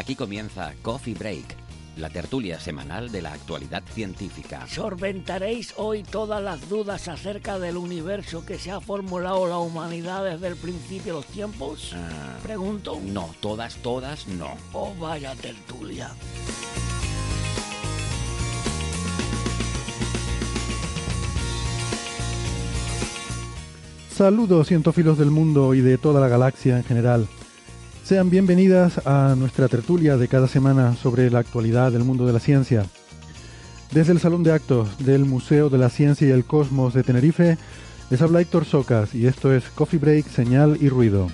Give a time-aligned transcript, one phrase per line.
[0.00, 1.44] Aquí comienza Coffee Break,
[1.98, 4.66] la tertulia semanal de la actualidad científica.
[4.66, 10.46] ¿Solventaréis hoy todas las dudas acerca del universo que se ha formulado la humanidad desde
[10.48, 11.92] el principio de los tiempos?
[11.94, 12.98] Ah, Pregunto.
[13.04, 14.56] no, todas, todas, no.
[14.72, 16.10] Oh, vaya tertulia.
[24.10, 27.28] Saludos cientófilos del mundo y de toda la galaxia en general.
[28.10, 32.40] Sean bienvenidas a nuestra tertulia de cada semana sobre la actualidad del mundo de la
[32.40, 32.84] ciencia.
[33.92, 37.56] Desde el Salón de Actos del Museo de la Ciencia y el Cosmos de Tenerife,
[38.10, 41.28] les habla Héctor Socas y esto es Coffee Break, Señal y Ruido.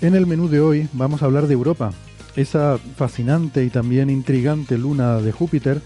[0.00, 1.92] En el menú de hoy vamos a hablar de Europa,
[2.36, 5.82] esa fascinante y también intrigante luna de Júpiter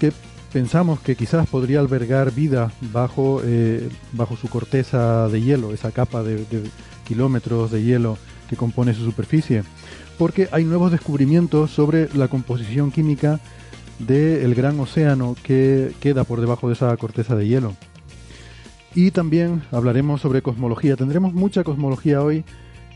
[0.00, 0.12] que
[0.56, 6.22] pensamos que quizás podría albergar vida bajo, eh, bajo su corteza de hielo, esa capa
[6.22, 6.70] de, de
[7.06, 8.16] kilómetros de hielo
[8.48, 9.64] que compone su superficie,
[10.16, 13.38] porque hay nuevos descubrimientos sobre la composición química
[13.98, 17.74] del gran océano que queda por debajo de esa corteza de hielo.
[18.94, 20.96] Y también hablaremos sobre cosmología.
[20.96, 22.46] Tendremos mucha cosmología hoy,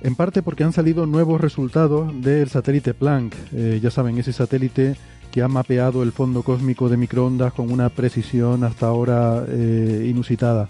[0.01, 3.35] en parte porque han salido nuevos resultados del satélite Planck.
[3.53, 4.97] Eh, ya saben, ese satélite
[5.31, 10.69] que ha mapeado el fondo cósmico de microondas con una precisión hasta ahora eh, inusitada.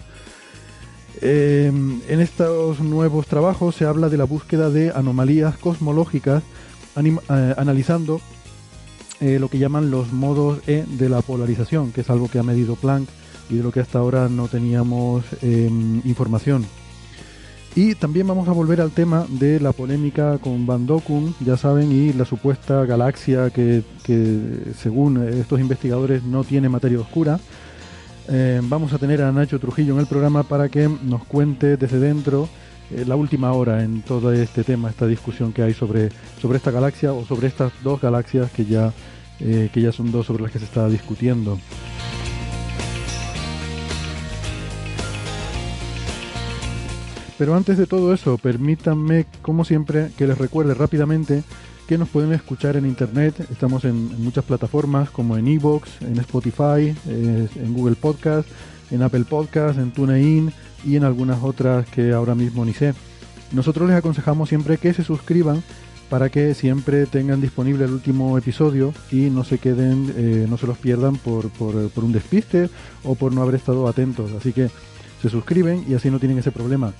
[1.21, 6.43] Eh, en estos nuevos trabajos se habla de la búsqueda de anomalías cosmológicas,
[6.95, 8.21] eh, analizando
[9.21, 12.43] eh, lo que llaman los modos E de la polarización, que es algo que ha
[12.43, 13.07] medido Planck
[13.51, 15.69] y de lo que hasta ahora no teníamos eh,
[16.05, 16.65] información.
[17.73, 21.89] Y también vamos a volver al tema de la polémica con Van Dokun, ya saben,
[21.91, 27.39] y la supuesta galaxia que, que, según estos investigadores no tiene materia oscura.
[28.27, 31.99] Eh, vamos a tener a Nacho Trujillo en el programa para que nos cuente desde
[31.99, 32.49] dentro
[32.91, 36.09] eh, la última hora en todo este tema, esta discusión que hay sobre,
[36.41, 38.91] sobre esta galaxia o sobre estas dos galaxias que ya,
[39.39, 41.57] eh, que ya son dos sobre las que se está discutiendo.
[47.41, 51.41] Pero antes de todo eso, permítanme, como siempre, que les recuerde rápidamente
[51.87, 53.33] que nos pueden escuchar en internet.
[53.51, 58.47] Estamos en, muchas plataformas como en Evox, en Spotify, eh, en Google Podcast,
[58.91, 60.53] en Apple Podcast, en TuneIn
[60.85, 62.93] y en algunas otras que ahora mismo ni sé.
[63.51, 65.63] Nosotros les aconsejamos siempre que se suscriban
[66.11, 70.67] para que siempre tengan disponible el último episodio y no se queden, eh, no se
[70.67, 72.69] los pierdan por un despiste
[73.03, 74.31] o por no haber estado atentos.
[74.33, 74.69] Así que
[75.23, 76.93] se suscriben y así no tienen ese problema.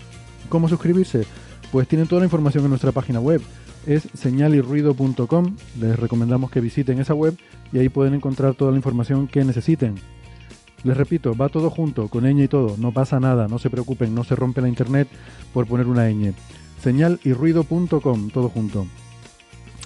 [0.52, 1.26] ¿Cómo suscribirse?
[1.72, 3.42] Pues tienen toda la información en nuestra página web.
[3.88, 5.56] Es señalirruido.com.
[5.80, 7.38] Les recomendamos que visiten esa web
[7.72, 9.96] y ahí pueden encontrar toda la información que necesiten.
[10.84, 12.76] Les repito, va todo junto, con ñ y todo.
[12.78, 15.08] No pasa nada, no se preocupen, no se rompe la internet
[15.54, 16.34] por poner una ñ.
[16.84, 18.88] Señalirruido.com, todo junto.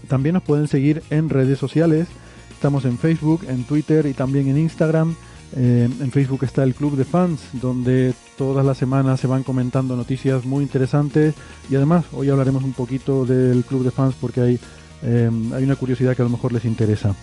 [0.07, 2.07] También nos pueden seguir en redes sociales.
[2.49, 5.15] Estamos en Facebook, en Twitter y también en Instagram.
[5.57, 9.95] Eh, en Facebook está el Club de Fans, donde todas las semanas se van comentando
[9.95, 11.33] noticias muy interesantes.
[11.69, 14.59] Y además, hoy hablaremos un poquito del Club de Fans porque hay,
[15.03, 17.15] eh, hay una curiosidad que a lo mejor les interesa.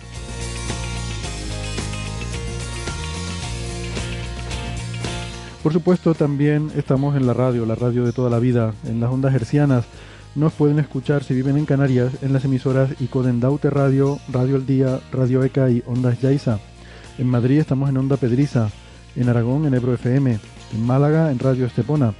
[5.61, 9.11] Por supuesto, también estamos en la radio, la radio de toda la vida, en las
[9.11, 9.85] ondas hercianas.
[10.35, 14.65] Nos pueden escuchar si viven en Canarias en las emisoras Icoden Daute Radio, Radio El
[14.65, 16.59] Día, Radio ECA y Ondas Yaiza.
[17.17, 18.69] En Madrid estamos en Onda Pedriza,
[19.15, 20.39] en Aragón en Ebro FM,
[20.73, 22.13] en Málaga en Radio Estepona.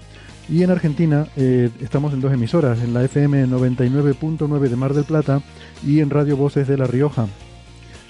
[0.49, 5.05] Y en Argentina eh, estamos en dos emisoras, en la FM 99.9 de Mar del
[5.05, 5.41] Plata
[5.85, 7.27] y en Radio Voces de La Rioja.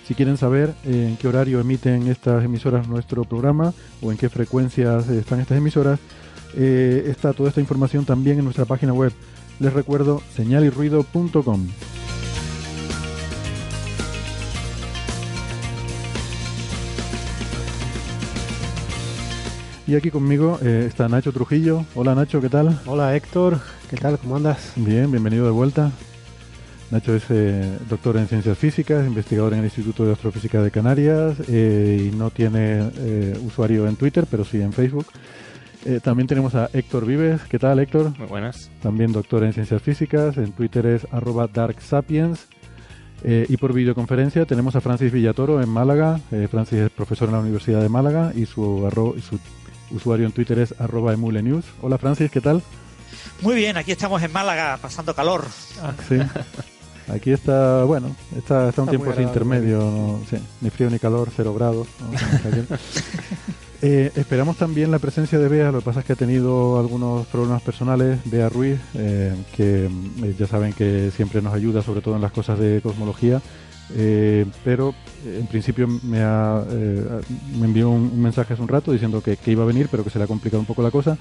[0.08, 4.30] Si quieren saber eh, en qué horario emiten estas emisoras nuestro programa o en qué
[4.30, 6.00] frecuencias están estas emisoras,
[6.56, 9.14] eh, está toda esta información también en nuestra página web.
[9.60, 11.68] Les recuerdo señalirruido.com.
[19.86, 21.86] Y aquí conmigo eh, está Nacho Trujillo.
[21.96, 22.80] Hola Nacho, ¿qué tal?
[22.86, 23.60] Hola Héctor,
[23.90, 24.18] ¿qué tal?
[24.18, 24.72] ¿Cómo andas?
[24.78, 25.92] Bien, bienvenido de vuelta.
[26.90, 31.36] Nacho es eh, doctor en ciencias físicas, investigador en el Instituto de Astrofísica de Canarias
[31.50, 35.08] eh, y no tiene eh, usuario en Twitter, pero sí en Facebook.
[35.86, 37.42] Eh, también tenemos a Héctor Vives.
[37.50, 38.18] ¿Qué tal, Héctor?
[38.18, 38.72] Muy buenas.
[38.82, 40.38] También doctor en ciencias físicas.
[40.38, 42.48] En Twitter es arroba darksapiens.
[43.26, 46.22] Eh, y por videoconferencia tenemos a Francis Villatoro en Málaga.
[46.32, 49.40] Eh, Francis es profesor en la Universidad de Málaga y su, arro- su
[49.94, 51.66] usuario en Twitter es arroba emulenews.
[51.82, 52.62] Hola Francis, ¿qué tal?
[53.42, 55.46] Muy bien, aquí estamos en Málaga pasando calor.
[56.08, 56.18] Sí.
[57.10, 61.00] Aquí está, bueno, está, está un Está tiempo así intermedio, no, sí, ni frío ni
[61.00, 61.88] calor, cero grados.
[62.00, 62.78] ¿no?
[63.86, 67.28] Eh, esperamos también la presencia de Bea, lo que pasa es que ha tenido algunos
[67.28, 72.16] problemas personales, Bea Ruiz, eh, que eh, ya saben que siempre nos ayuda, sobre todo
[72.16, 73.42] en las cosas de cosmología,
[73.96, 74.94] eh, pero
[75.26, 77.22] eh, en principio me, ha, eh,
[77.60, 80.04] me envió un, un mensaje hace un rato diciendo que, que iba a venir, pero
[80.04, 81.18] que se le ha complicado un poco la cosa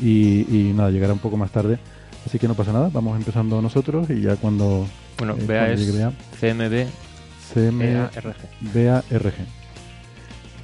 [0.00, 1.78] y, y nada, llegará un poco más tarde.
[2.26, 4.86] Así que no pasa nada, vamos empezando nosotros y ya cuando
[5.18, 6.88] Bueno, eh, es llegue Bea, CMB
[7.54, 8.36] CM, EARG.
[8.74, 9.34] BARG.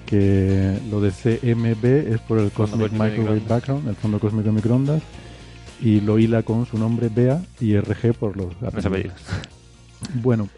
[0.06, 3.40] Que lo de CMB es por el Cosmic Microwave.
[3.48, 5.02] Background, el fondo cósmico de microondas,
[5.80, 9.14] y lo hila con su nombre BEA y RG por los apellidos.
[10.14, 10.48] Bueno,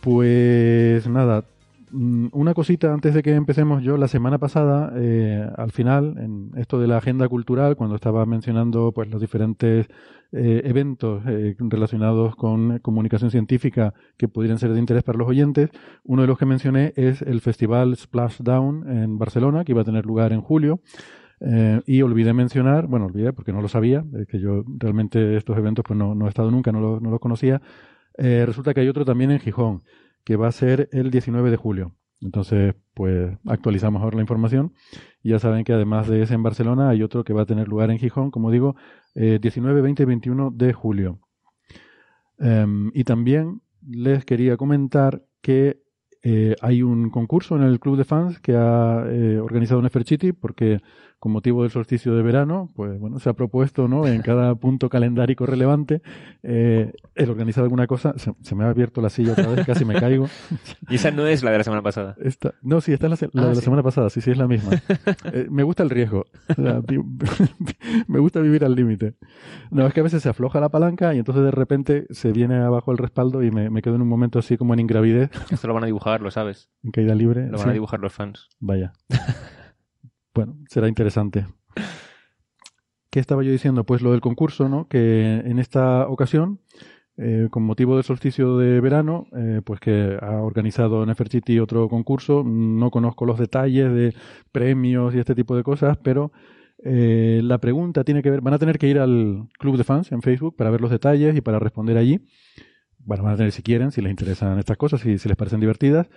[0.00, 1.44] pues nada,
[1.90, 6.50] mm, una cosita antes de que empecemos yo, la semana pasada, eh, al final, en
[6.56, 9.88] esto de la agenda cultural, cuando estaba mencionando pues los diferentes
[10.30, 15.70] eh, eventos eh, relacionados con comunicación científica que pudieran ser de interés para los oyentes,
[16.04, 20.04] uno de los que mencioné es el festival Splashdown en Barcelona, que iba a tener
[20.04, 20.80] lugar en julio.
[21.40, 25.84] Eh, y olvidé mencionar, bueno, olvidé porque no lo sabía, que yo realmente estos eventos
[25.86, 27.62] pues no, no he estado nunca, no los no los conocía.
[28.18, 29.82] Eh, resulta que hay otro también en Gijón,
[30.24, 31.94] que va a ser el 19 de julio.
[32.20, 34.74] Entonces, pues actualizamos ahora la información.
[35.22, 37.90] Ya saben que además de ese en Barcelona, hay otro que va a tener lugar
[37.90, 38.76] en Gijón, como digo,
[39.14, 41.20] eh, 19, 20 y 21 de julio.
[42.38, 45.80] Em, y también les quería comentar que
[46.22, 50.80] eh, hay un concurso en el club de fans que ha eh, organizado Neferchiti porque
[51.18, 54.06] con motivo del solsticio de verano, pues bueno, se ha propuesto, ¿no?
[54.06, 56.00] En cada punto calendárico relevante,
[56.42, 58.14] eh, el organizar alguna cosa.
[58.18, 60.28] Se, se me ha abierto la silla otra vez, casi me caigo.
[60.88, 62.14] Y esa no es la de la semana pasada.
[62.22, 63.64] Esta, no, sí, esta es la, la Ah, de la sí.
[63.64, 64.70] semana pasada, sí, sí, es la misma.
[65.32, 66.24] Eh, me gusta el riesgo.
[66.48, 66.98] O sea, vi-
[68.08, 69.14] me gusta vivir al límite.
[69.70, 72.56] No, es que a veces se afloja la palanca y entonces de repente se viene
[72.56, 75.66] abajo el respaldo y me, me quedo en un momento así como en ingravidez, Esto
[75.68, 76.70] lo van a dibujar, lo sabes.
[76.82, 77.46] en caída libre.
[77.46, 77.70] Lo van Sí.
[77.70, 78.48] a dibujar los fans.
[78.60, 78.92] Vaya.
[80.38, 81.48] Bueno, será interesante.
[83.10, 83.82] ¿Qué estaba yo diciendo?
[83.82, 84.86] Pues lo del concurso, ¿no?
[84.86, 86.60] Que en esta ocasión,
[87.16, 92.44] eh, con motivo del solsticio de verano, eh, pues que ha organizado Nefertiti otro concurso.
[92.44, 94.14] No conozco los detalles de
[94.52, 96.30] premios y este tipo de cosas, pero
[96.84, 98.40] eh, la pregunta tiene que ver.
[98.40, 101.34] Van a tener que ir al club de fans en Facebook para ver los detalles
[101.36, 102.20] y para responder allí.
[103.00, 105.58] Bueno, van a tener si quieren, si les interesan estas cosas, si, si les parecen
[105.58, 106.08] divertidas.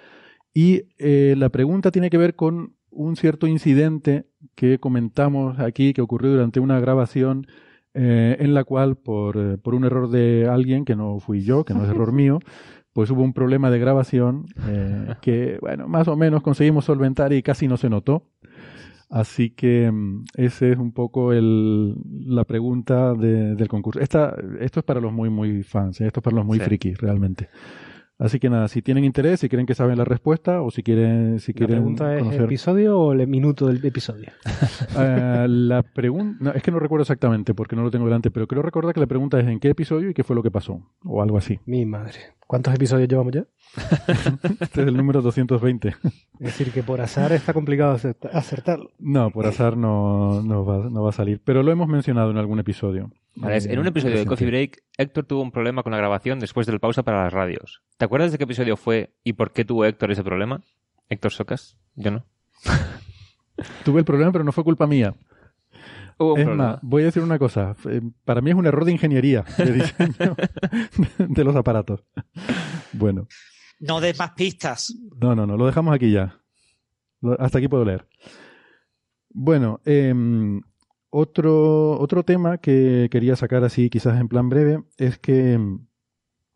[0.53, 4.25] Y eh, la pregunta tiene que ver con un cierto incidente
[4.55, 7.47] que comentamos aquí, que ocurrió durante una grabación
[7.93, 11.63] eh, en la cual, por, eh, por un error de alguien, que no fui yo,
[11.63, 12.39] que no es error mío,
[12.93, 17.41] pues hubo un problema de grabación eh, que, bueno, más o menos conseguimos solventar y
[17.43, 18.27] casi no se notó.
[19.09, 21.95] Así que mm, ese es un poco el,
[22.25, 23.99] la pregunta de- del concurso.
[23.99, 26.07] Esta, esto es para los muy, muy fans, ¿eh?
[26.07, 26.63] esto es para los muy Sí.
[26.65, 27.49] frikis, realmente.
[28.23, 31.39] Así que nada, si tienen interés, si creen que saben la respuesta o si quieren,
[31.39, 32.43] si ¿La quieren pregunta es conocer.
[32.43, 34.27] episodio o el minuto del episodio?
[34.97, 38.61] Eh, la pregunta, es que no recuerdo exactamente porque no lo tengo delante, pero creo
[38.61, 41.21] recordar que la pregunta es en qué episodio y qué fue lo que pasó o
[41.21, 41.59] algo así.
[41.65, 42.13] Mi madre.
[42.45, 43.45] ¿Cuántos episodios llevamos ya?
[44.59, 45.89] Este es el número 220.
[46.39, 48.89] Es decir, que por azar está complicado acerta- acertarlo.
[48.99, 52.37] No, por azar no, no, va, no va a salir, pero lo hemos mencionado en
[52.37, 53.11] algún episodio.
[53.35, 54.25] Vale, Eh, en un episodio de.
[54.25, 57.81] Coffee Break, Héctor tuvo un problema con la grabación después del pausa para las radios.
[57.97, 60.61] ¿Te acuerdas de qué episodio fue y por qué tuvo Héctor ese problema?
[61.09, 62.25] Héctor Socas, yo no.
[63.85, 65.13] Tuve el problema, pero no fue culpa mía.
[66.17, 66.71] Hubo un Es problema.
[66.73, 67.75] más, voy a decir una cosa.
[67.89, 70.35] Eh, Para mí es un error de ingeniería de diseño
[71.17, 72.03] de los aparatos.
[72.93, 73.27] Bueno,
[73.79, 74.93] No des más pistas.
[75.19, 76.37] no, no, no, lo dejamos aquí ya.
[77.39, 78.07] Hasta aquí puedo leer.
[79.29, 80.61] Bueno, em,
[81.11, 85.85] otro, otro tema que quería sacar así, quizás en plan breve, es que em,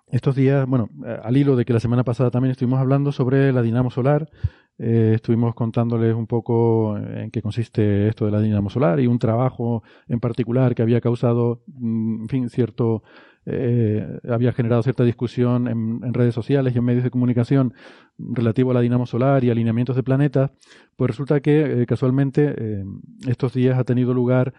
[0.08, 3.52] estos días, bueno, eh, al hilo de que la semana pasada también estuvimos hablando sobre
[3.52, 4.30] la dinamo solar,
[4.78, 9.20] eh, estuvimos contándoles un poco en qué consiste esto de la dinamo solar y un
[9.20, 13.04] trabajo en particular que había causado, mm, en fin, cierto,
[13.46, 17.74] eh, había generado cierta discusión en, redes sociales y en medios de comunicación
[18.18, 20.52] relativo a la dinamo solar y alineamientos de planetas,
[20.96, 22.84] pues resulta que eh, casualmente eh,
[23.28, 24.54] estos días ha tenido lugar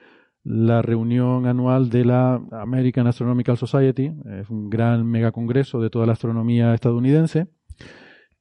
[0.44, 6.12] la reunión anual de la American Astronomical Society, es un gran megacongreso de toda la
[6.12, 7.48] astronomía estadounidense.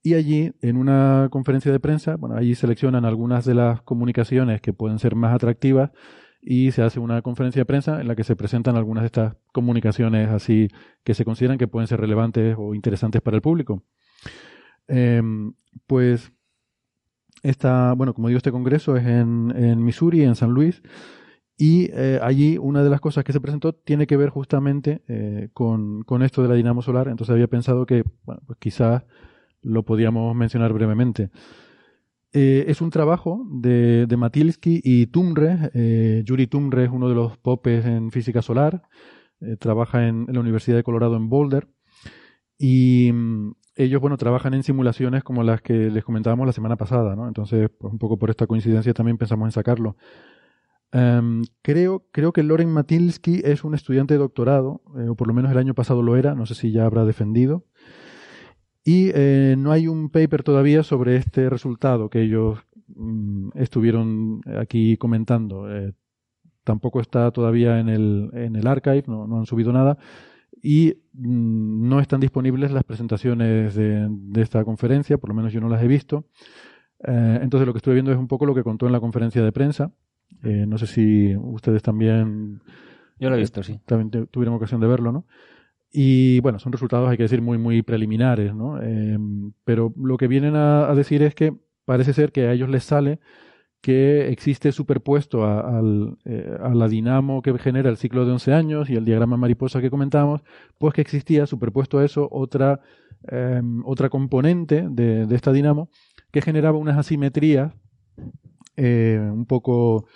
[0.03, 4.71] Y allí, en una conferencia de prensa, bueno, allí seleccionan algunas de las comunicaciones que
[4.71, 5.89] pueden ser más atractivas
[6.47, 9.35] y se hace una conferencia de prensa en la que se presentan algunas de estas
[9.51, 10.67] comunicaciones así
[11.03, 13.83] que se consideran que pueden ser relevantes o interesantes para el público.
[14.87, 15.53] Em,
[15.87, 16.31] pues
[17.41, 20.83] esta, bueno, como digo, este congreso es en, en Missouri, en San Luis,
[21.57, 25.49] y eh, allí una de las cosas que se presentó tiene que ver justamente eh,
[25.53, 27.07] con, con, esto de la dinamo solar.
[27.07, 29.03] Entonces había pensado que bueno, pues quizás
[29.61, 31.31] lo podíamos mencionar brevemente.
[32.37, 35.71] Eh, es un trabajo de, de Matilsky y Tumre.
[35.73, 38.83] Eh, Yuri Tumre es uno de los popes en física solar.
[39.39, 41.69] Eh, trabaja en, la Universidad de Colorado en Boulder.
[42.57, 47.15] Y mm, ellos, bueno, trabajan en simulaciones como las que les comentábamos la semana pasada,
[47.15, 47.29] ¿no?
[47.29, 49.95] Entonces, pues un poco por esta coincidencia también pensamos en sacarlo.
[50.91, 55.51] Um, creo, creo que Loren Matilsky es un estudiante de doctorado, o por lo menos
[55.53, 57.65] el año pasado lo era, no sé si ya habrá defendido.
[58.87, 62.59] Y eh, no hay un paper todavía sobre este resultado que ellos
[62.95, 65.75] mm, estuvieron aquí comentando.
[65.75, 65.93] Eh,
[66.63, 69.97] tampoco está todavía en el, en el archive, no, no han subido nada.
[70.61, 75.61] Y mm, no están disponibles las presentaciones de, de, esta conferencia, por lo menos yo
[75.61, 76.25] no las he visto.
[77.07, 79.43] Eh, entonces lo que estuve viendo es un poco lo que contó en la conferencia
[79.43, 79.91] de prensa.
[80.43, 82.61] Eh, no sé si ustedes también...
[83.17, 83.79] Yo lo he visto, sí.
[83.85, 85.25] También tuvieron ocasión de verlo, ¿no?
[85.97, 88.81] Y bueno, son resultados, hay que decir, muy, muy preliminares, ¿no?
[88.81, 89.17] Eh,
[89.63, 93.21] pero lo que vienen a, decir es que parece ser que a ellos les sale
[93.79, 95.81] que existe superpuesto a, a,
[96.25, 99.79] eh, a, la dinamo que genera el ciclo de 11 años y el diagrama mariposa
[99.79, 100.41] que comentamos,
[100.79, 102.81] pues que existía superpuesto a eso otra,
[103.31, 105.89] eh, otra componente de, de, esta dinamo
[106.29, 107.73] que generaba unas asimetrías
[108.75, 110.07] eh, un poco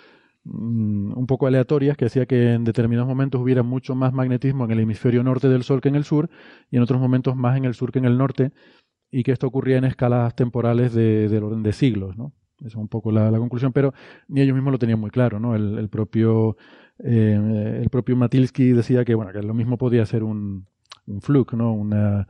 [0.44, 4.70] Mm, un poco aleatorias que hacía que en determinados momentos hubiera mucho más magnetismo en
[4.70, 6.30] el hemisferio norte del Sol que en el sur
[6.70, 8.52] y en otros momentos más en el sur que en el norte
[9.10, 12.32] y que esto ocurría en escalas temporales de, del orden de siglos, ¿no?
[12.60, 13.92] Esa es un poco la, conclusión, pero
[14.28, 15.54] ni ellos mismos lo tenían muy claro, ¿no?
[15.54, 16.56] El, el propio
[17.04, 20.66] eh, el propio Matilsky decía que bueno que lo mismo podía ser un,
[21.06, 21.72] un fluke, ¿no?
[21.72, 22.28] Una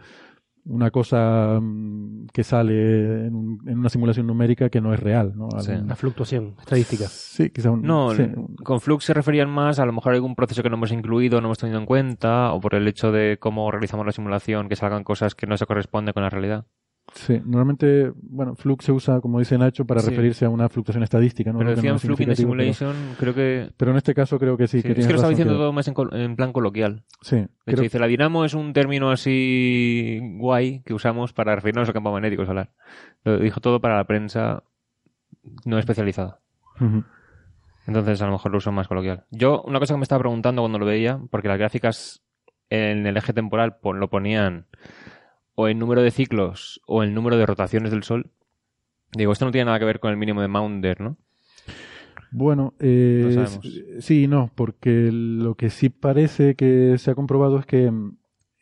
[0.71, 5.33] una cosa mm, que sale en, un, en, una simulación numérica que no es real,
[5.37, 5.49] ¿no?
[5.61, 5.73] Sí.
[5.73, 7.07] Una fluctuación estadística.
[7.09, 8.25] Sí, quizá un, No, sí.
[8.62, 11.41] con flux se referían más a lo mejor a algún proceso que no hemos incluido,
[11.41, 14.77] no hemos tenido en cuenta, o por el hecho de cómo realizamos la simulación, que
[14.77, 16.67] salgan cosas que no se corresponden con la realidad.
[17.14, 20.11] Sí, normalmente, bueno, flux se usa, como dice Nacho, para sí.
[20.11, 21.52] referirse a una fluctuación estadística.
[21.52, 21.59] ¿no?
[21.59, 23.73] Pero decían no flux in the simulation, pero, creo que...
[23.76, 24.81] Pero en este caso creo que sí.
[24.81, 25.59] sí que es que lo estaba diciendo que...
[25.59, 27.05] todo más en, en, plan coloquial.
[27.21, 27.37] Sí.
[27.37, 27.75] De creo...
[27.75, 32.12] hecho, dice, la dinamo es un término así guay que usamos para referirnos al campo
[32.12, 32.71] magnético solar.
[33.25, 34.62] Lo dijo todo para la prensa
[35.64, 36.40] no especializada.
[36.81, 37.05] Uh -huh.
[37.87, 39.25] Entonces, a lo mejor lo uso más coloquial.
[39.31, 42.23] Yo, una cosa que me estaba preguntando cuando lo veía, porque las gráficas
[42.69, 44.67] en el eje temporal lo ponían
[45.61, 48.31] o el número de ciclos o el número de rotaciones del Sol.
[49.12, 51.17] Digo, esto no tiene nada que ver con el mínimo de Maunder, ¿no?
[52.33, 57.67] Bueno, eh, no sí, no, porque lo que sí parece que se ha comprobado es
[57.67, 57.93] que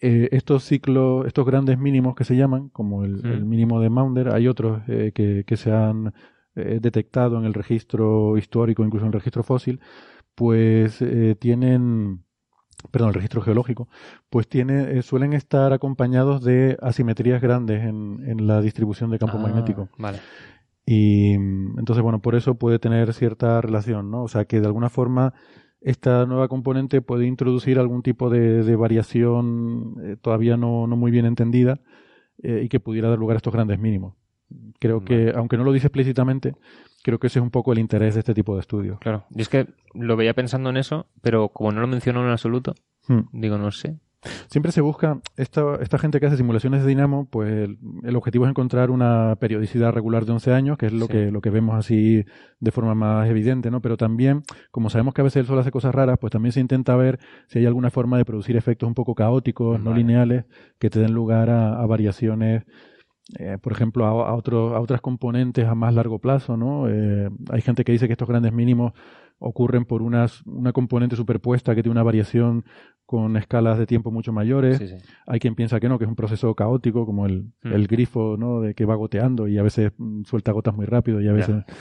[0.01, 3.27] eh, estos ciclos, estos grandes mínimos que se llaman, como el, Mm.
[3.27, 6.15] el mínimo de Maunder, hay otros eh, que, que, se han
[6.57, 9.81] eh, detectado en el registro histórico, incluso en el registro fósil,
[10.35, 11.05] pues
[11.41, 12.25] tienen
[12.91, 13.89] perdón, el registro geológico,
[14.31, 19.39] pues tiene, eh, suelen estar acompañados de asimetrías grandes en, en la distribución de campo
[19.39, 19.89] ah, magnético.
[19.99, 20.19] Vale.
[20.87, 24.23] Y entonces, bueno, por eso puede tener cierta relación, ¿no?
[24.23, 25.35] O sea, que de alguna forma
[25.81, 31.11] esta nueva componente puede introducir algún tipo de, de variación eh, todavía no, no, muy
[31.11, 31.81] bien entendida
[32.43, 34.15] eh, y que pudiera dar lugar a estos grandes mínimos.
[34.81, 35.07] Creo vale.
[35.07, 36.55] que, aunque no lo dice explícitamente,
[37.03, 38.99] creo que ese es un poco el interés de este tipo de estudios.
[39.01, 42.31] Claro, y es que lo veía pensando en eso, pero como no lo mencionó en
[42.31, 42.75] absoluto,
[43.09, 43.21] hmm.
[43.33, 43.99] digo, no sé.
[44.49, 48.47] Siempre se busca, esta, esta gente que hace simulaciones de dinamo, pues el, el, objetivo
[48.47, 51.13] es encontrar una periodicidad regular de 11 años, que es lo, sí.
[51.13, 52.25] que, lo que vemos así
[52.59, 53.81] de forma más evidente, ¿no?
[53.81, 56.59] Pero también, como sabemos que a veces el Sol hace cosas raras, pues también se
[56.59, 59.85] intenta ver si hay alguna forma de producir efectos un poco caóticos, vale.
[59.85, 60.47] no lineales,
[60.81, 62.65] que te den lugar a, a variaciones
[63.37, 66.89] eh, por ejemplo, a, a, otro, a, otras componentes a más largo plazo, ¿no?
[66.89, 68.93] Eh, hay gente que dice que estos grandes mínimos
[69.39, 72.65] ocurren por unas, una componente superpuesta que tiene una variación
[73.05, 74.79] con escalas de tiempo mucho mayores.
[74.79, 74.97] Sí, sí.
[75.27, 77.73] Hay quien piensa que no, que es un proceso caótico, como el, mm.
[77.73, 78.61] el grifo, ¿no?
[78.61, 81.55] De que va goteando y a veces mm, suelta gotas muy rápido y a veces...
[81.55, 81.77] Yeah.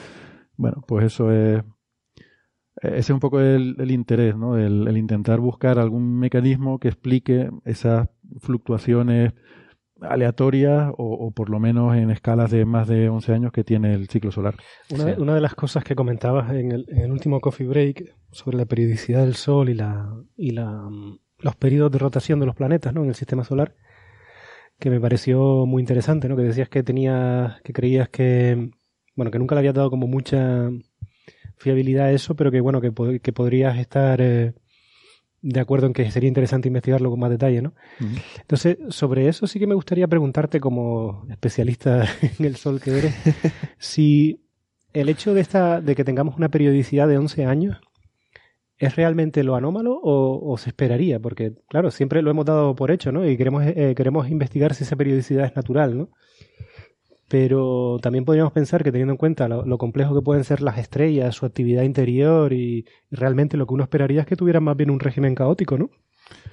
[0.58, 1.64] Bueno, pues eso es...
[2.82, 4.56] Ese es un poco el, el interés, ¿no?
[4.56, 9.34] El, el intentar buscar algún mecanismo que explique esas fluctuaciones
[10.02, 13.94] aleatorias o, o por lo menos en escalas de más de 11 años que tiene
[13.94, 14.56] el ciclo solar.
[14.90, 18.14] Una, de- una de las cosas que comentabas en el, en el último coffee break
[18.32, 22.46] sobre la periodicidad del Sol y la y la mm, los periodos de rotación de
[22.48, 23.04] los planetas, ¿no?
[23.04, 23.76] En el sistema solar,
[24.80, 26.36] que me pareció muy interesante, ¿no?
[26.36, 28.72] Que decías que tenías, que creías que,
[29.16, 30.70] bueno, que nunca le habías dado como mucha
[31.58, 34.54] fiabilidad a eso, pero que bueno, que, que podrías estar eh,
[35.50, 37.74] de acuerdo en que sería interesante investigarlo con más detalle, ¿no?
[38.42, 42.06] Entonces, sobre eso sí que me gustaría preguntarte como especialista
[42.40, 43.16] en el Sol que eres,
[43.78, 44.42] si
[44.92, 47.78] el hecho de esta de que tengamos una periodicidad de 11 años
[48.78, 52.92] es realmente lo anómalo o, o se esperaría, porque claro, siempre lo hemos dado por
[52.92, 53.28] hecho, ¿no?
[53.28, 56.10] Y queremos eh, queremos investigar si esa periodicidad es natural, ¿no?
[57.28, 60.78] Pero también podríamos pensar que teniendo en cuenta lo, lo complejo que pueden ser las
[60.78, 64.78] estrellas, su actividad interior y, y realmente lo que uno esperaría es que tuvieran más
[64.78, 65.90] bien un régimen caótico, ¿no?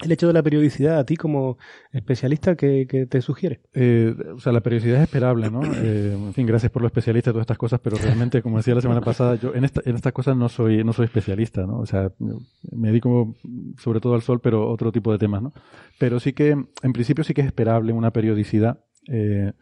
[0.03, 1.57] El hecho de la periodicidad, a ti como
[1.93, 3.61] especialista, ¿qué, qué te sugiere?
[3.73, 5.61] Eh, o sea, la periodicidad es esperable, ¿no?
[5.85, 8.81] Eh, en fin, gracias por lo especialista todas estas cosas, pero realmente, como decía la
[8.81, 11.79] semana pasada, yo en, esta, en estas cosas no soy, no soy especialista, ¿no?
[11.79, 13.37] O sea, me dedico
[13.79, 15.53] sobre todo al sol, pero otro tipo de temas, ¿no?
[15.99, 18.79] Pero sí que, en principio sí que es esperable una periodicidad
[19.09, 19.53] eh,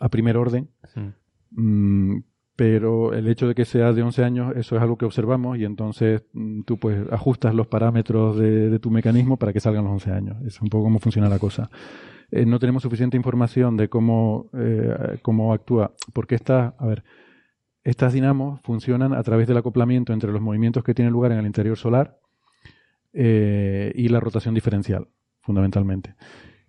[0.00, 0.70] a primer orden,
[1.50, 2.18] Mm,
[2.56, 5.64] pero el hecho de que sea de 11 años, eso es algo que observamos y
[5.64, 9.92] entonces mm, tú pues ajustas los parámetros de, de tu mecanismo para que salgan los
[9.92, 10.36] 11 años.
[10.46, 11.70] Es un poco cómo funciona la cosa.
[12.30, 17.04] Eh, no tenemos suficiente información de cómo, eh, cómo actúa, porque esta, a ver,
[17.82, 21.46] estas dinamos funcionan a través del acoplamiento entre los movimientos que tienen lugar en el
[21.46, 22.18] interior solar
[23.12, 25.06] eh, y la rotación diferencial,
[25.42, 26.16] fundamentalmente.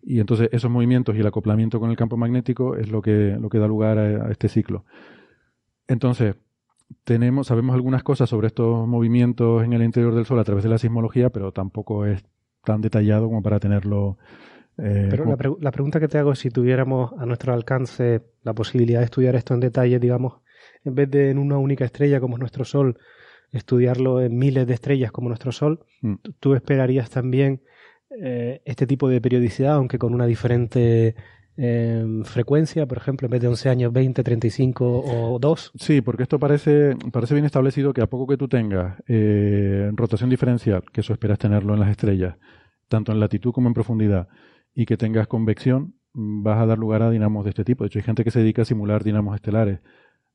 [0.08, 3.50] Y entonces esos movimientos y el acoplamiento con el campo magnético es lo que, lo
[3.50, 4.86] que da lugar a, a este ciclo.
[5.88, 6.36] Entonces,
[7.04, 10.70] tenemos, sabemos algunas cosas sobre estos movimientos en el interior del Sol a través de
[10.70, 12.24] la sismología, pero tampoco es
[12.64, 14.18] tan detallado como para tenerlo.
[14.78, 17.54] eh, Pero como- la, pre- la pregunta que te hago es si tuviéramos a nuestro
[17.54, 20.34] alcance la posibilidad de estudiar esto en detalle, digamos,
[20.84, 22.98] en vez de en una única estrella como es nuestro Sol,
[23.52, 26.16] estudiarlo en miles de estrellas como nuestro Sol, Mm.
[26.22, 27.62] ¿tú- ¿tú esperarías también
[28.10, 31.16] eh, este tipo de periodicidad, aunque con una diferente
[31.58, 35.72] eh, frecuencia, por ejemplo, en vez de 11 años, 20, 35 o 2?
[35.76, 40.30] Sí, porque esto parece, parece bien establecido que a poco que tú tengas eh, rotación
[40.30, 42.36] diferencial, que eso esperas tenerlo en las estrellas,
[42.90, 44.28] tanto en latitud como en profundidad,
[44.74, 47.84] y que tengas convección, vas a dar lugar a dinamos de este tipo.
[47.84, 49.80] De hecho, hay gente que se dedica a simular dinamos estelares.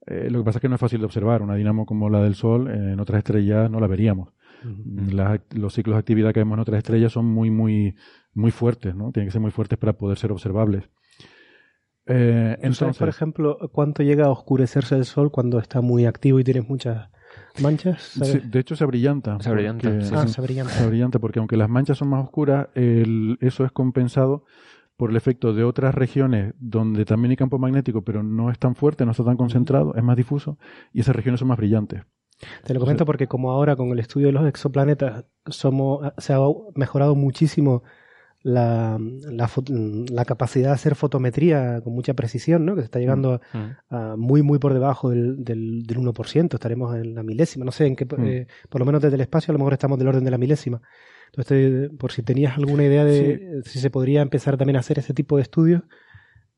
[0.06, 1.42] Eh, lo que pasa es que no es fácil de observar.
[1.42, 4.30] Una dinamo como la del Sol, en otras estrellas no la veríamos.
[4.64, 7.94] Las los ciclos de actividad que vemos en otras estrellas son muy, muy,
[8.34, 9.10] muy fuertes, ¿no?
[9.12, 10.88] Tienen que ser muy fuertes para poder ser observables.
[12.06, 16.06] Eh, ¿Tú sabes, por entonces, ejemplo, cuánto llega a oscurecerse el Sol cuando está muy
[16.06, 17.08] activo y tienes muchas
[17.62, 18.18] manchas?
[18.50, 19.38] De hecho se abrillanta.
[19.40, 20.32] Se abrillanta, porque- sí, ah, sí.
[20.34, 20.72] se brillante.
[20.72, 24.44] se abrillanta, porque aunque las manchas son más oscuras, el- eso es compensado
[24.96, 28.74] por el efecto de otras regiones donde también hay campo magnético, pero no es tan
[28.74, 30.58] fuerte, no está tan concentrado, es más difuso,
[30.92, 32.02] y esas regiones son más brillantes.
[32.64, 36.38] Te lo comento porque como ahora con el estudio de los exoplanetas somos, se ha
[36.74, 37.82] mejorado muchísimo
[38.42, 42.74] la, la, capacidad de hacer fotometría con mucha precisión, ¿no?
[42.74, 43.58] que se está llegando Mm.
[43.90, 47.72] a, a muy muy por debajo del, del, del 1%, estaremos en la milésima, no
[47.72, 48.24] sé en qué, Mm.
[48.24, 50.38] eh, por lo menos desde el espacio a lo mejor estamos del orden de la
[50.38, 50.80] milésima.
[51.26, 55.14] Entonces, por si tenías alguna idea de si se podría empezar también a hacer ese
[55.14, 55.82] tipo de estudios,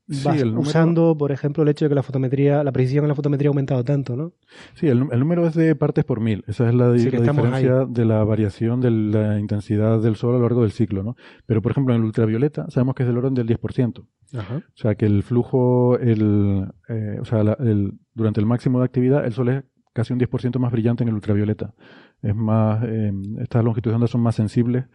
[0.09, 3.05] Sí, bas- el número- usando, por ejemplo, el hecho de que la fotometría, la precisión
[3.05, 4.33] en la fotometría ha aumentado tanto, ¿no?
[4.73, 6.43] Sí, el, número es de partes por mil.
[6.47, 10.43] Esa es la, di- diferencia de la variación de la intensidad del Sol a lo
[10.43, 11.03] largo del ciclo.
[11.03, 11.15] ¿no?
[11.45, 14.05] Pero, por ejemplo, en el ultravioleta sabemos que es del orden del 10%.
[14.35, 14.57] Ajá.
[14.57, 18.85] O sea, que el flujo, el, eh, o sea, la- el- durante el máximo de
[18.85, 19.63] actividad, el Sol es
[19.93, 21.73] casi un 10% más brillante en el ultravioleta.
[22.21, 24.85] Es más, eh, estas longitudes de onda son más sensibles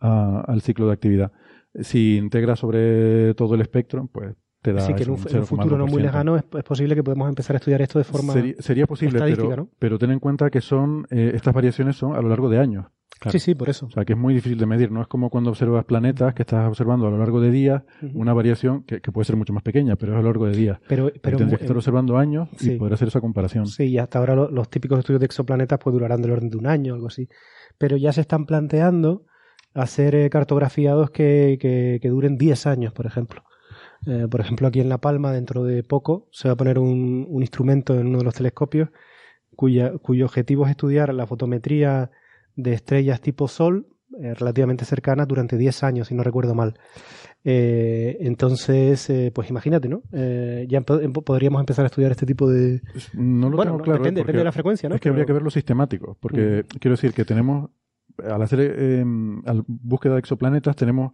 [0.00, 1.32] a- al ciclo de actividad.
[1.80, 5.42] Si integra sobre todo el espectro, pues te da Así que en un, en un
[5.42, 5.44] 0,1%.
[5.44, 8.32] futuro no muy lejano es, es posible que podemos empezar a estudiar esto de forma...
[8.32, 9.68] Sería, sería posible, estadística, pero, ¿no?
[9.78, 12.86] pero ten en cuenta que son eh, estas variaciones son a lo largo de años.
[13.30, 13.86] Sí, sí, por eso.
[13.86, 14.90] O sea, que es muy difícil de medir.
[14.90, 18.32] No es como cuando observas planetas que estás observando a lo largo de días una
[18.34, 20.78] variación que, que puede ser mucho más pequeña, pero es a lo largo de días.
[20.88, 22.72] Pero, Pero tendrías que estar observando años sí.
[22.72, 23.66] y poder hacer esa comparación.
[23.66, 26.56] sí, y hasta ahora lo- los típicos estudios de exoplanetas pues durarán del orden de
[26.58, 27.28] un año o algo así.
[27.78, 29.24] Pero ya se están planteando
[29.74, 33.42] hacer eh, cartografiados que, que, que duren 10 años, por ejemplo.
[34.06, 37.26] Eh, por ejemplo, aquí en La Palma, dentro de poco, se va a poner un,
[37.28, 38.90] un instrumento en uno de los telescopios
[39.56, 42.10] cuya, cuyo objetivo es estudiar la fotometría
[42.56, 43.86] de estrellas tipo Sol
[44.20, 46.74] eh, relativamente cercanas durante 10 años, si no recuerdo mal.
[47.44, 50.02] Eh, entonces, eh, pues imagínate, ¿no?
[50.12, 52.80] Ya em- podríamos empezar a estudiar este tipo de...
[53.12, 53.98] No lo bueno, tengo no, claro.
[53.98, 54.94] depende, depende de la frecuencia, ¿no?
[54.94, 57.70] Es que habría que verlo sistemático, porque quiero decir que tenemos,
[58.22, 59.04] al hacer eh,
[59.46, 61.12] al búsqueda de exoplanetas, tenemos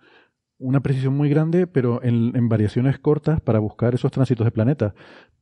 [0.61, 4.93] una precisión muy grande, pero en, en variaciones cortas para buscar esos tránsitos de planetas.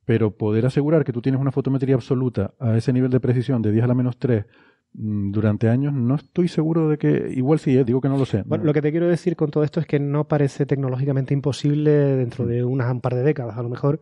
[0.05, 3.73] Pero poder asegurar que tú tienes una fotometría absoluta a ese nivel de precisión de
[3.73, 4.47] 10 a la menos 3
[4.95, 7.31] mm, durante años, no estoy seguro de que.
[7.35, 8.43] Igual sí, eh, digo que no lo sé.
[8.47, 8.69] Bueno, No.
[8.69, 12.47] lo que te quiero decir con todo esto es que no parece tecnológicamente imposible dentro
[12.47, 14.01] de unas un par de décadas, a lo mejor,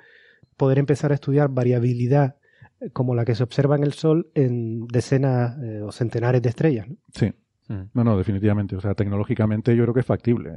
[0.57, 2.37] poder empezar a estudiar variabilidad
[2.81, 6.50] eh, como la que se observa en el Sol en decenas eh, o centenares de
[6.50, 6.88] estrellas.
[6.88, 6.96] ¿no?
[7.12, 7.33] Sí.
[7.68, 7.83] Mm.
[7.94, 8.76] No, no, definitivamente.
[8.76, 10.50] O sea, tecnológicamente yo creo que es factible.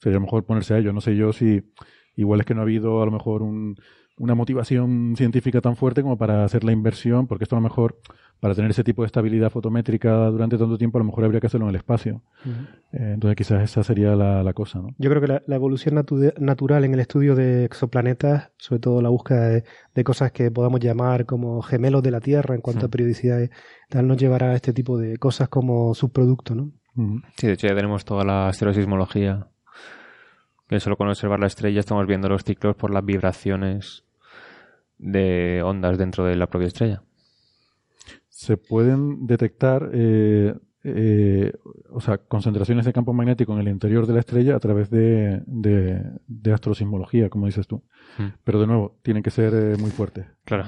[0.00, 0.92] Sería mejor ponerse a ello.
[0.92, 1.62] No sé yo si
[2.16, 3.76] igual es que no ha habido a lo mejor un-
[4.18, 7.98] una motivación científica tan fuerte como para hacer la inversión, porque esto a lo mejor,
[8.38, 11.46] para tener ese tipo de estabilidad fotométrica durante tanto tiempo, a lo mejor habría que
[11.46, 12.22] hacerlo en el espacio.
[12.92, 14.88] Eh, entonces quizás esa sería la, la cosa, ¿no?
[14.98, 19.00] Yo creo que la, la evolución natu- natural en el estudio de exoplanetas, sobre todo
[19.00, 22.80] la búsqueda de, de cosas que podamos llamar como gemelos de la Tierra en cuanto
[22.82, 22.86] Sí.
[22.86, 23.50] a periodicidades,
[23.88, 26.72] tal nos llevará a este tipo de cosas como subproducto, ¿no?
[27.38, 29.46] Sí, de hecho ya tenemos toda la asteroseismología.
[30.70, 34.04] Que solo con observar la estrella estamos viendo los ciclos por las vibraciones
[34.98, 37.02] de ondas dentro de la propia estrella.
[38.28, 40.54] Se pueden detectar, eh,
[40.84, 41.52] eh,
[41.90, 45.42] o sea, concentraciones de campo magnético en el interior de la estrella a través de,
[45.44, 47.82] de, de astrosismología, como dices tú.
[48.18, 48.26] Mm.
[48.44, 50.26] Pero de nuevo, tienen que ser eh, muy fuertes.
[50.44, 50.66] Claro.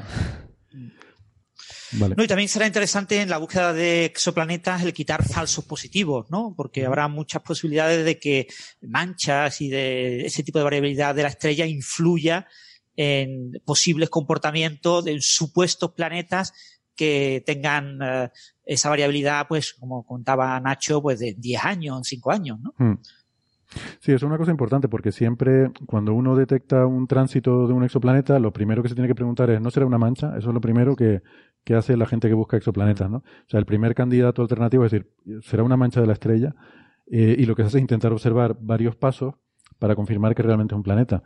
[1.92, 2.14] Vale.
[2.16, 6.54] No, y también será interesante en la búsqueda de exoplanetas el quitar falsos positivos, ¿no?
[6.56, 8.48] Porque habrá muchas posibilidades de que
[8.80, 12.46] manchas y de ese tipo de variabilidad de la estrella influya
[12.96, 16.52] en posibles comportamientos de supuestos planetas
[16.94, 18.30] que tengan eh,
[18.64, 22.74] esa variabilidad, pues, como contaba Nacho, pues de 10 años, 5 años, ¿no?
[22.78, 22.98] Mm.
[24.00, 27.84] Sí, eso es una cosa importante porque siempre cuando uno detecta un tránsito de un
[27.84, 30.36] exoplaneta, lo primero que se tiene que preguntar es, ¿no será una mancha?
[30.36, 31.22] Eso es lo primero que,
[31.64, 33.18] que hace la gente que busca exoplanetas, ¿no?
[33.18, 35.10] O sea, el primer candidato alternativo es decir,
[35.42, 36.54] ¿será una mancha de la estrella?
[37.06, 39.34] Eh, y lo que se hace es intentar observar varios pasos
[39.78, 41.22] para confirmar que realmente es un planeta.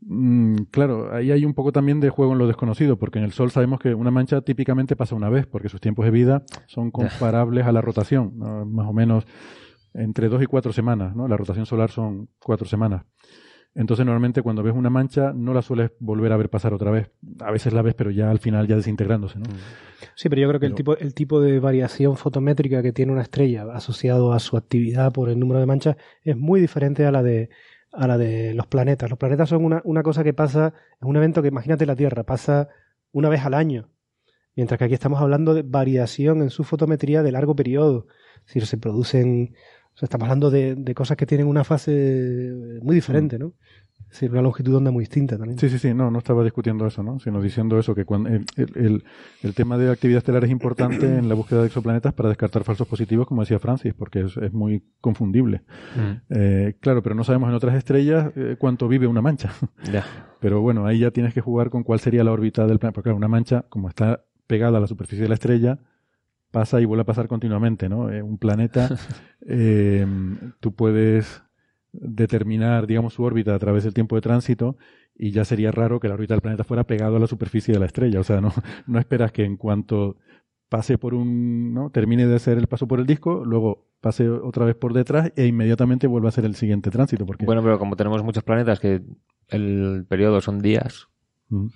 [0.00, 3.32] Mm, claro, ahí hay un poco también de juego en lo desconocido, porque en el
[3.32, 6.90] Sol sabemos que una mancha típicamente pasa una vez, porque sus tiempos de vida son
[6.90, 8.66] comparables a la rotación, ¿no?
[8.66, 9.24] más o menos
[9.94, 11.28] entre dos y cuatro semanas, ¿no?
[11.28, 13.04] La rotación solar son cuatro semanas.
[13.74, 17.10] Entonces, normalmente cuando ves una mancha, no la sueles volver a ver pasar otra vez.
[17.40, 19.46] A veces la ves, pero ya al final ya desintegrándose, ¿no?
[20.14, 23.22] Sí, pero yo creo que el, tipo, el tipo de variación fotométrica que tiene una
[23.22, 27.22] estrella asociado a su actividad por el número de manchas es muy diferente a la
[27.22, 27.50] de
[27.92, 29.08] a la de los planetas.
[29.08, 32.24] Los planetas son una, una cosa que pasa, es un evento que imagínate la Tierra,
[32.24, 32.68] pasa
[33.12, 33.88] una vez al año.
[34.56, 38.06] Mientras que aquí estamos hablando de variación en su fotometría de largo periodo.
[38.36, 39.54] Es decir, se producen,
[39.94, 43.52] o sea, estamos hablando de, de cosas que tienen una fase muy diferente, ¿no?
[44.10, 45.58] Es decir, una longitud de onda muy distinta también.
[45.58, 47.18] Sí, sí, sí, no, no estaba discutiendo eso, ¿no?
[47.18, 49.04] Sino diciendo eso, que cuando el, el- el-
[49.42, 52.86] el tema de actividad estelar es importante en la búsqueda de exoplanetas para descartar falsos
[52.86, 55.62] positivos, como decía Francis, porque es, es muy confundible.
[55.96, 56.12] Mm.
[56.30, 59.52] Eh, claro, pero no sabemos en otras estrellas eh, cuánto vive una mancha.
[59.92, 60.04] Ya.
[60.40, 62.94] Pero bueno, ahí ya tienes que jugar con cuál sería la órbita del planeta.
[62.94, 65.78] Porque claro, una mancha, como está pegada a la superficie de la estrella,
[66.54, 68.10] pasa y vuelve a pasar continuamente, ¿no?
[68.10, 68.88] Eh, un planeta,
[69.46, 70.06] eh,
[70.60, 71.42] tú puedes
[71.92, 74.76] determinar, digamos, su órbita a través del tiempo de tránsito
[75.16, 77.80] y ya sería raro que la órbita del planeta fuera pegado a la superficie de
[77.80, 78.20] la estrella.
[78.20, 78.52] O sea, no,
[78.86, 80.16] no esperas que en cuanto
[80.68, 81.90] pase por un, ¿no?
[81.90, 85.46] Termine de hacer el paso por el disco, luego pase otra vez por detrás e
[85.46, 87.26] inmediatamente vuelva a hacer el siguiente tránsito.
[87.26, 89.02] Porque, Bueno, pero como tenemos muchos planetas que
[89.48, 91.08] el periodo son días,
[91.48, 91.66] Mm.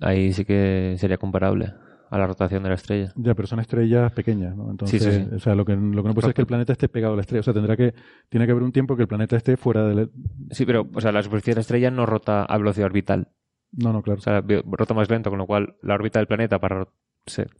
[0.00, 1.72] ahí sí que sería comparable
[2.10, 3.12] a la rotación de la estrella.
[3.16, 4.70] Ya, pero son estrellas pequeñas, ¿no?
[4.70, 5.34] Entonces, Sí, sí, sí.
[5.34, 7.14] o sea, lo que, lo que no puede ser es que el planeta esté pegado
[7.14, 7.40] a la estrella.
[7.40, 7.94] O sea, tendrá que,
[8.28, 10.08] tiene que haber un tiempo que el planeta esté fuera de la...
[10.50, 13.28] Sí, pero o sea, la superficie de la estrella no rota a velocidad orbital.
[13.72, 14.18] No, no, claro.
[14.18, 16.88] O sea, rota más lento, con lo cual la órbita del planeta para,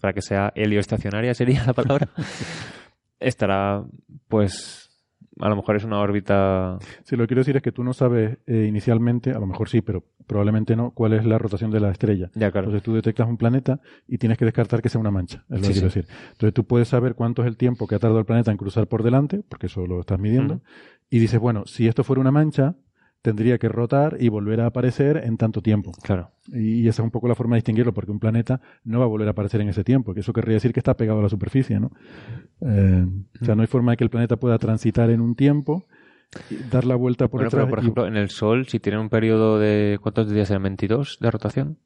[0.00, 2.08] para que sea helioestacionaria sería la palabra.
[3.20, 3.84] estará,
[4.28, 4.88] pues,
[5.40, 6.79] a lo mejor es una órbita...
[7.05, 9.68] Si lo que quiero decir es que tú no sabes eh, inicialmente, a lo mejor
[9.68, 12.31] sí, pero probablemente no, cuál es la rotación de la estrella.
[12.35, 12.66] Ya, claro.
[12.66, 15.64] Entonces tú detectas un planeta y tienes que descartar que sea una mancha, es lo
[15.66, 16.01] Sí, que quiero sí.
[16.01, 16.14] decir.
[16.33, 18.87] Entonces tú puedes saber cuánto es el tiempo que ha tardado el planeta en cruzar
[18.88, 20.61] por delante, porque eso lo estás midiendo,
[21.11, 22.74] y dices, bueno, si esto fuera una mancha,
[23.22, 25.92] tendría que rotar y volver a aparecer en tanto tiempo.
[26.02, 26.31] Claro.
[26.46, 29.09] Y esa es un poco la forma de distinguirlo, porque un planeta no va a
[29.09, 31.28] volver a aparecer en ese tiempo, que eso querría decir que está pegado a la
[31.28, 31.90] superficie, ¿no?
[32.61, 33.07] Eh,
[33.40, 35.87] o sea, no hay forma de que el planeta pueda transitar en un tiempo,
[36.70, 37.64] dar la vuelta por Bueno, detrás.
[37.66, 39.98] pero por y- ejemplo, en el Sol, si tiene un periodo de...
[40.00, 40.62] ¿Cuántos días eran?
[40.64, 41.78] ¿22 de rotación?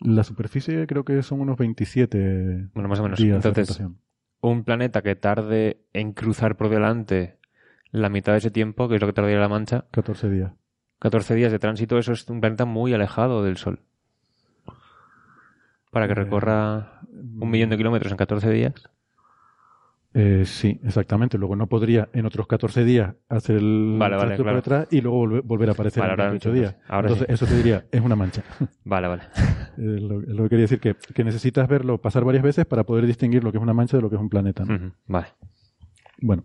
[0.00, 3.18] La superficie creo que son unos 27 Bueno, más o menos.
[3.18, 3.98] días de Entonces, rotación.
[4.40, 7.38] un planeta que tarde en cruzar por delante
[7.92, 10.52] la mitad de ese tiempo, que es lo que tardaría la Mancha, 14 días.
[10.98, 13.80] 14 días de tránsito, eso es un planeta muy alejado del Sol.
[15.90, 18.72] Para que Eh, recorra un millón de kilómetros en 14 días.
[20.14, 21.38] Eh, sí, exactamente.
[21.38, 24.56] Luego no podría en otros 14 días hacer el Vale, vale, tracto por claro.
[24.56, 26.70] detrás y luego volver, volver a aparecer Vale, en ahora 28 entiendo.
[26.78, 26.88] días.
[26.90, 27.32] Ahora Entonces, sí.
[27.34, 28.42] eso te diría, es una mancha.
[28.84, 29.22] Vale, vale.
[29.78, 33.06] Eh, lo, lo que quería decir que, que necesitas verlo pasar varias veces para poder
[33.06, 34.64] distinguir lo que es una mancha de lo que es un planeta.
[35.06, 35.28] Vale.
[36.20, 36.44] Bueno.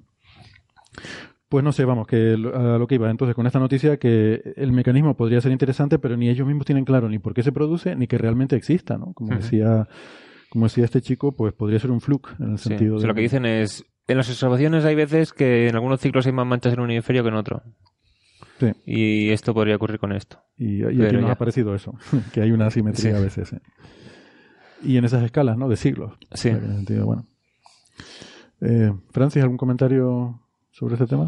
[1.50, 3.10] Pues no sé, vamos, que lo- a lo que iba.
[3.10, 6.84] Entonces, con esta noticia, que el mecanismo podría ser interesante, pero ni ellos mismos tienen
[6.84, 9.14] claro ni por qué se produce, ni que realmente exista, ¿no?
[9.14, 9.88] Como decía,
[10.50, 12.70] como decía este chico, pues podría ser un fluke, en el Sí.
[12.70, 13.02] sentido O de...
[13.02, 16.34] sea, lo que dicen es, en las observaciones hay veces que en algunos ciclos hay
[16.34, 17.64] más manchas en un hemisferio que en otro.
[18.60, 18.72] Sí.
[18.86, 20.40] Y esto podría ocurrir con esto.
[20.58, 21.32] Y, y aquí nos ya.
[21.32, 21.94] ha parecido eso,
[22.34, 23.18] que hay una asimetría Sí.
[23.18, 23.54] a veces.
[23.54, 23.62] ¿eh?
[24.84, 25.70] Y en esas escalas, ¿no?
[25.70, 26.14] De siglos.
[26.34, 26.50] Sí.
[26.50, 27.26] O sea, que en el sentido, bueno.
[28.62, 30.42] Eh, Francis, ¿algún comentario
[30.78, 31.28] sobre este tema?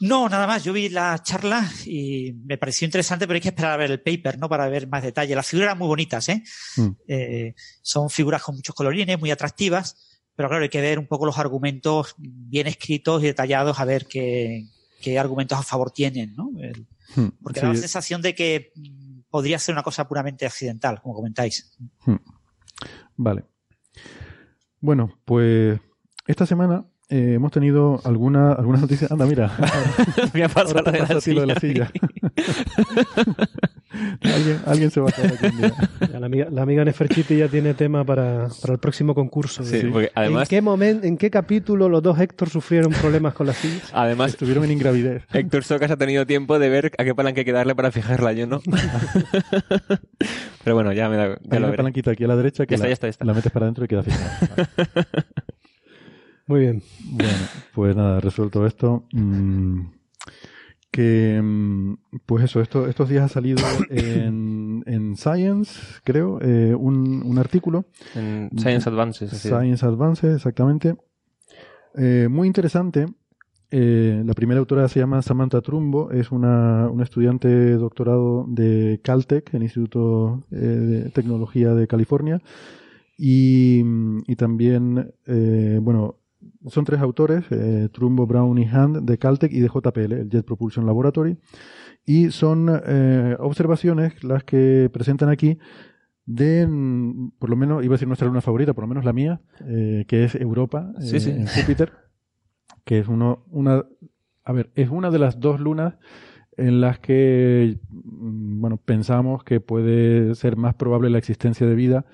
[0.00, 0.62] No, nada más.
[0.64, 4.02] Yo vi la charla y me pareció interesante, pero hay que esperar a ver el
[4.02, 4.48] paper, ¿no?
[4.48, 5.34] Para ver más detalle.
[5.34, 6.42] Las figuras eran muy bonitas, ¿eh?
[6.76, 6.88] Mm.
[7.08, 11.24] Eh, son figuras con muchos colorines, muy atractivas, pero claro, hay que ver un poco
[11.24, 14.66] los argumentos bien escritos y detallados, a ver qué,
[15.00, 16.50] qué argumentos a favor tienen, ¿no?
[16.60, 20.44] El- Hmm, porque sí, da la sensación de que mm, podría ser una cosa puramente
[20.44, 21.72] accidental, como comentáis.
[23.16, 23.44] Vale.
[24.80, 25.80] Bueno, pues
[26.26, 29.10] esta semana eh, hemos tenido alguna, algunas noticias.
[29.12, 29.52] Anda, mira.
[30.32, 31.06] Voy a pasar Ahora de la
[31.40, 31.90] de la silla.
[34.22, 35.72] alguien, alguien se va a quedar aquí un día.
[36.12, 39.64] Ya La amiga, la amiga Neferchiti ya tiene tema para, para el próximo concurso.
[39.64, 43.46] Sí, porque además, ¿En qué momento, en qué capítulo los dos Héctor sufrieron problemas con
[43.46, 43.88] las sillas?
[43.92, 45.22] además Estuvieron en ingravidez.
[45.32, 48.32] Héctor Socas ha tenido tiempo de ver a qué palanca hay que darle para fijarla,
[48.32, 48.60] yo no.
[50.64, 51.76] Pero bueno, ya me da, ya Hay lo una veré.
[51.76, 53.24] palanquita aquí a la derecha que Ya está, la, ya está, ya está.
[53.24, 54.38] la metes para adentro y queda fijada.
[56.46, 56.82] Muy bien.
[57.10, 57.32] Bueno,
[57.74, 59.04] pues nada, resuelto esto.
[59.12, 59.80] mm,
[60.90, 63.58] que, mm, pues eso, esto, estos días ha salido
[63.90, 65.72] en, en Science,
[66.04, 67.84] creo, eh, un, un artículo.
[68.14, 69.32] En Science Advances.
[69.32, 69.48] así.
[69.48, 70.96] Science Advances, exactamente.
[71.96, 73.06] Eh, muy interesante.
[73.70, 79.00] Eh, la primera autora se llama Samantha Trumbo, es una, una estudiante de doctorado de
[79.02, 82.40] Caltech, el Instituto eh, de Tecnología de California.
[83.18, 83.82] Y,
[84.26, 86.15] y también, eh, bueno,
[86.66, 90.44] son tres autores, eh, Trumbo, Brown y Hand, de Caltech y de JPL, el Jet
[90.44, 91.36] Propulsion Laboratory.
[92.04, 95.58] Y son eh, observaciones las que presentan aquí
[96.24, 99.12] de, mm, por lo menos, iba a decir nuestra luna favorita, por lo menos la
[99.12, 101.30] mía, eh, que es Europa, Sí, sí.
[101.30, 101.92] en Júpiter,
[102.84, 103.84] que es uno, una,
[104.44, 105.94] a ver, es una de las dos lunas
[106.56, 112.06] en las que, mm, bueno, pensamos que puede ser más probable la existencia de vida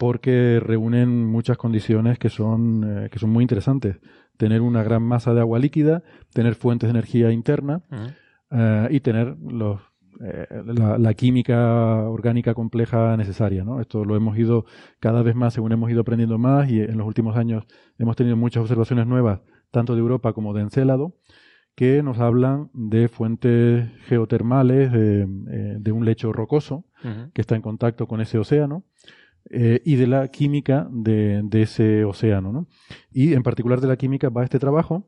[0.00, 3.98] porque reúnen muchas condiciones que son, eh, que son muy interesantes.
[4.38, 7.82] Tener una gran masa de agua líquida, tener fuentes de energía interna,
[8.50, 9.78] eh, y tener los,
[10.22, 13.62] eh, la, la química orgánica compleja necesaria.
[13.62, 13.78] ¿no?
[13.78, 14.64] Esto lo hemos ido
[15.00, 17.66] cada vez más según hemos ido aprendiendo más y en los últimos años
[17.98, 21.12] hemos tenido muchas observaciones nuevas, tanto de Europa como de Encélado,
[21.74, 25.26] que nos hablan de fuentes geotermales, de,
[25.78, 26.86] de un lecho rocoso
[27.34, 28.84] que está en contacto con ese océano
[29.50, 32.52] eh, y de la química de, de ese océano.
[32.52, 32.66] ¿no?
[33.12, 35.06] Y en particular de la química va este trabajo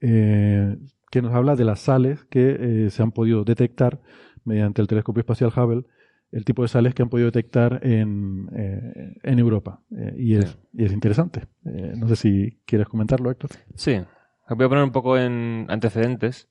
[0.00, 0.76] eh,
[1.10, 4.00] que nos habla de las sales que eh, se han podido detectar
[4.44, 5.84] mediante el telescopio espacial Hubble,
[6.32, 9.82] el tipo de sales que han podido detectar en, eh, en Europa.
[9.96, 11.48] Eh, y, es, y es interesante.
[11.66, 13.50] Eh, no sé si quieres comentarlo, Héctor.
[13.74, 14.00] Sí,
[14.48, 16.48] voy a poner un poco en antecedentes,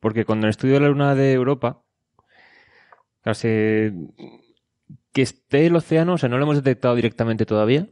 [0.00, 1.82] porque cuando el estudio de la luna de Europa,
[3.22, 3.92] claro, se-
[5.16, 7.88] que esté el océano, o sea, no lo hemos detectado directamente todavía,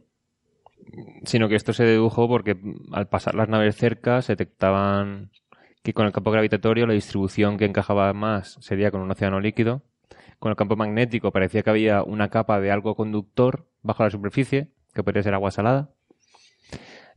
[1.23, 2.55] sino que esto se dedujo porque
[2.91, 5.31] al pasar las naves cerca se detectaban
[5.81, 9.81] que con el campo gravitatorio la distribución que encajaba más sería con un océano líquido.
[10.37, 14.67] Con el campo magnético parecía que había una capa de algo conductor bajo la superficie,
[14.93, 15.89] que podría ser agua salada.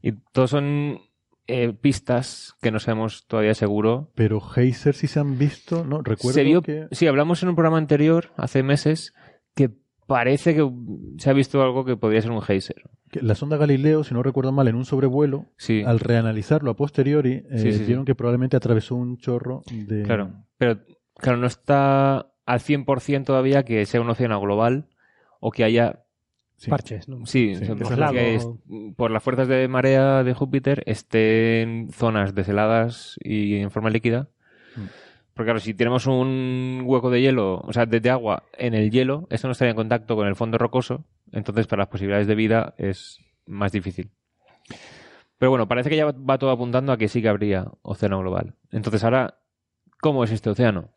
[0.00, 1.02] Y todos son
[1.48, 4.10] eh, pistas que no sabemos todavía seguro.
[4.14, 6.00] Pero Heiser sí se han visto, ¿no?
[6.00, 6.88] Recuerdo Se vio, que...
[6.92, 9.12] sí, hablamos en un programa anterior, hace meses,
[9.54, 9.76] que
[10.08, 10.68] parece que
[11.18, 12.82] se ha visto algo que podría ser un geyser.
[13.12, 17.44] la sonda Galileo, si no recuerdo mal, en un sobrevuelo, Sí, al reanalizarlo a posteriori,
[17.50, 17.84] eh, Sí, sí, sí.
[17.84, 20.02] vieron que probablemente atravesó un chorro de...
[20.02, 20.32] claro.
[20.56, 20.80] Pero,
[21.14, 24.88] claro, no está al 100% todavía que sea un océano global
[25.38, 26.00] o que haya
[26.56, 26.70] Sí.
[26.70, 27.24] Parches, ¿no?
[27.24, 28.48] Sí, Sí, o sea, que por, se que lado- es-
[28.96, 34.26] por las fuerzas de marea de Júpiter estén zonas desheladas y en forma líquida.
[34.74, 34.80] Mm.
[35.38, 39.28] Porque claro, si tenemos un hueco de hielo, o sea, de, agua en el hielo,
[39.30, 42.74] eso no estaría en contacto con el fondo rocoso, entonces para las posibilidades de vida
[42.76, 44.10] es más difícil.
[45.38, 48.56] Pero bueno, parece que ya va todo apuntando a que sí que habría océano global.
[48.72, 49.38] Entonces ahora,
[50.00, 50.90] ¿cómo es este océano?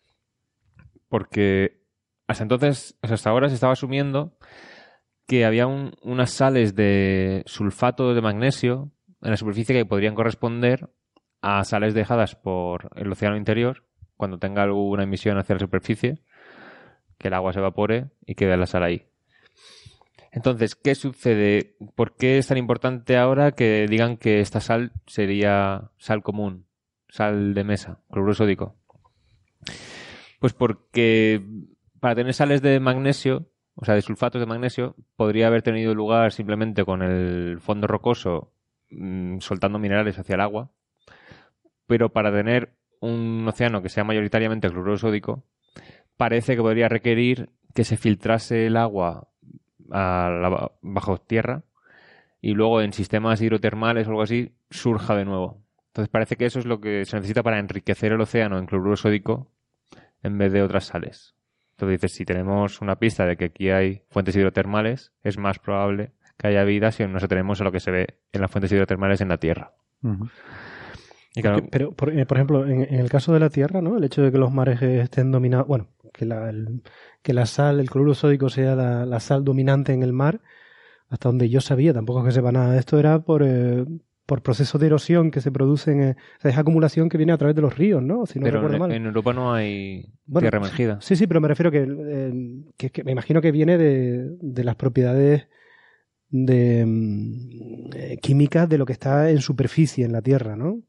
[1.08, 1.84] Porque
[2.26, 4.40] hasta entonces, hasta ahora se estaba asumiendo
[5.28, 8.90] que había un- unas sales de sulfato de magnesio
[9.22, 10.90] en la superficie que podrían corresponder
[11.44, 13.86] a sales dejadas por el océano interior
[14.22, 16.20] cuando tenga alguna emisión hacia la superficie,
[17.18, 19.08] que el agua se evapore y quede la sal ahí.
[20.32, 21.76] Entonces, ¿qué sucede?
[21.96, 26.68] ¿Por qué es tan importante ahora que digan que esta sal sería sal común,
[27.10, 28.76] sal de mesa, cloruro sódico?
[30.40, 31.44] Pues porque
[32.00, 36.32] para tener sales de magnesio, o sea, de sulfatos de magnesio, podría haber tenido lugar
[36.32, 38.54] simplemente con el fondo rocoso
[38.92, 40.70] mm, soltando minerales hacia el agua,
[41.88, 45.44] pero para tener un océano que sea mayoritariamente cloruro sódico,
[46.16, 49.28] parece que podría requerir que se filtrase el agua
[50.82, 51.64] bajo tierra
[52.42, 55.62] y luego en sistemas hidrotermales o algo así surja de nuevo.
[55.88, 58.96] Entonces parece que eso es lo que se necesita para enriquecer el océano en cloruro
[58.96, 59.52] sódico
[60.24, 61.36] en vez de otras sales.
[61.72, 66.12] Entonces dices, si tenemos una pista de que aquí hay fuentes hidrotermales, es más probable
[66.38, 69.20] que haya vida si nos atenemos a lo que se ve en las fuentes hidrotermales
[69.22, 69.74] en la Tierra.
[71.72, 73.98] Pero, por, eh, por ejemplo, en, el caso de la Tierra, ¿no?
[73.98, 76.54] El hecho de que los mares estén dominados, bueno, que la,
[77.22, 80.42] que la sal, el cloruro sódico sea la, sal dominante en el mar,
[81.10, 83.86] hasta donde yo sabía, tampoco es que sepa nada de esto, era por, eh,
[84.26, 87.38] por procesos de erosión que se producen, eh, o sea, es acumulación que viene a
[87.38, 88.26] través de los ríos, ¿no?
[88.26, 88.92] Si no pero recuerdo mal.
[88.92, 91.00] en Europa no hay tierra emergida.
[91.02, 91.86] Sí, sí, pero me refiero que,
[92.78, 95.48] que, me imagino que viene de, de las propiedades
[96.32, 100.82] de mm, eh, químicas de lo que está en superficie en la tierra, ¿no?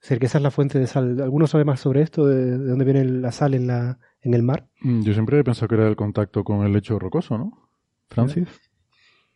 [0.00, 1.20] Es esa es la fuente de sal.
[1.20, 2.26] ¿Alguno sabe más sobre esto?
[2.26, 4.68] ¿De, de dónde viene la sal en la, en el mar?
[4.80, 7.68] Mm, yo siempre he pensado que era el contacto con el lecho rocoso, ¿no?
[8.08, 8.48] Francis.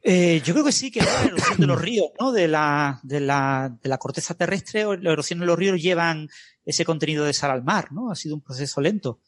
[0.04, 2.32] Eh, yo creo que sí, que la erosión de los ríos, ¿no?
[2.32, 6.28] De la, de la, de la corteza terrestre o la erosión de los ríos llevan
[6.64, 8.10] ese contenido de sal al mar, ¿no?
[8.10, 9.20] Ha sido un proceso lento.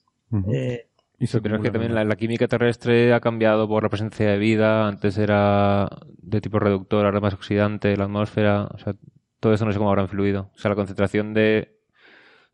[0.52, 0.88] Eh,
[1.42, 4.88] pero es que también la, química terrestre ha cambiado por la presencia de vida.
[4.88, 8.64] Antes era de tipo reductor, ahora más oxidante, la atmósfera.
[8.64, 8.96] O sea,
[9.44, 10.50] todo eso no sé cómo habrá influido.
[10.54, 11.76] O sea, la concentración de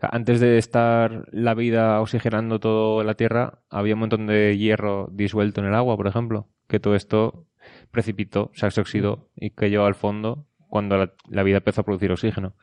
[0.00, 5.61] antes de estar la vida oxigenando toda la Tierra, había un montón de hierro disuelto
[5.61, 7.46] en el agua, por ejemplo, que todo esto
[7.92, 10.96] precipitó, o sea, se oxidó y cayó al fondo cuando
[11.29, 12.55] la, vida empezó a producir oxígeno.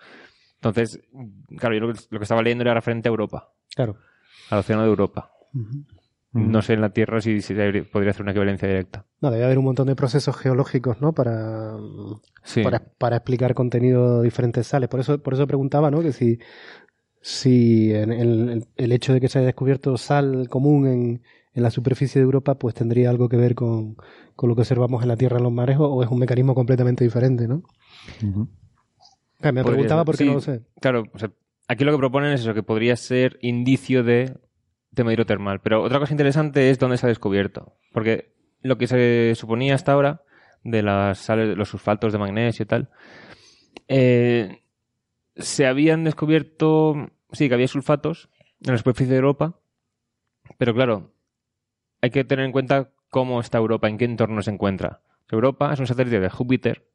[0.56, 1.00] Entonces,
[1.58, 3.54] claro, yo lo que, estaba leyendo era referente a Europa.
[3.74, 3.96] Claro.
[4.50, 5.32] Al océano de Europa.
[6.38, 7.40] No sé en la Tierra si,
[7.92, 9.06] podría hacer una equivalencia directa.
[9.22, 11.14] No, debe haber un montón de procesos geológicos, ¿no?
[11.14, 11.76] Para,
[12.64, 14.90] para, para, explicar contenido de diferentes sales.
[14.90, 16.02] Por eso, por eso preguntaba, ¿no?
[16.02, 16.40] Que si
[17.28, 21.24] si en el, hecho de que se haya descubierto sal común en,
[21.54, 23.98] en, la superficie de Europa, pues tendría algo que ver con,
[24.36, 27.04] con, lo que observamos en la Tierra en los mares o, es un mecanismo completamente
[27.04, 27.64] diferente, ¿no?
[29.42, 30.62] Me preguntaba por qué no lo sé.
[30.80, 31.04] Claro,
[31.68, 34.38] aquí lo que proponen es eso, que podría ser indicio de
[34.98, 35.62] tema hidrotermal.
[35.62, 37.78] Pero otra cosa interesante es dónde se ha descubierto.
[37.94, 40.24] Porque lo que se suponía hasta ahora
[40.64, 42.90] de las sales, los sulfatos de magnesio y tal,
[43.88, 44.64] eh,
[45.38, 48.30] se habían descubierto sí, que había sulfatos
[48.66, 49.60] en la superficie de Europa,
[50.58, 51.12] pero claro,
[52.02, 55.02] hay que tener en cuenta cómo está Europa, en qué entorno se encuentra.
[55.30, 56.88] Europa es un satélite de Júpiter.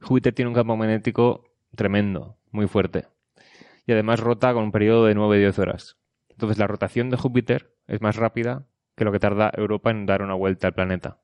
[0.00, 3.06] Júpiter tiene un campo magnético tremendo, muy fuerte.
[3.86, 5.96] Y además rota con un periodo de 9-10 horas.
[6.42, 8.64] Entonces la rotación de Júpiter es más rápida
[8.96, 11.18] que lo que tarda Europa en dar una vuelta al planeta.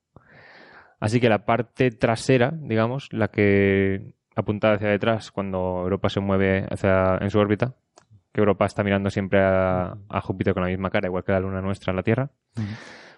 [1.00, 6.68] Así que la parte trasera, digamos, la que apuntada hacia detrás cuando Europa se mueve
[6.70, 7.74] hacia, en su órbita,
[8.32, 11.90] Europa está mirando siempre a, Júpiter con la misma cara, igual que la luna nuestra
[11.90, 12.30] en la Tierra.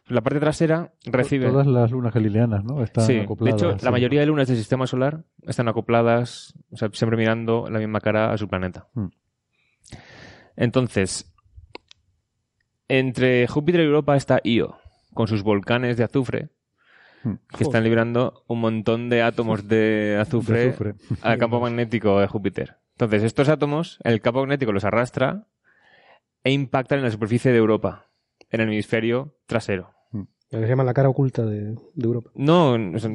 [0.09, 1.49] La parte trasera recibe.
[1.49, 2.83] Todas las lunas galileanas, ¿no?
[2.83, 3.27] Están sí.
[3.41, 7.69] De hecho, la mayoría de lunas del sistema solar están acopladas, o sea, siempre mirando
[7.69, 8.89] la misma cara a su planeta.
[8.95, 9.09] Mm.
[10.57, 11.31] Entonces,
[12.91, 14.79] entre Júpiter y Europa está Io,
[15.15, 16.51] con sus volcanes de azufre,
[17.23, 17.35] mm.
[17.57, 20.75] que están liberando un montón de átomos de azufre.
[21.23, 22.79] al campo magnético de Júpiter.
[22.93, 25.47] Entonces, estos átomos, el campo magnético los arrastra
[26.43, 28.07] e impactan en la superficie de Europa,
[28.51, 29.93] en el hemisferio trasero.
[30.13, 32.33] Lo que se llama la cara oculta de, Europa.
[32.35, 33.07] No, es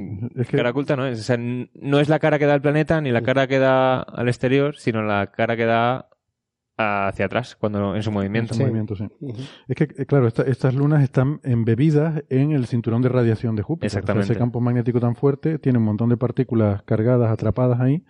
[0.49, 1.29] cara oculta no es.
[1.37, 4.77] no es la cara que da al planeta ni la cara que da al exterior,
[4.77, 6.07] sino la cara que da
[6.77, 8.55] hacia atrás cuando en su movimiento.
[8.55, 9.07] movimiento, sí.
[9.67, 13.87] Es que, eh, claro, estas lunas están embebidas en el cinturón de radiación de Júpiter.
[13.87, 14.31] Exactamente.
[14.31, 18.03] ese campo magnético tan fuerte tiene un montón de partículas cargadas, atrapadas ahí,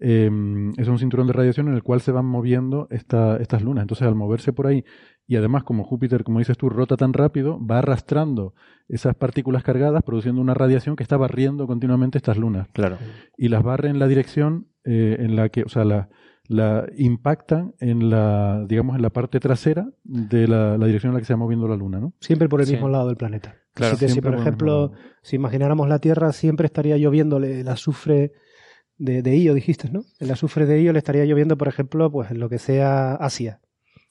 [0.00, 0.30] eh,
[0.76, 3.82] es un cinturón de radiación en el cual se van moviendo esta, estas lunas.
[3.82, 4.84] Entonces, al moverse por ahí,
[5.26, 8.54] y además como Júpiter, como dices tú, rota tan rápido, va arrastrando
[8.88, 12.68] esas partículas cargadas, produciendo una radiación que está barriendo continuamente estas lunas.
[12.72, 12.96] Claro.
[13.36, 16.08] Y las barre en la dirección eh, en la que, o sea, la,
[16.48, 21.26] la impactan en la, digamos, en la parte trasera de la, dirección en la que
[21.26, 22.14] se va moviendo la luna, ¿no?
[22.20, 23.56] Siempre por el mismo lado del planeta.
[23.74, 24.92] Claro, si, por ejemplo,
[25.22, 28.32] si imagináramos la Tierra, siempre estaría lloviéndole el azufre
[28.96, 30.02] de, de Io, dijiste, ¿no?
[30.18, 33.60] El azufre de Io le estaría lloviendo, por ejemplo, pues en lo que sea Asia.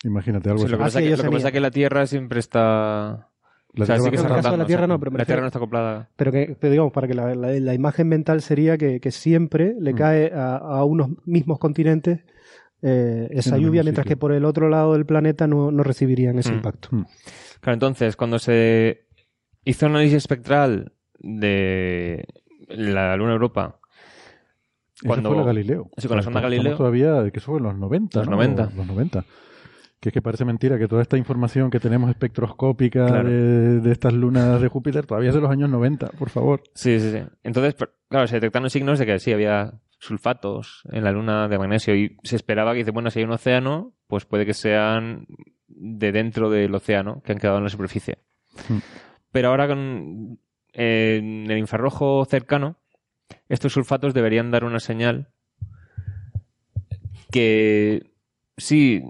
[0.04, 0.72] Imagínate algo Sí, así.
[0.72, 3.30] lo que es que, que pasa es que la Tierra siempre está...
[3.78, 4.80] La o sea, Tierra sí que va está En el caso de rotando, la Tierra
[4.84, 6.10] o sea, no, pero me la Tierra refiero- no está acoplada.
[6.16, 9.76] Pero que, pero digamos, para que la, la- la imagen mental sería que, que siempre
[9.80, 9.96] le Mm.
[9.96, 12.20] cae a, a unos mismos continentes
[12.82, 14.16] eh, esa lluvia, mientras sitio.
[14.16, 16.56] que por el otro lado del planeta no, no recibirían ese Mm.
[16.56, 16.90] impacto.
[17.60, 19.06] Claro, entonces, cuando se
[19.66, 22.24] hizo un análisis espectral de
[22.70, 23.80] la Luna Europa,
[24.96, 25.90] Eso cuando- fue la Galileo.
[25.98, 26.78] Sí, con la sonda Estamos Galileo.
[26.78, 28.20] todavía, que eso fue en los 90.
[28.20, 28.36] Los ¿no?
[28.36, 28.70] 90.
[28.76, 29.26] Los 90.
[30.00, 33.30] Que es que parece mentira que toda esta información que tenemos espectroscópica Claro.
[33.30, 36.62] de, de estas lunas de Júpiter todavía es de los años 90, por favor.
[36.76, 37.20] Sí, sí, sí.
[37.44, 37.76] Entonces,
[38.08, 42.16] claro, se detectaron signos de que sí, había sulfatos en la luna de magnesio y
[42.22, 45.26] se esperaba que dice, bueno, si hay un océano, pues puede que sean
[45.68, 48.20] de dentro del océano que han quedado en la superficie.
[48.70, 48.78] Hmm.
[49.32, 50.40] Pero ahora con
[50.74, 52.78] en el infrarrojo cercano,
[53.50, 55.30] estos sulfatos deberían dar una señal
[57.32, 58.12] que
[58.58, 59.02] sí,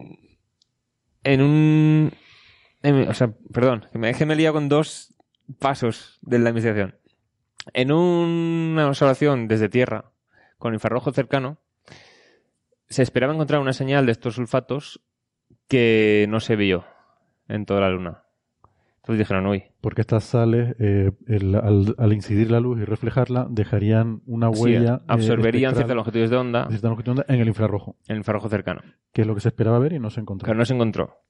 [1.28, 2.14] en un...
[3.10, 5.14] o sea, perdón, que me, que me he con dos
[5.60, 6.96] pasos de la investigación.
[7.74, 10.12] En una observación desde tierra
[10.58, 11.58] con infrarrojo cercano,
[12.88, 15.02] se esperaba encontrar una señal de estos sulfatos
[15.68, 16.86] que no se vio
[17.50, 18.24] en toda la luna.
[19.08, 23.48] Entonces dijeron, uy, Porque estas sales, eh, el- al, al incidir la luz y reflejarla,
[23.50, 24.96] dejarían una huella.
[24.96, 28.14] eh, absorberían ciertas longitudes de onda de cierta longitud de onda en el infrarrojo, en
[28.14, 28.82] el infrarrojo cercano.
[29.14, 30.46] que es lo que se esperaba ver y no se encontró.
[30.46, 31.22] Pero no se encontró.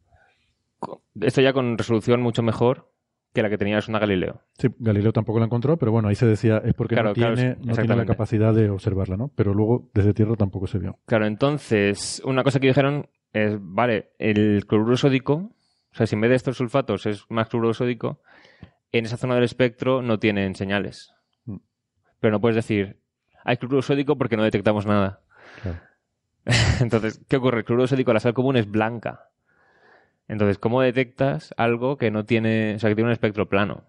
[0.80, 2.92] Co- Esto ya con resolución mucho mejor
[3.34, 4.42] que la que tenía la sonda Galileo.
[4.58, 7.36] Sí, Galileo tampoco la encontró, pero bueno, ahí se decía es porque Claro, no, claro,
[7.36, 9.32] tiene, no tiene la capacidad de observarla, ¿no?
[9.36, 10.98] Pero luego desde tierra tampoco se vio.
[11.06, 15.52] Claro, entonces, una cosa que dijeron es, vale, el cloruro sódico,
[15.98, 18.22] o sea, si en vez de estos sulfatos es más cloruro sódico,
[18.91, 21.12] en esa zona del espectro no tienen señales.
[21.45, 21.56] Mm.
[22.20, 23.00] Pero no puedes decir,
[23.43, 25.22] hay cloruro sódico porque no detectamos nada.
[25.64, 25.80] Claro.
[26.82, 27.58] Entonces, ¿qué ocurre?
[27.58, 29.32] El cloruro sódico, la sal común es blanca.
[30.28, 33.86] Entonces, ¿cómo detectas algo que no tiene, o sea, que tiene un espectro plano?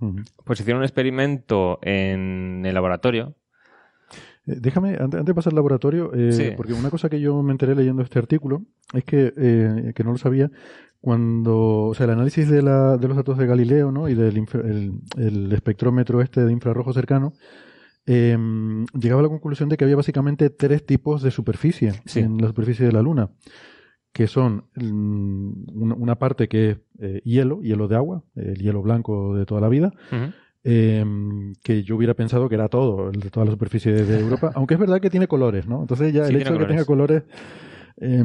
[0.00, 0.24] Ujú.
[0.44, 3.34] Pues hicieron un experimento en el laboratorio.
[4.46, 6.44] Eh, déjame, antes, antes de pasar al laboratorio, eh, Sí.
[6.56, 10.12] porque una cosa que yo me enteré leyendo este artículo es que, eh, que no
[10.12, 10.50] lo sabía,
[11.00, 14.08] cuando, o sea, el análisis de, la, de los datos de Galileo, ¿no?
[14.08, 17.34] Y del infra- el, el espectrómetro este de infrarrojo cercano,
[18.06, 18.36] eh,
[18.98, 22.20] llegaba a la conclusión de que había básicamente tres tipos de superficie Sí.
[22.20, 23.30] en la superficie de la Luna,
[24.12, 29.34] que son mm, una, parte que es eh, hielo, hielo de agua, el hielo blanco
[29.36, 29.92] de toda la vida.
[30.64, 31.04] Eh,
[31.62, 34.74] que yo hubiera pensado que era todo, el de toda la superficie de, Europa, aunque
[34.74, 35.82] es verdad que tiene colores, ¿no?
[35.82, 37.22] Entonces ya Sí, el hecho de que tenga colores...
[37.98, 38.24] eh,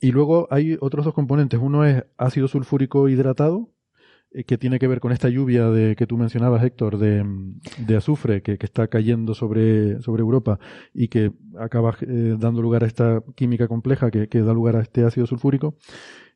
[0.00, 1.60] y luego hay otros dos componentes.
[1.62, 3.70] Uno es ácido sulfúrico hidratado,
[4.32, 7.24] eh, que tiene que ver con esta lluvia de que tú mencionabas, Héctor, de,
[7.78, 10.58] de azufre que, que está cayendo sobre, sobre Europa
[10.92, 14.80] y que acaba eh, dando lugar a esta química compleja que, que da lugar a
[14.80, 15.76] este ácido sulfúrico.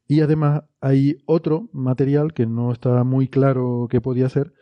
[0.07, 4.53] Y además hay otro material que no está muy claro qué podía ser,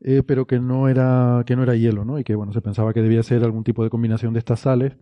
[0.00, 2.18] eh, pero que no era que no era hielo, ¿no?
[2.18, 4.96] Y que bueno, se pensaba que debía ser algún tipo de combinación de estas sales.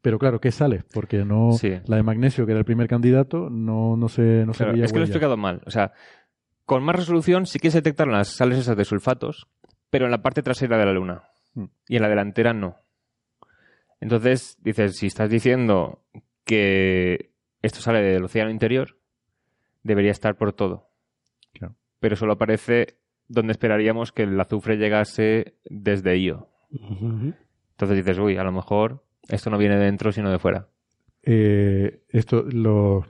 [0.00, 0.84] Pero claro, ¿qué sales?
[0.92, 1.74] Porque no Sí.
[1.86, 4.92] la de magnesio, que era el primer candidato, no, no se, no se veía es
[4.92, 5.62] que lo he explicado mal.
[5.64, 5.92] O sea,
[6.64, 9.46] con más resolución sí que se detectaron las sales esas de sulfatos,
[9.90, 11.22] pero en la parte trasera de la luna.
[11.54, 11.64] Mm.
[11.88, 12.76] Y en la delantera no.
[14.00, 16.02] Entonces, dices, si estás diciendo
[16.44, 17.30] que
[17.62, 18.98] esto sale del océano interior,
[19.84, 20.88] debería estar por todo.
[21.52, 21.76] Claro.
[22.00, 22.96] Pero solo aparece
[23.32, 26.48] donde esperaríamos que el azufre llegase desde Io.
[26.70, 30.68] Entonces dices, uy, a lo mejor esto no viene de dentro, sino de fuera.
[31.22, 33.04] Eh, esto, los,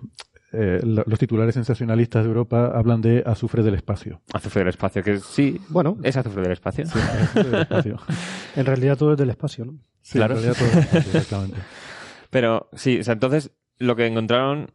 [0.52, 4.20] eh, lo- los titulares sensacionalistas de Europa hablan de azufre del espacio.
[4.32, 6.86] Azufre del espacio, que sí, Bueno, es azufre del espacio.
[6.86, 7.96] Sí, azufre del espacio.
[8.56, 9.78] en realidad todo es del espacio, ¿no?
[10.02, 10.34] Sí, Claro.
[10.36, 11.56] en realidad todo es espacio, exactamente.
[12.30, 14.72] Pero sí, o sea, entonces lo que encontraron,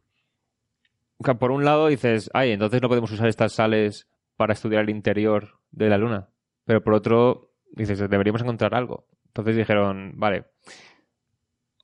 [1.39, 4.08] por un lado dices, ay, entonces no podemos usar estas sales
[4.38, 6.30] para estudiar el interior de la Luna.
[6.64, 9.08] Pero por otro, dices, deberíamos encontrar algo.
[9.28, 10.46] Entonces dijeron, vale,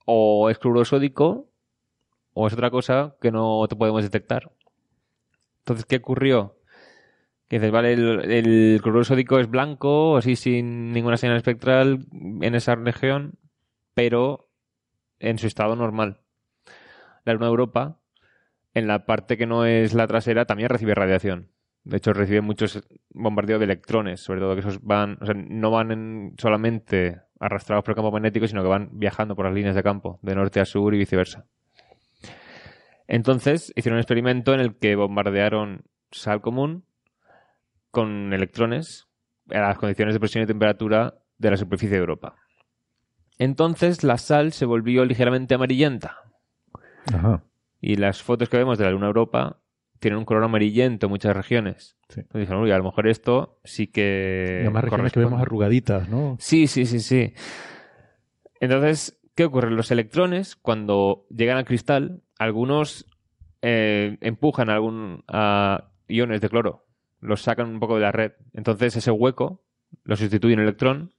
[0.06, 1.50] o es cloruro sódico
[2.32, 4.50] o es otra cosa que no te podemos detectar.
[5.60, 6.58] Entonces, ¿qué ocurrió?
[7.48, 12.74] Que dices, vale, el, el sódico es blanco, así sin ninguna señal espectral en esa
[12.74, 13.38] región,
[13.94, 14.50] pero
[15.20, 16.20] en su estado normal.
[17.24, 18.00] La Luna de Europa,
[18.74, 21.53] en la parte que no es la trasera, también recibe radiación.
[21.84, 25.70] De hecho, recibe muchos bombardeos de electrones, sobre todo que esos van, o sea, no
[25.70, 29.74] van en- solamente arrastrados por el campo magnético, sino que van viajando por las líneas
[29.74, 31.46] de campo, de norte a sur y viceversa.
[33.06, 36.84] Entonces, hicieron un experimento en el que bombardearon sal común
[37.90, 39.06] con electrones
[39.50, 42.36] a las condiciones de presión y temperatura de la superficie de Europa.
[43.38, 46.16] Entonces la sal se volvió ligeramente amarillenta.
[47.12, 47.42] Ajá.
[47.80, 49.60] Y las fotos que vemos de la luna Europa
[50.04, 51.96] tienen un color amarillento en muchas regiones.
[52.10, 52.20] Sí.
[52.20, 54.58] Entonces dicen, uy, a lo mejor esto sí que.
[54.58, 55.24] Y además regiones que corresponde".
[55.24, 56.36] vemos arrugaditas, ¿no?
[56.38, 57.32] Sí, sí, sí, sí.
[58.60, 59.70] Entonces, ¿qué ocurre?
[59.70, 63.06] Los electrones, cuando llegan al cristal, algunos
[63.62, 66.84] eh, empujan a, algún, a iones de cloro,
[67.20, 68.32] los sacan un poco de la red.
[68.52, 69.64] Entonces, ese hueco
[70.02, 71.12] lo sustituye un electrón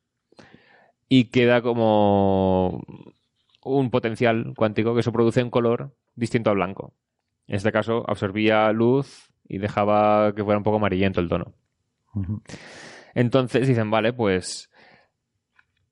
[1.09, 2.83] y queda como
[3.63, 6.93] un potencial cuántico que eso produce un color distinto al blanco.
[7.47, 11.53] En este caso, absorbía luz y dejaba que fuera un poco amarillento el tono.
[13.13, 14.71] Entonces dicen, vale, pues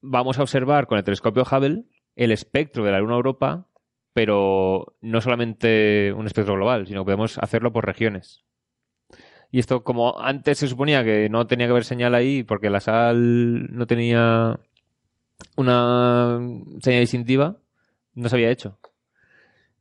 [0.02, 1.86] vamos a observar con el telescopio Hubble
[2.16, 3.68] el espectro de la Luna Europa,
[4.14, 8.44] pero no solamente un espectro global, sino que podemos hacerlo por regiones.
[9.52, 12.80] Y esto, como antes se suponía que no tenía que haber señal ahí porque la
[12.80, 14.60] sal no tenía
[15.56, 16.40] una
[16.82, 17.58] señal distintiva,
[18.16, 18.80] no se había hecho.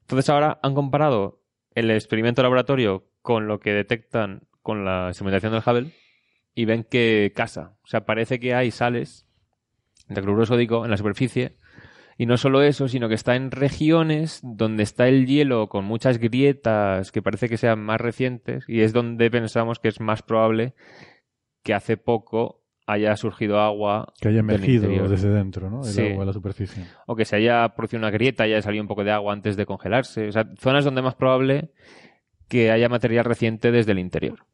[0.03, 1.42] Entonces ahora han comparado
[1.75, 5.93] el experimento laboratorio con lo que detectan con la instrumentación del Hubble
[6.55, 7.77] y ven que casa.
[7.83, 9.27] O sea, parece que hay sales
[10.09, 11.57] de cloruro sódico en la superficie.
[12.19, 16.19] Y no solo eso, sino que está en regiones donde está el hielo con muchas
[16.19, 20.75] grietas que parece que sean más recientes y es donde pensamos que es más probable
[21.63, 25.79] que hace poco haya surgido agua Que haya emergido desde dentro, ¿no?
[25.81, 26.03] El Sí.
[26.13, 26.85] agua a la superficie.
[27.07, 29.57] o que se haya producido una grieta y haya salido un poco de agua antes
[29.57, 30.29] de congelarse.
[30.29, 31.71] O sea, zonas donde es más probable
[32.49, 34.45] que haya material reciente desde el interior.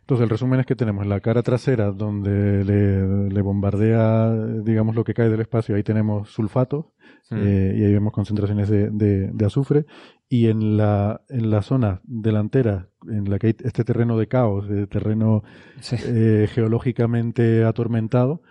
[0.00, 5.04] Entonces, el resumen es que tenemos la cara trasera donde le, le bombardea, digamos, lo
[5.04, 5.76] que cae del espacio.
[5.76, 6.86] Ahí tenemos sulfatos
[7.30, 9.86] eh, y ahí vemos concentraciones de, de- de azufre.
[10.28, 14.68] Y en la, en la zona delantera, en la que hay este terreno de caos,
[14.68, 15.42] de terreno
[15.80, 15.96] Sí.
[16.06, 18.42] eh, geológicamente atormentado,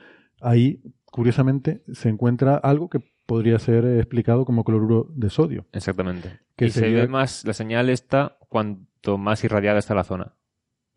[0.42, 5.66] ahí, curiosamente, se encuentra algo que podría ser explicado como cloruro de sodio.
[5.74, 6.40] Exactamente.
[6.56, 10.34] Que y se ve más, la señal está cuanto más irradiada está la zona.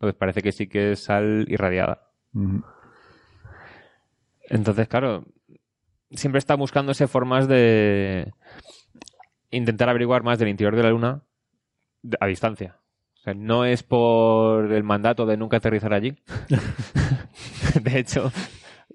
[0.03, 2.09] Entonces parece que sí que es sal irradiada.
[4.49, 5.23] Entonces, claro,
[6.11, 8.33] siempre está buscándose formas de
[9.49, 11.23] intentar averiguar más del interior de la Luna
[12.19, 12.81] a distancia.
[13.15, 16.17] O sea, no es por el mandato de nunca aterrizar allí.
[17.81, 18.29] de hecho,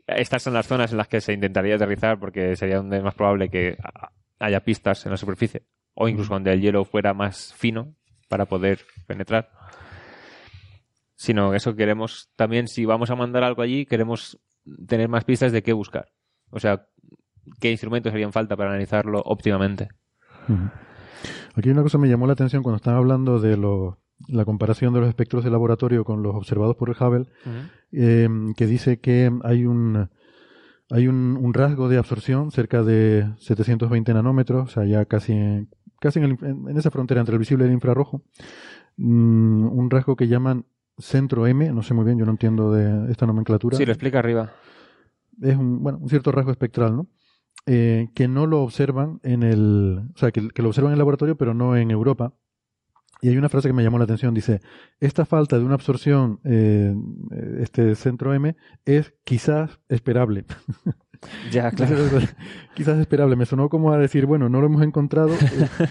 [0.06, 3.14] estas son las zonas en las que se intentaría aterrizar porque sería donde es más
[3.14, 3.78] probable que
[4.38, 5.62] haya pistas en la superficie.
[5.94, 7.94] O incluso donde el hielo fuera más fino
[8.28, 9.57] para poder penetrar.
[11.20, 14.38] Sino eso queremos también, si vamos a mandar algo allí, queremos
[14.86, 16.06] tener más pistas de qué buscar.
[16.50, 16.86] O sea,
[17.60, 19.88] qué instrumentos harían falta para analizarlo óptimamente.
[21.56, 23.98] Aquí una cosa me llamó la atención cuando están hablando de lo-
[24.28, 27.26] la comparación de los espectros de laboratorio con los observados por el Hubble,
[27.92, 30.08] eh, que dice que hay un
[30.90, 35.68] hay un, un rasgo de absorción cerca de 720 nanómetros, o sea, ya casi, en-
[36.00, 38.22] casi en, el- en- en esa frontera entre el visible y el infrarrojo,
[39.00, 40.64] Mm, un rasgo que llaman
[40.98, 44.18] centro M, no sé muy bien, yo no entiendo de esta nomenclatura Sí, lo explica
[44.18, 44.52] arriba.
[45.40, 47.08] es un, bueno, un cierto rasgo espectral, ¿no?
[47.66, 50.98] Eh, que no lo observan en el, o sea, que, que lo observan en el
[50.98, 52.34] laboratorio, pero no en Europa.
[53.20, 54.60] Y hay una frase que me llamó la atención, dice,
[55.00, 56.94] esta falta de una absorción, eh,
[57.60, 60.44] este centro M, es quizás esperable.
[61.50, 61.72] Ya,
[62.76, 63.34] quizás esperable.
[63.34, 65.30] Me sonó como a decir, bueno, no lo hemos encontrado,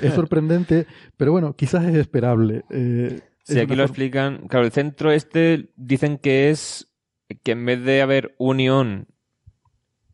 [0.01, 0.87] es sorprendente,
[1.17, 2.63] pero bueno, quizás es esperable.
[2.69, 3.19] Eh,
[3.53, 4.47] Sí, aquí lo explican.
[4.47, 6.91] Claro, el centro este dicen que es
[7.43, 9.07] que en vez de haber un ion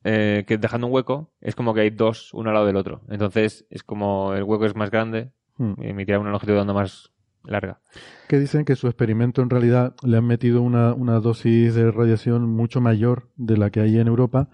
[0.04, 3.02] eh, que dejando un hueco, es como que hay dos, uno al lado del otro.
[3.10, 5.74] Entonces es como el hueco es más grande, Hmm.
[5.82, 7.12] emitirá una longitud de onda más
[7.44, 7.80] larga.
[8.28, 12.50] que dicen que su experimento en realidad le han metido una, una dosis de radiación
[12.50, 14.50] mucho mayor de la que hay en Europa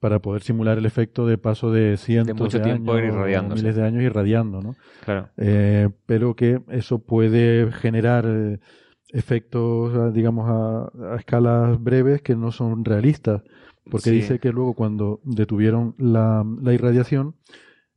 [0.00, 3.82] para poder simular el efecto de paso de cientos De mucho tiempo años, miles de
[3.84, 4.76] años irradiando, ¿no?
[5.04, 5.28] Claro.
[5.36, 8.58] Eh, pero que eso puede generar eh,
[9.10, 13.42] efectos, ah, digamos, a, a escalas breves que no son realistas,
[13.90, 14.16] porque Sí.
[14.16, 17.34] dice que luego cuando detuvieron la, la irradiación,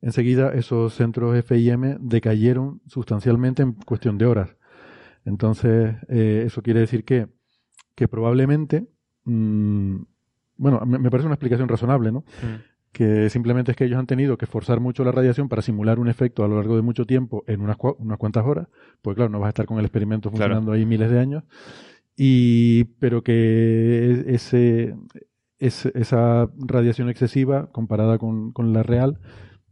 [0.02, 4.56] enseguida esos centros FIM decayeron sustancialmente en cuestión de horas.
[5.26, 7.28] Entonces, eh, eso quiere decir que,
[7.94, 8.88] que probablemente,
[9.26, 9.98] mm,
[10.62, 12.20] bueno, me, parece una explicación razonable, ¿no?
[12.20, 12.62] Mm.
[12.94, 16.08] que simplemente es que ellos han tenido que forzar mucho la radiación para simular un
[16.10, 18.68] efecto a lo largo de mucho tiempo en unas, unas cuantas horas,
[19.02, 20.56] pues claro, no vas a estar con el experimento Claro.
[20.56, 21.44] funcionando ahí miles de años,
[22.18, 24.96] y pero que ese,
[25.60, 29.20] ese- esa radiación excesiva comparada con, con la real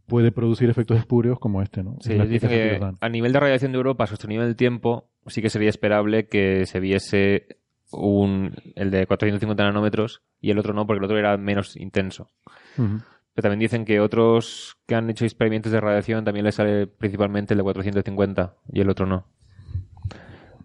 [0.06, 1.96] puede producir efectos espurios como este, ¿no?
[2.00, 2.96] Sí, dicen que dan.
[3.00, 6.66] a nivel de radiación de Europa sostenido en el tiempo, sí que sería esperable que
[6.66, 7.59] se viese
[7.92, 12.30] un, el de 450 nanómetros y el otro no, porque el otro era menos intenso.
[12.76, 17.54] Pero también dicen que otros que han hecho experimentos de radiación también les sale principalmente
[17.54, 19.26] el de 450 y el otro no.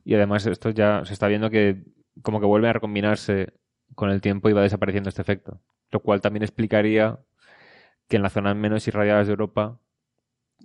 [0.03, 1.83] Y además esto ya se está viendo que
[2.21, 3.53] como que vuelve a recombinarse
[3.95, 5.61] con el tiempo y va desapareciendo este efecto.
[5.91, 7.19] Lo cual también explicaría
[8.07, 9.79] que en las zonas menos irradiadas de Europa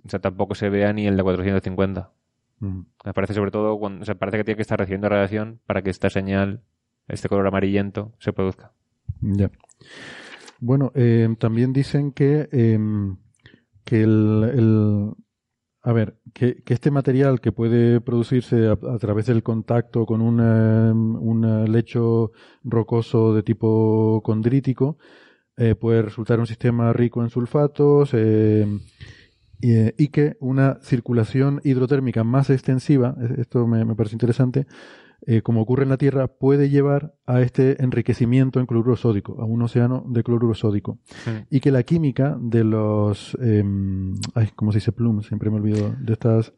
[0.05, 2.11] o sea, tampoco se vea ni el de 450.
[2.61, 2.81] Mm.
[3.05, 5.81] Me parece sobre todo cuando, o sea, parece que tiene que estar recibiendo radiación para
[5.81, 6.61] que esta señal,
[7.07, 8.73] este color amarillento, se produzca.
[9.21, 9.51] Ya.
[10.59, 12.79] Bueno, eh, también dicen que, eh,
[13.83, 15.11] que el, el-
[15.83, 20.21] a ver, que, que este material que puede producirse a, a través del contacto con
[20.21, 22.31] un, un eh, lecho
[22.63, 24.97] rocoso de tipo condrítico
[25.57, 28.13] eh, puede resultar un sistema rico en sulfatos
[29.61, 34.65] eh, y, que una circulación hidrotérmica más extensiva, eh, esto me, me parece interesante,
[35.27, 39.45] eh, como ocurre en la Tierra, puede llevar a este enriquecimiento en cloruro sódico, a
[39.45, 40.97] un océano de cloruro sódico.
[41.51, 43.37] Y que la química de los...
[43.39, 43.63] eh,
[44.33, 45.27] ay, ¿cómo se dice plumes?
[45.27, 46.53] Siempre me olvido de estas...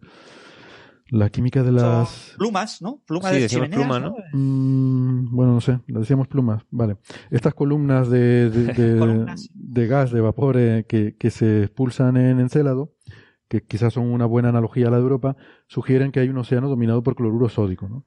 [1.09, 2.09] La química de las...
[2.09, 3.01] Son plumas, ¿no?
[3.05, 4.15] Plumas Sí, de decimos pluma, ¿no?
[4.31, 6.97] Mm, bueno, no sé, le decíamos plumas, vale.
[7.29, 9.49] Estas columnas de, de, de- Columnas.
[9.53, 12.92] de gas, de vapor eh, que, que se expulsan en Encélado,
[13.53, 15.35] que quizás son una buena analogía a la de Europa,
[15.67, 17.87] sugieren que hay un océano dominado por cloruro sódico.
[17.87, 18.05] ¿no?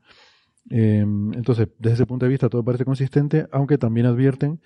[0.71, 4.61] Eh, entonces, desde ese punto de vista todo parece consistente, aunque también advierten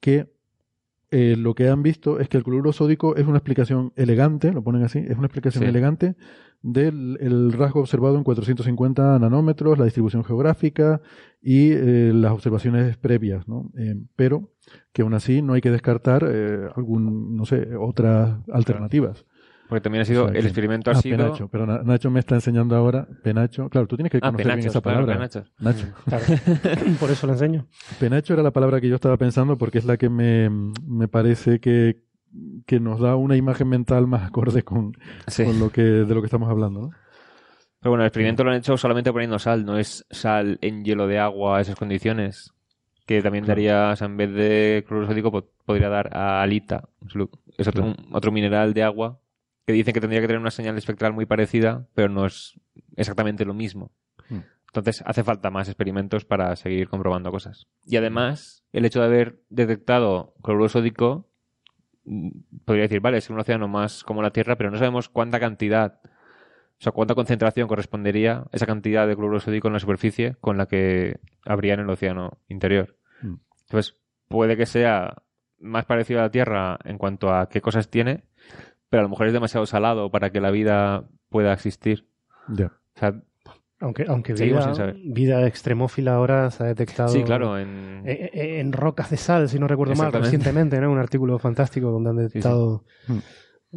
[0.00, 0.34] que
[1.10, 4.62] eh, lo que han visto es que el cloruro sódico es una explicación elegante, lo
[4.62, 5.68] ponen así, es una explicación Sí.
[5.68, 6.16] elegante
[6.62, 11.00] del el rasgo observado en 450 nanómetros, la distribución geográfica
[11.40, 13.70] y eh, las observaciones previas, ¿no?
[13.78, 14.50] Eh, pero
[14.92, 19.24] que aún así no hay que descartar eh, algún, no sé, otras alternativas.
[19.68, 21.16] Porque también ha sido, O sea, el experimento ha ah, sido...
[21.16, 24.46] Penacho, pero Na- Nacho me está enseñando ahora, penacho, claro, tú tienes que Ah, conocer
[24.46, 25.14] bien penachos, esa claro, palabra.
[25.16, 25.52] penachos.
[25.58, 25.86] Nacho.
[26.04, 26.24] Claro.
[27.00, 27.66] Por eso lo enseño.
[27.98, 30.48] Penacho era la palabra que yo estaba pensando porque es la que me,
[30.86, 32.04] me parece que,
[32.66, 34.92] que nos da una imagen mental más acorde con,
[35.26, 35.44] Sí.
[35.44, 36.90] con lo que, de lo que estamos hablando, ¿no?
[37.80, 41.06] Pero bueno, el experimento lo han hecho solamente poniendo sal, no es sal en hielo
[41.06, 42.52] de agua a esas condiciones.
[43.06, 43.60] Que también Claro.
[43.60, 46.88] daría, o sea, en vez de cloruro sódico, po- podría dar a alita.
[47.56, 47.96] Es otro, Claro.
[48.08, 49.20] un- otro mineral de agua
[49.66, 52.58] que dicen que tendría que tener una señal espectral muy parecida, pero no es
[52.94, 53.90] exactamente lo mismo.
[54.28, 54.40] Hmm.
[54.68, 57.66] Entonces hace falta más experimentos para seguir comprobando cosas.
[57.84, 61.28] Y además, el hecho de haber detectado cloruro sódico,
[62.04, 62.30] mm,
[62.64, 65.98] podría decir, vale, es un océano más como la Tierra, pero no sabemos cuánta cantidad,
[66.04, 70.66] o sea, cuánta concentración correspondería esa cantidad de cloruro sódico en la superficie con la
[70.66, 72.96] que habría en el océano interior.
[73.20, 73.36] Hmm.
[73.62, 73.96] Entonces,
[74.28, 75.22] puede que sea
[75.58, 78.22] más parecido a la Tierra en cuanto a qué cosas tiene,
[78.90, 82.06] pero a lo mejor es demasiado salado para que la vida pueda existir.
[82.48, 82.66] Ya.
[82.66, 83.20] O sea,
[83.80, 88.02] Aunque, aunque vida, extremófila ahora se ha detectado sí, claro, en...
[88.06, 90.90] eh, eh, en rocas de sal, si no recuerdo mal, recientemente, ¿no?
[90.90, 92.84] Un artículo fantástico donde han detectado...
[93.06, 93.18] Hmm.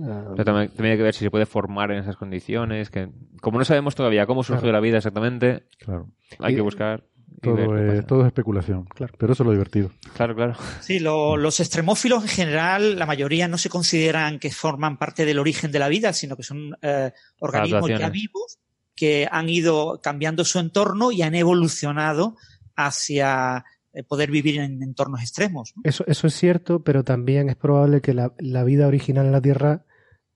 [0.03, 2.89] ah, Pero también, también hay que ver si se puede formar en esas condiciones.
[2.89, 3.09] Que,
[3.41, 4.73] como no sabemos todavía cómo surgió Claro.
[4.77, 6.07] la vida exactamente, Claro.
[6.39, 7.03] hay Y- que buscar.
[7.41, 8.85] Todo, es, todo es especulación.
[8.85, 9.13] Claro.
[9.17, 9.91] Pero eso es lo divertido.
[10.15, 10.55] Claro, claro.
[10.81, 15.39] Sí, lo- los extremófilos en general, la mayoría no se consideran que forman parte del
[15.39, 18.57] origen de la vida, sino que son eh, organismos ya vivos
[18.95, 22.35] que han ido cambiando su entorno y han evolucionado
[22.75, 23.63] hacia
[23.93, 25.73] eh, poder vivir en entornos extremos.
[25.75, 25.81] ¿no?
[25.85, 29.41] Eso, eso es cierto, pero también es probable que la, la vida original en la
[29.41, 29.85] Tierra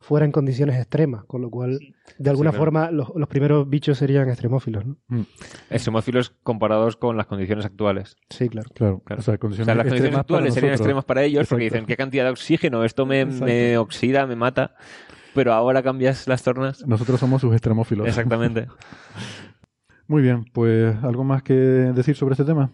[0.04, 1.80] fuera en condiciones extremas, con lo cual,
[2.18, 4.98] de alguna forma, los, los primeros bichos serían extremófilos, ¿no?
[5.70, 8.18] Extremófilos comparados con las condiciones actuales.
[8.30, 8.70] Sí, claro.
[8.76, 9.02] Claro.
[9.06, 9.20] Claro.
[9.22, 10.86] O sea, O condiciones sea, las condiciones actuales serían nosotros.
[10.86, 14.76] extremas para ellos porque dicen qué cantidad de oxígeno, esto me, me oxida, me mata.
[15.34, 16.86] Pero ahora cambias las tornas.
[16.86, 18.06] Nosotros somos sus extremófilos.
[18.08, 18.68] Exactamente.
[20.08, 22.72] Muy bien, pues algo más que decir sobre este tema.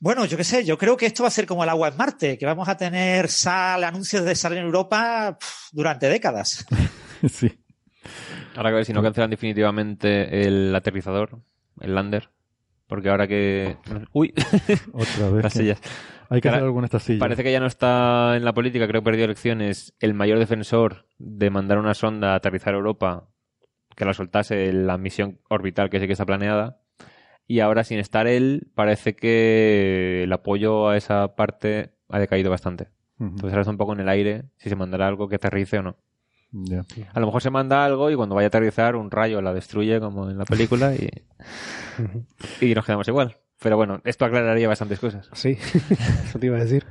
[0.00, 1.96] Bueno, yo qué sé, yo creo que esto va a ser como el agua en
[1.96, 5.38] Marte, que vamos a tener sal, anuncios de sal en Europa
[5.72, 6.66] durante décadas.
[7.30, 7.50] sí.
[8.54, 11.40] Ahora que ver si no cancelan definitivamente el aterrizador,
[11.80, 12.30] el lander.
[12.86, 13.76] Porque ahora que...
[14.12, 14.32] Uy,
[14.92, 15.42] Otra vez.
[15.44, 15.80] las que- sillas.
[16.28, 17.18] Hay que Ahora, hacer algo en esta silla.
[17.20, 21.06] Parece que ya no está en la política, creo que perdió elecciones, el mayor defensor
[21.18, 23.28] de mandar una sonda a aterrizar a Europa,
[23.94, 26.80] que la soltase en la misión orbital que sí que está planeada.
[27.46, 32.88] Y ahora, sin estar él, parece que el apoyo a esa parte ha decaído bastante.
[33.18, 35.82] Entonces ahora está un poco en el aire si se mandará algo que aterrice o
[35.82, 35.96] no.
[37.12, 40.00] A lo mejor se manda algo y cuando vaya a aterrizar un rayo la destruye
[40.00, 41.08] como en la película y,
[42.60, 43.36] y nos quedamos igual.
[43.62, 45.28] Pero bueno, esto aclararía bastantes cosas.
[45.32, 45.56] Sí,
[46.28, 46.84] eso te iba a decir.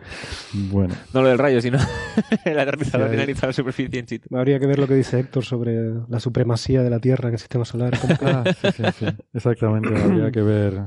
[0.54, 1.78] Bueno, No lo del rayo, sino
[2.46, 4.36] el aterrizador finalizado la superficie en situ.
[4.36, 5.76] Habría que ver lo que dice Héctor sobre
[6.10, 7.94] la supremacía de la Tierra en el sistema solar.
[8.00, 9.06] ¿Cómo- Ah, sí, sí, sí.
[9.34, 9.90] Exactamente.
[10.02, 10.82] Habría que ver.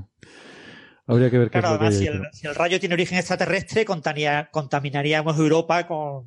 [1.07, 2.81] Habría que ver qué Claro, es lo que además, hay si el, si el rayo
[2.81, 6.27] tiene origen extraterrestre, contaría- contaminaríamos Europa con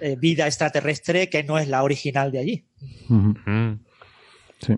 [0.00, 2.64] eh, vida extraterrestre que no es la original de allí.
[4.60, 4.76] Sí.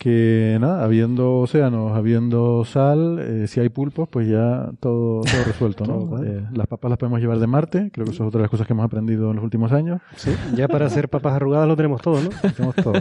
[0.00, 5.84] Que nada, habiendo océanos, habiendo sal, eh, si hay pulpos, pues ya todo, todo resuelto,
[5.86, 5.98] ¿no?
[5.98, 6.24] Todo.
[6.24, 8.50] Eh, las papas las podemos llevar de Marte, creo que eso es otra de las
[8.50, 10.00] cosas que hemos aprendido en los últimos años.
[10.16, 12.30] Sí, ya para hacer papas arrugadas lo tenemos todo, ¿no?
[12.42, 12.94] Hacemos todo.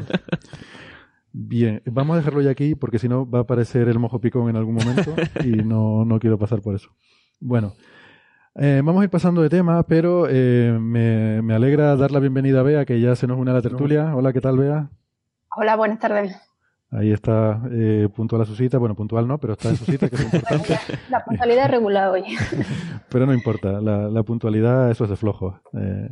[1.31, 4.49] Bien, vamos a dejarlo ya aquí porque si no va a aparecer el mojo picón
[4.49, 6.89] en algún momento y no, no quiero pasar por eso.
[7.39, 7.75] Bueno,
[8.55, 12.59] eh, vamos a ir pasando de tema, pero eh, me, me alegra dar la bienvenida
[12.59, 14.13] a Bea, que ya se nos une a la tertulia.
[14.17, 14.89] Hola, ¿qué tal, Bea?
[15.55, 16.48] Hola, buenas tardes.
[16.91, 18.79] Ahí está eh, puntual a su cita.
[18.79, 20.79] Bueno, puntual no, pero está en su cita, que es importante.
[21.09, 22.23] La puntualidad es regular hoy.
[23.09, 25.59] Pero no importa, la, la puntualidad, eso es de flojo.
[25.73, 26.09] Eh,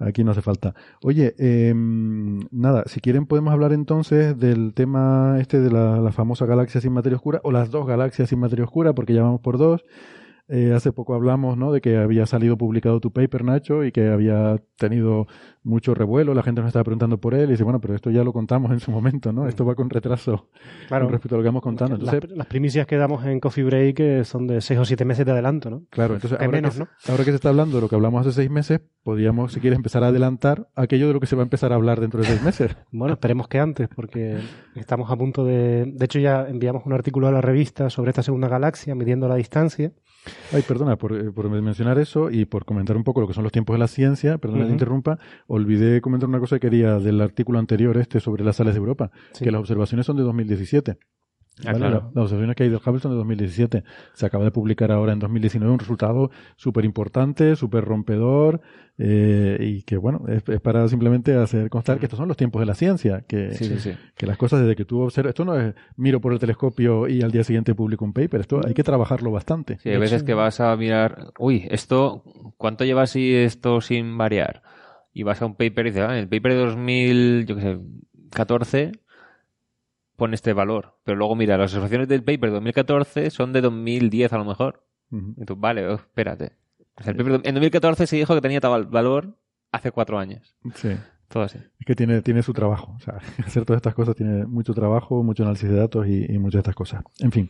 [0.00, 0.74] aquí no hace falta.
[1.02, 6.44] Oye, eh, nada, si quieren podemos hablar entonces del tema este de la, la famosa
[6.46, 9.58] galaxia sin materia oscura, o las dos galaxias sin materia oscura, porque ya vamos por
[9.58, 9.84] dos.
[10.52, 11.70] Eh, hace poco hablamos ¿no?
[11.70, 15.28] de que había salido publicado tu paper, Nacho, y que había tenido
[15.62, 16.34] mucho revuelo.
[16.34, 17.48] La gente nos estaba preguntando por él.
[17.48, 19.46] Y dice, bueno, pero esto ya lo contamos en su momento, ¿no?
[19.46, 20.48] Esto va con retraso
[20.88, 21.04] Claro.
[21.04, 21.96] con respecto a lo que vamos contando.
[21.98, 25.04] Las, Entonces, las primicias que damos en Coffee Break eh, son de seis o siete
[25.04, 25.82] meses de adelanto, ¿no?
[25.90, 26.88] Claro, entonces ahora, menos, que, ¿no?
[27.08, 29.76] ahora que se está hablando de lo que hablamos hace seis meses, podríamos, si quieres,
[29.76, 32.26] empezar a adelantar aquello de lo que se va a empezar a hablar dentro de
[32.26, 32.76] seis meses.
[32.92, 34.38] Bueno, esperemos que antes, porque
[34.74, 35.86] estamos a punto de...
[35.86, 39.36] De hecho, ya enviamos un artículo a la revista sobre esta segunda galaxia, midiendo la
[39.36, 39.92] distancia.
[40.52, 43.42] Ay, perdona por, eh, por mencionar eso y por comentar un poco lo que son
[43.44, 44.72] los tiempos de la ciencia, perdona que Ujú.
[44.74, 48.78] interrumpa, olvidé comentar una cosa que quería del artículo anterior este sobre las sales de
[48.80, 49.44] Europa, Sí.
[49.44, 50.98] que las observaciones son de 2017.
[51.64, 51.78] Ah, ¿vale?
[51.78, 52.10] claro.
[52.14, 53.84] Las observaciones que hay del Hubble son de 2017.
[54.14, 58.60] Se acaba de publicar ahora en 2019 un resultado súper importante, súper rompedor,
[59.02, 62.60] eh, y que, bueno, es, es para simplemente hacer constar que estos son los tiempos
[62.60, 63.92] de la ciencia, que, Sí, sí, sí.
[64.14, 67.22] que las cosas desde que tú observas, esto no es miro por el telescopio y
[67.22, 69.78] al día siguiente publico un paper, esto hay que trabajarlo bastante.
[69.78, 72.22] Sí, hay veces que vas a mirar, uy, esto,
[72.58, 74.62] ¿cuánto lleva así esto sin variar?
[75.14, 77.62] Y vas a un paper y dices, ah, en el paper de 2000, yo qué
[77.62, 77.78] sé,
[78.32, 78.92] 14
[80.20, 80.98] pone este valor.
[81.02, 84.84] Pero luego mira, las observaciones del paper de 2014 son de 2010 a lo mejor.
[85.10, 85.34] Ujú.
[85.38, 86.52] Y tú, vale, oh, espérate.
[86.98, 89.38] O sea, el paper en 2014 se dijo que tenía tal valor
[89.72, 90.54] hace cuatro años.
[90.74, 90.90] Sí.
[91.28, 91.56] Todo así.
[91.78, 92.92] Es que tiene, tiene su trabajo.
[92.96, 93.14] O sea,
[93.46, 96.70] hacer todas estas cosas tiene mucho trabajo, mucho análisis de datos y, y muchas de
[96.70, 97.02] estas cosas.
[97.20, 97.48] En fin.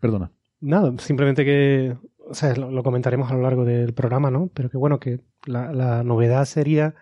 [0.00, 0.30] Perdona.
[0.60, 1.96] Nada, simplemente que...
[2.28, 4.50] O sea, lo, lo comentaremos a lo largo del programa, ¿no?
[4.52, 6.94] Pero que bueno, que la, la novedad sería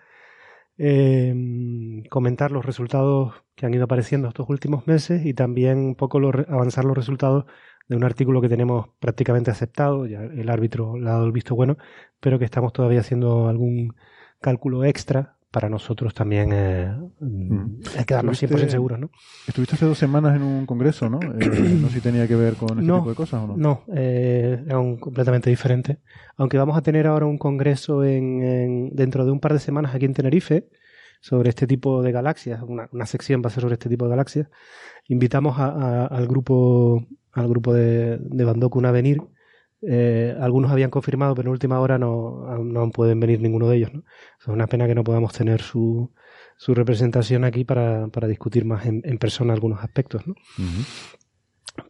[0.84, 6.18] eh, comentar los resultados que han ido apareciendo estos últimos meses y también un poco
[6.18, 7.44] lo avanzar los resultados
[7.88, 11.54] de un artículo que tenemos prácticamente aceptado, ya el árbitro le ha dado el visto
[11.54, 11.76] bueno,
[12.18, 13.94] pero que estamos todavía haciendo algún
[14.40, 16.90] cálculo extra para nosotros también eh,
[17.20, 17.82] Mm.
[18.06, 19.10] quedarnos Estuviste- 100% seguros, ¿no?
[19.46, 21.20] Estuviste hace dos semanas en un congreso, ¿no?
[21.22, 21.28] Eh,
[21.80, 23.56] no sé si tenía que ver con este No, tipo de cosas o no.
[23.56, 25.98] No, eh, es un completamente diferente.
[26.36, 29.94] Aunque vamos a tener ahora un congreso en, en- dentro de un par de semanas
[29.94, 30.68] aquí en Tenerife
[31.20, 34.10] sobre este tipo de galaxias, una, una sección va a ser sobre este tipo de
[34.10, 34.48] galaxias.
[35.06, 39.18] Invitamos a- a- al grupo al grupo de, de Bandokun a venir.
[39.88, 43.92] Eh, algunos habían confirmado, pero en última hora no, no pueden venir ninguno de ellos.
[43.92, 44.02] ¿no?
[44.40, 46.10] Es una pena que no podamos tener su,
[46.56, 50.26] su representación aquí para, para discutir más en, en persona algunos aspectos.
[50.26, 50.34] ¿no?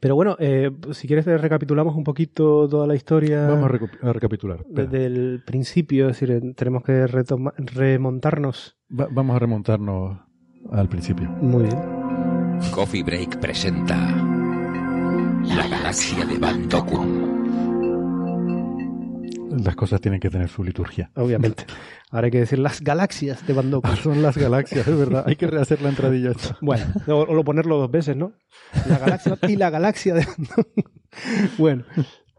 [0.00, 3.64] Pero bueno, eh, si quieres recapitulamos un poquito toda la historia Vamos
[4.02, 4.64] a, recapitular.
[4.68, 10.18] Desde el principio, es decir, eh, tenemos que retoma- remontarnos Va- vamos a remontarnos
[10.70, 11.28] al principio.
[11.30, 11.76] muy bien.
[12.72, 13.96] Coffee Break presenta
[15.56, 17.41] La galaxia de Van Doku.
[19.64, 21.10] Las cosas tienen que tener su liturgia.
[21.16, 21.64] Obviamente.
[22.10, 23.70] Ahora hay que decir las galaxias de Van.
[24.02, 25.24] Son las galaxias, es verdad.
[25.26, 26.56] Hay que rehacer la entradilla esta.
[26.60, 28.32] Bueno, o, o lo ponerlo dos veces, ¿no?
[28.88, 30.66] La galaxia y la galaxia de Van.
[31.58, 31.84] Bueno,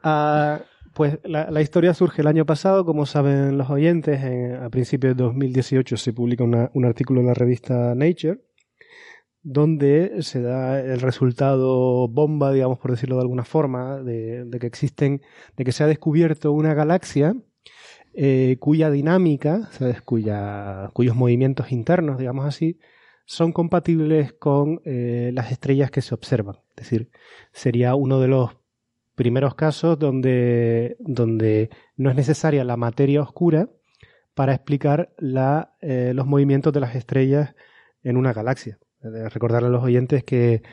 [0.03, 0.61] ah,
[0.93, 5.16] pues la, la historia surge el año pasado, como saben los oyentes, en- a principios
[5.18, 8.39] de 2018 se publica una- un artículo en la revista Nature
[9.44, 15.22] donde se da el resultado bomba, digamos por decirlo de alguna forma, de, que existen,
[15.58, 17.36] de que se ha descubierto una galaxia
[18.14, 19.70] eh, cuya dinámica,
[20.06, 22.80] cuyos movimientos internos, digamos así,
[23.26, 26.58] son compatibles con eh, las estrellas que se observan.
[26.70, 27.10] Es decir,
[27.52, 28.52] sería uno de los
[29.16, 33.70] primeros casos donde, donde no es necesaria la materia oscura
[34.34, 35.14] para explicar
[35.82, 37.56] eh, los movimientos de las estrellas
[38.04, 38.80] en una galaxia.
[39.04, 40.64] Recordarle a los oyentes que,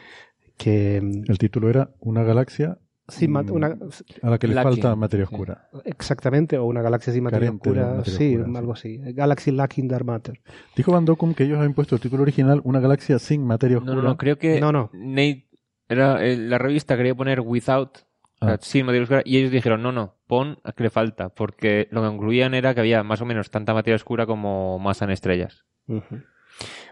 [0.57, 2.78] que mm, El título era Una galaxia
[3.09, 3.76] sin Mm, una,
[4.22, 4.70] a la que le Lacking.
[4.83, 5.35] falta materia Sí.
[5.35, 5.68] oscura.
[5.85, 8.57] exactamente, o una galaxia sin materia Carente oscura, materia sí, oscura, sí.
[8.59, 8.99] algo así.
[9.14, 10.41] Galaxy lacking dark matter.
[10.76, 13.83] Dijo Van Dokum que ellos habían puesto el título original Una galaxia sin materia No,
[13.83, 13.97] oscura.
[14.03, 14.91] no, no, creo que No, no.
[14.93, 15.49] Nate
[15.89, 17.99] era, eh, la revista quería poner without,
[18.41, 18.59] o sea, Ah.
[18.61, 22.03] sin materia oscura, y ellos dijeron, no, no, pon a que le falta, porque lo
[22.03, 25.64] que concluían era que había más o menos tanta materia oscura como masa en estrellas.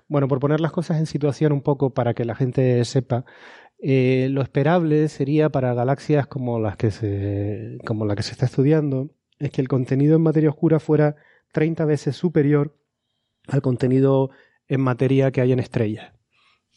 [0.08, 3.24] Bueno, por poner las cosas en situación un poco para que la gente sepa,
[3.78, 8.46] eh, lo esperable sería para galaxias como las que se, como la que se está
[8.46, 11.16] estudiando, es que el contenido en materia oscura fuera
[11.52, 12.76] 30 veces superior
[13.46, 14.30] al contenido
[14.66, 16.12] en materia que hay en estrellas.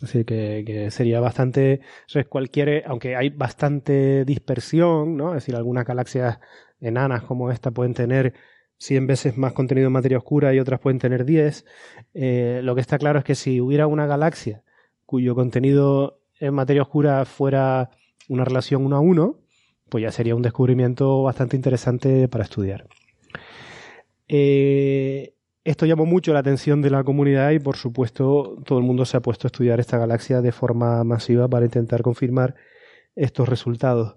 [0.01, 1.81] Así que, sería bastante,
[2.29, 5.29] cualquier, aunque hay bastante dispersión, ¿no?
[5.29, 6.39] Es decir, algunas galaxias
[6.79, 8.33] enanas como esta pueden tener
[8.81, 11.65] 100 veces más contenido en materia oscura y otras pueden tener 10.
[12.15, 14.63] Eh, lo que está claro es que si hubiera una galaxia
[15.05, 17.91] cuyo contenido en materia oscura fuera
[18.27, 19.39] una relación 1 a 1,
[19.89, 22.87] pues ya sería un descubrimiento bastante interesante para estudiar.
[24.27, 29.05] Eh, esto llamó mucho la atención de la comunidad y por supuesto todo el mundo
[29.05, 32.55] se ha puesto a estudiar esta galaxia de forma masiva para intentar confirmar
[33.15, 34.15] estos resultados.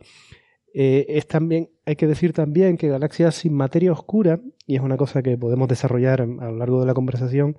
[0.72, 4.96] Eh, es también, hay que decir también que galaxias sin materia oscura, y es una
[4.96, 7.56] cosa que podemos desarrollar a lo largo de la conversación,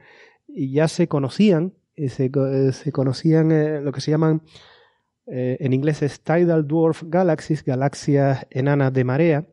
[0.48, 4.42] ya se conocían, eh, se, eh, se conocían eh, lo que se llaman
[5.28, 9.48] en inglés es Tidal Dwarf Galaxies, galaxias enanas de marea,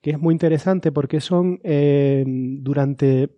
[0.00, 1.60] que es muy interesante porque son
[2.64, 3.30] durante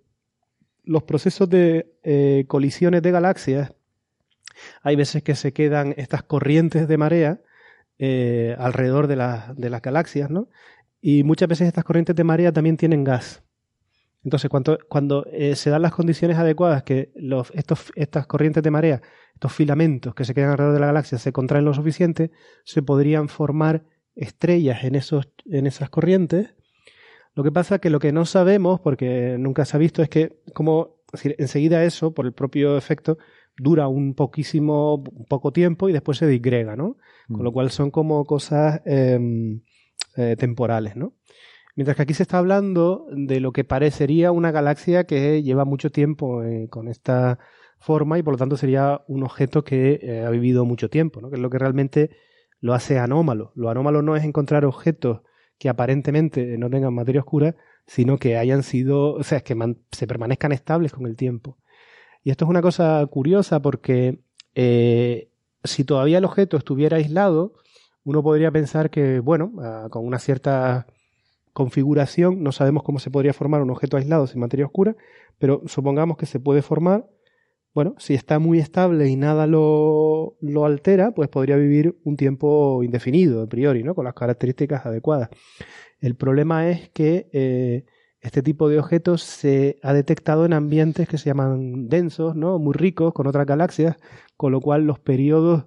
[0.85, 3.75] los procesos de colisiones de galaxias,
[4.81, 7.43] hay veces que se quedan estas corrientes de marea
[8.03, 9.17] eh, alrededor de,
[9.57, 10.49] de las galaxias, ¿no?
[11.03, 13.43] Y muchas veces estas corrientes de marea también tienen gas.
[14.25, 17.13] Entonces, cuando, cuando eh, se dan las condiciones adecuadas, que
[17.53, 19.03] estos, estas corrientes de marea,
[19.35, 22.31] estos filamentos que se quedan alrededor de la galaxia se contraen lo suficiente,
[22.65, 23.85] se podrían formar
[24.15, 26.55] estrellas en, esos, en esas corrientes.
[27.35, 30.41] Lo que pasa que lo que no sabemos, porque nunca se ha visto, es que
[30.55, 33.19] como es enseguida eso, por el propio efecto,
[33.61, 36.97] dura un poquísimo, un poco tiempo y después se disgrega, ¿no?
[37.29, 39.19] Con lo cual son como cosas eh,
[40.17, 41.15] eh, temporales, ¿no?
[41.77, 45.91] Mientras que aquí se está hablando de lo que parecería una galaxia que lleva mucho
[45.91, 47.39] tiempo eh, con esta
[47.79, 51.31] forma y por lo tanto sería un objeto que eh, ha vivido mucho tiempo, ¿no?
[51.31, 52.11] que es lo que realmente
[52.61, 53.53] lo hace anómalo.
[53.55, 55.21] Lo anómalo no es encontrar objetos
[55.59, 57.55] que aparentemente no tengan materia oscura,
[57.87, 61.57] sino que hayan sido, o sea, que man- se permanezcan estables con el tiempo.
[62.23, 64.21] Y esto es una cosa curiosa porque
[64.55, 65.31] eh,
[65.65, 67.55] si todavía el objeto estuviera aislado,
[68.05, 70.87] uno podría pensar que, bueno, ah, con una cierta
[71.53, 74.97] configuración, no sabemos cómo se podría formar un objeto aislado sin materia oscura,
[75.39, 77.09] pero supongamos que se puede formar,
[77.75, 82.83] bueno, si está muy estable y nada lo, lo altera, pues podría vivir un tiempo
[82.83, 83.95] indefinido a priori, ¿no?
[83.95, 85.31] Con las características adecuadas.
[86.01, 87.85] El problema es que eh,
[88.21, 92.59] este tipo de objetos se ha detectado en ambientes que se llaman densos, ¿no?
[92.59, 93.97] Muy ricos, con otras galaxias,
[94.37, 95.65] con lo cual los periodos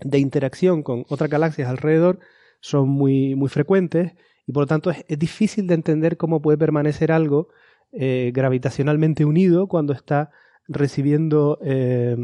[0.00, 2.18] de interacción con otras galaxias alrededor
[2.60, 4.12] son muy, muy frecuentes
[4.46, 7.48] y por lo tanto es, difícil de entender cómo puede permanecer algo
[7.92, 10.30] eh, gravitacionalmente unido cuando está
[10.68, 12.16] recibiendo eh,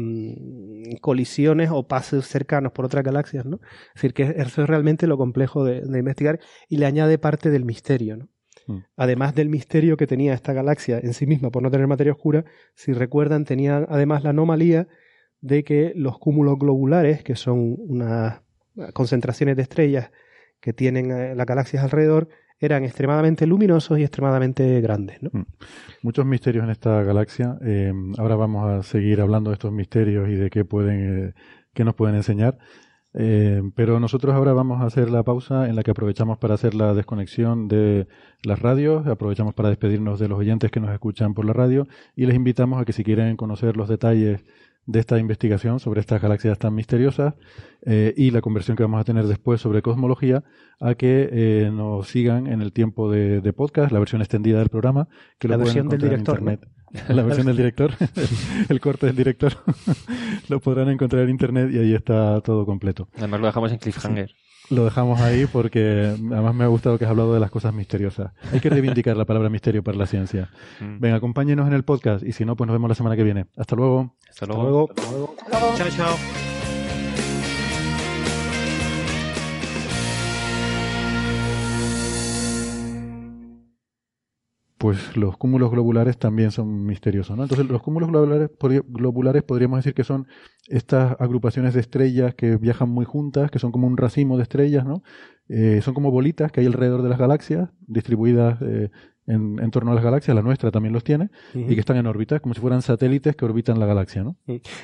[1.01, 3.59] colisiones o pasos cercanos por otras galaxias, ¿no?
[3.95, 7.49] Es decir, que eso es realmente lo complejo de, de investigar y le añade parte
[7.49, 8.32] del misterio, ¿no?
[8.67, 8.77] Mm.
[8.95, 12.45] Además del misterio que tenía esta galaxia en sí misma por no tener materia oscura,
[12.75, 14.87] si recuerdan, tenía además la anomalía
[15.41, 18.41] de que los cúmulos globulares, que son unas
[18.93, 20.11] concentraciones de estrellas
[20.59, 25.21] que tienen eh, las galaxias alrededor, eran extremadamente luminosos y extremadamente grandes.
[25.21, 25.31] ¿no?
[26.01, 27.57] Muchos misterios en esta galaxia.
[27.61, 31.33] Eh, ahora vamos a seguir hablando de estos misterios y de qué pueden, eh,
[31.73, 32.57] qué nos pueden enseñar.
[33.15, 36.73] Eh, pero nosotros ahora vamos a hacer la pausa en la que aprovechamos para hacer
[36.73, 38.07] la desconexión de
[38.43, 42.25] las radios, aprovechamos para despedirnos de los oyentes que nos escuchan por la radio y
[42.25, 44.43] les invitamos a que si quieren conocer los detalles
[44.85, 47.35] de esta investigación sobre estas galaxias tan misteriosas
[47.83, 50.43] eh, y la conversión que vamos a tener después sobre cosmología,
[50.79, 54.69] a que eh, nos sigan en el tiempo de, de, podcast, la versión extendida del
[54.69, 55.07] programa,
[55.39, 56.69] que la lo versión del director, en internet.
[57.09, 57.91] La versión del director,
[58.69, 59.53] el corte del director,
[60.49, 63.07] lo podrán encontrar en internet y ahí está todo completo.
[63.17, 64.29] Además lo dejamos en cliffhanger.
[64.29, 64.35] Sí.
[64.69, 68.31] Lo dejamos ahí porque además me ha gustado que has hablado de las cosas misteriosas.
[68.53, 70.49] Hay que reivindicar la palabra misterio para la ciencia.
[70.79, 70.99] Mm.
[70.99, 73.45] Venga, acompáñenos en el podcast y si no, pues nos vemos la semana que viene.
[73.57, 74.15] Hasta luego.
[74.29, 74.89] Hasta luego.
[74.89, 75.35] Hasta luego.
[75.37, 75.77] Hasta luego.
[75.77, 76.52] Chao, chao.
[84.83, 87.43] Pues los cúmulos globulares también son misteriosos, ¿no?
[87.43, 88.49] Entonces, los cúmulos globulares,
[88.89, 90.27] globulares podríamos decir que son
[90.67, 94.85] estas agrupaciones de estrellas que viajan muy juntas, que son como un racimo de estrellas,
[94.85, 95.01] ¿no?
[95.47, 98.89] Eh, son como bolitas que hay alrededor de las galaxias, distribuidas eh,
[99.25, 102.07] en, en torno a las galaxias, la nuestra también los tiene, y que están en
[102.07, 104.35] órbita, como si fueran satélites que orbitan la galaxia, ¿no?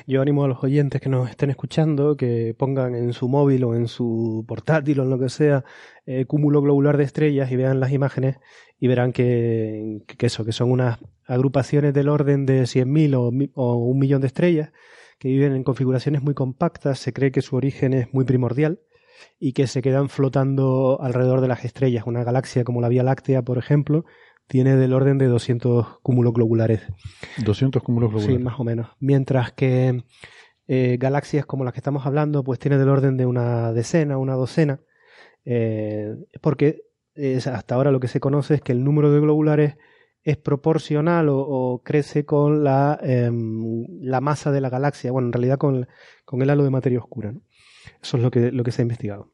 [0.06, 3.74] Yo animo a los oyentes que nos estén escuchando que pongan en su móvil o
[3.74, 5.64] en su portátil o en lo que sea
[6.06, 8.36] eh, cúmulo globular de estrellas y vean las imágenes
[8.80, 13.76] y verán que, que eso, que son unas agrupaciones del orden de 100.000 o, o
[13.76, 14.72] un millón de estrellas
[15.18, 18.80] que viven en configuraciones muy compactas, se cree que su origen es muy primordial
[19.38, 22.04] y que se quedan flotando alrededor de las estrellas.
[22.06, 24.06] Una galaxia como la Vía Láctea, por ejemplo,
[24.46, 26.80] tiene del orden de 200 cúmulos globulares.
[27.44, 28.38] 200 cúmulos globulares.
[28.38, 28.88] Sí, más o menos.
[28.98, 30.04] Mientras que
[30.66, 34.34] eh, galaxias como las que estamos hablando, pues tiene del orden de una decena, una
[34.34, 34.80] docena,
[35.44, 36.82] eh, porque
[37.46, 39.76] hasta ahora lo que se conoce es que el número de globulares
[40.22, 45.58] es proporcional o, crece con la, em, la masa de la galaxia, bueno, en realidad
[45.58, 45.88] con,
[46.24, 47.34] con el halo de materia oscura.
[48.02, 49.32] Eso es lo que, lo que se ha investigado.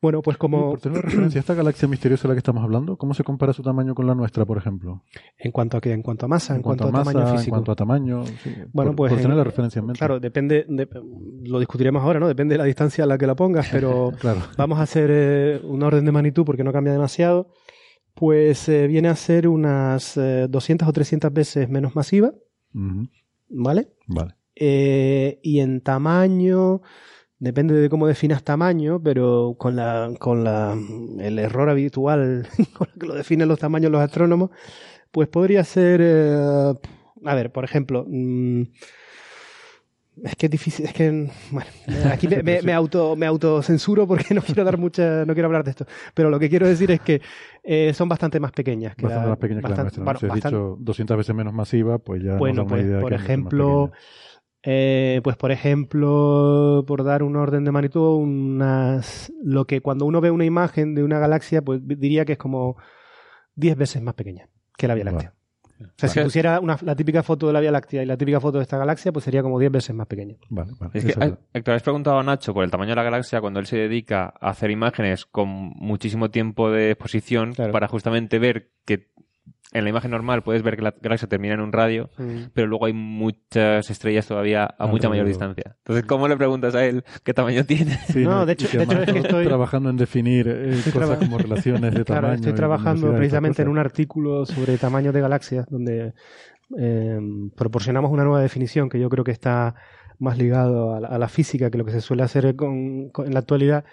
[0.00, 3.14] Bueno, pues como Por tener referencia, esta galaxia misteriosa de la que estamos hablando, ¿cómo
[3.14, 5.02] se compara su tamaño con la nuestra, por ejemplo?
[5.36, 7.30] en cuanto a qué, en cuanto a masa, en, En cuanto, cuanto a tamaño masa,
[7.32, 7.54] en físico.
[7.56, 8.24] cuanto a tamaño.
[8.26, 9.98] sí, Bueno, por, pues por en- tener la referencia en mente.
[9.98, 10.88] Claro, depende, de-
[11.44, 12.28] lo discutiremos ahora, ¿no?
[12.28, 14.40] Depende de la distancia a la que la pongas, pero Claro.
[14.56, 17.48] vamos a hacer eh, un orden de magnitud porque no cambia demasiado.
[18.14, 22.32] Pues eh, viene a ser unas eh, 200 o 300 veces menos masiva,
[23.48, 23.88] ¿vale?
[24.06, 24.34] Vale.
[24.54, 26.82] Eh, y en tamaño,
[27.40, 30.76] depende de cómo definas tamaño, pero con la, con la,
[31.20, 34.50] el error habitual con el que lo definen los tamaños los astrónomos,
[35.10, 36.74] pues podría ser, eh,
[37.24, 38.62] a ver, por ejemplo, mm,
[40.24, 41.70] es que es difícil, es que, bueno,
[42.12, 45.62] aquí me, me, me auto, me autocensuro porque no quiero dar mucha, no quiero hablar
[45.64, 47.20] de esto, pero lo que quiero decir es que
[47.62, 50.00] eh, son bastante más pequeñas que Bastante la- más pequeña que la bastante- nuestra.
[50.00, 50.04] ¿no?
[50.06, 52.82] bueno, Si has bastante- dicho 200 veces menos masiva, pues ya bueno, nos da una
[52.82, 53.92] pues idea por que ejemplo.
[54.70, 60.20] Eh, pues por ejemplo, por dar un orden de magnitud, unas, lo que cuando uno
[60.20, 62.76] ve una imagen de una galaxia, pues diría que es como
[63.54, 65.14] 10 veces más pequeña que la Vía Vale.
[65.16, 65.34] Láctea.
[65.80, 68.40] O sea, si pusiera una, la típica foto de la Vía Láctea y la típica
[68.40, 70.34] foto de esta galaxia, pues sería como 10 veces más pequeña.
[70.50, 70.90] Vale, vale.
[70.92, 73.66] Es que, Héctor, has preguntado a Nacho por el tamaño de la galaxia cuando él
[73.66, 77.72] se dedica a hacer imágenes con muchísimo tiempo de exposición Claro.
[77.72, 79.08] para justamente ver que
[79.72, 82.08] en la imagen normal puedes ver que la galaxia termina en un radio,
[82.54, 85.76] pero luego hay muchas estrellas todavía a mucha mayor distancia.
[85.78, 87.98] Entonces, ¿cómo le preguntas a él qué tamaño tiene?
[88.08, 90.48] Sí, No, de hecho- que de hecho además es que todo estoy- trabajando en definir
[90.48, 92.34] eh, Estoy cosas traba- como relaciones de Claro, tamaño.
[92.36, 96.14] estoy y trabajando precisamente en un artículo sobre tamaños de galaxias donde
[96.78, 97.18] eh,
[97.56, 99.74] proporcionamos una nueva definición que yo creo que está
[100.18, 103.26] más ligado a la, a la física que lo que se suele hacer con- con-
[103.26, 103.84] en la actualidad.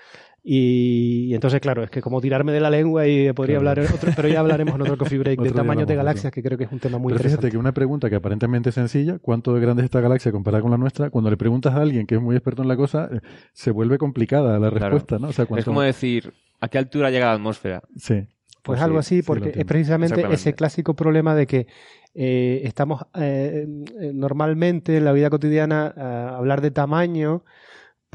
[0.47, 3.81] Y, y entonces, claro, es que como tirarme de la lengua y podría Claro.
[3.81, 6.55] hablar, otro, pero ya hablaremos en otro coffee break de tamaños de galaxias, que creo
[6.55, 7.41] que es un tema muy Pero interesante.
[7.47, 10.61] fíjate que una pregunta que aparentemente es sencilla, ¿cuánto de grande es esta galaxia comparada
[10.61, 11.09] con la nuestra?
[11.09, 13.21] Cuando le preguntas a alguien que es muy experto en la cosa, eh,
[13.53, 14.75] se vuelve complicada la Claro.
[14.75, 15.29] respuesta, ¿no?
[15.29, 16.31] O sea, Es como decir,
[16.61, 17.81] ¿a qué altura llega la atmósfera?
[17.97, 18.27] Sí.
[18.61, 21.67] Pues Sí, algo así, sí porque es precisamente ese clásico problema de que
[22.15, 23.67] eh, estamos eh,
[23.99, 27.43] eh, normalmente en la vida cotidiana a hablar de tamaño,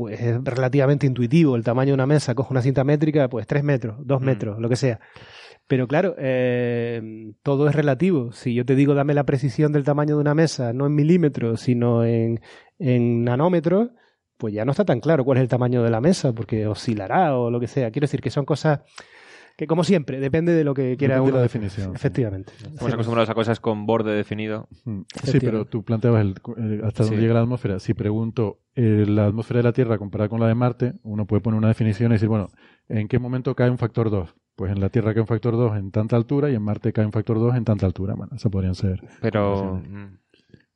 [0.01, 1.57] pues es relativamente intuitivo.
[1.57, 4.25] El tamaño de una mesa, coge una cinta métrica, pues tres metros, dos Mm.
[4.25, 4.99] metros, lo que sea.
[5.67, 8.33] Pero claro, eh, todo es relativo.
[8.33, 11.61] Si yo te digo dame la precisión del tamaño de una mesa, no en milímetros,
[11.61, 12.41] sino en,
[12.79, 13.91] en nanómetros,
[14.39, 17.37] pues ya no está tan claro cuál es el tamaño de la mesa, porque oscilará
[17.37, 17.91] o lo que sea.
[17.91, 18.81] Quiero decir que son cosas
[19.61, 21.37] que, como siempre, depende de lo que quiera Depende de uno.
[21.37, 21.93] la definición, sí.
[21.95, 22.51] Efectivamente.
[22.57, 24.69] Estamos acostumbrados a cosas con borde definido.
[24.87, 25.01] Mm.
[25.23, 27.21] Sí, pero tú planteabas el- el- hasta dónde Sí.
[27.23, 27.79] llega la atmósfera.
[27.79, 31.43] Si pregunto eh, la atmósfera de la Tierra comparada con la de Marte, uno puede
[31.43, 32.49] poner una definición y decir, bueno,
[32.89, 34.35] ¿en qué momento cae un factor 2?
[34.57, 37.05] Pues en la Tierra cae un factor 2 en tanta altura y en Marte cae
[37.05, 38.15] un factor 2 en tanta altura.
[38.15, 39.03] Bueno, eso podrían ser.
[39.21, 39.83] Pero...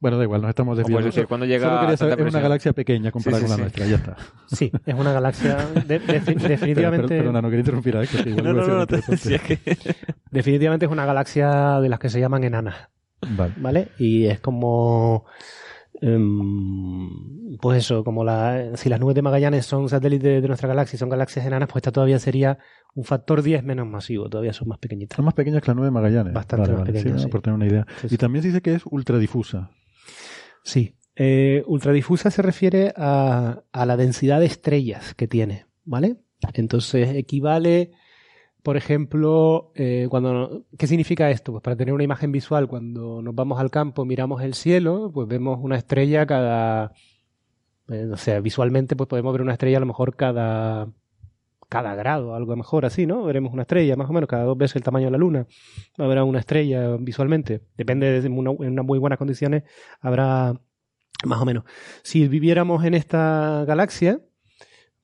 [0.04, 1.10] Bueno, da igual, nos estamos desviando.
[1.26, 3.50] ¿cuándo llega Solo quería a saber, tanta es una galaxia pequeña comparada Sí, sí, con
[3.50, 3.62] la sí.
[3.62, 4.16] nuestra, ya está.
[4.54, 5.56] Sí, es una galaxia.
[5.86, 8.86] de- de- definitivamente, Pero, perdona, no quería interrumpir a Héctor, que igual No, no, no,
[8.86, 9.30] te interesante.
[9.30, 9.94] decía que...
[10.30, 12.74] definitivamente es una galaxia de las que se llaman enanas.
[13.34, 13.54] Vale.
[13.56, 13.88] ¿Vale?
[13.98, 15.24] Y es como.
[16.02, 20.96] em, pues eso, como la, si las nubes de Magallanes son satélites de nuestra galaxia
[20.96, 22.58] y son galaxias enanas, pues esta todavía sería
[22.94, 25.16] un factor 10 menos masivo, todavía son más pequeñitas.
[25.16, 26.32] Son más pequeñas que la nube de Magallanes.
[26.34, 27.28] Bastante más pequeñas, sí.
[27.28, 27.86] por tener una idea.
[28.02, 28.14] Sí, sí.
[28.16, 29.70] Y también se dice que es ultradifusa.
[30.64, 30.96] Sí.
[31.16, 36.16] Eh, ultradifusa se refiere a, a la densidad de estrellas que tiene, ¿vale?
[36.54, 37.92] Entonces equivale,
[38.62, 41.52] por ejemplo, eh, cuando ¿qué significa esto?
[41.52, 45.28] Pues para tener una imagen visual, cuando nos vamos al campo, miramos el cielo, pues
[45.28, 46.92] vemos una estrella cada,
[47.88, 50.88] eh, o sea, visualmente pues podemos ver una estrella a lo mejor cada
[51.68, 53.24] cada grado, algo mejor así, ¿no?
[53.24, 55.46] Veremos una estrella, más o menos, cada dos veces el tamaño de la luna.
[55.98, 57.62] Habrá una estrella visualmente.
[57.76, 59.64] Depende de una, en unas muy buenas condiciones,
[60.00, 60.60] habrá
[61.24, 61.64] más o menos.
[62.02, 64.20] Si viviéramos en esta galaxia,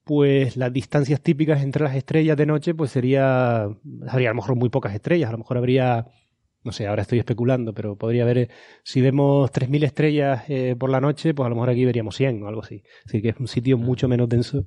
[0.04, 3.68] pues las distancias típicas entre las estrellas de noche, pues sería,
[4.08, 6.06] habría a lo mejor muy pocas estrellas, a lo mejor habría
[6.62, 8.48] no sé, ahora estoy especulando, pero podría haber, eh,
[8.82, 12.42] si vemos 3.000 estrellas eh, por la noche, pues a lo mejor aquí veríamos 100
[12.42, 12.82] o algo así.
[13.06, 14.64] Así que es un sitio mucho menos denso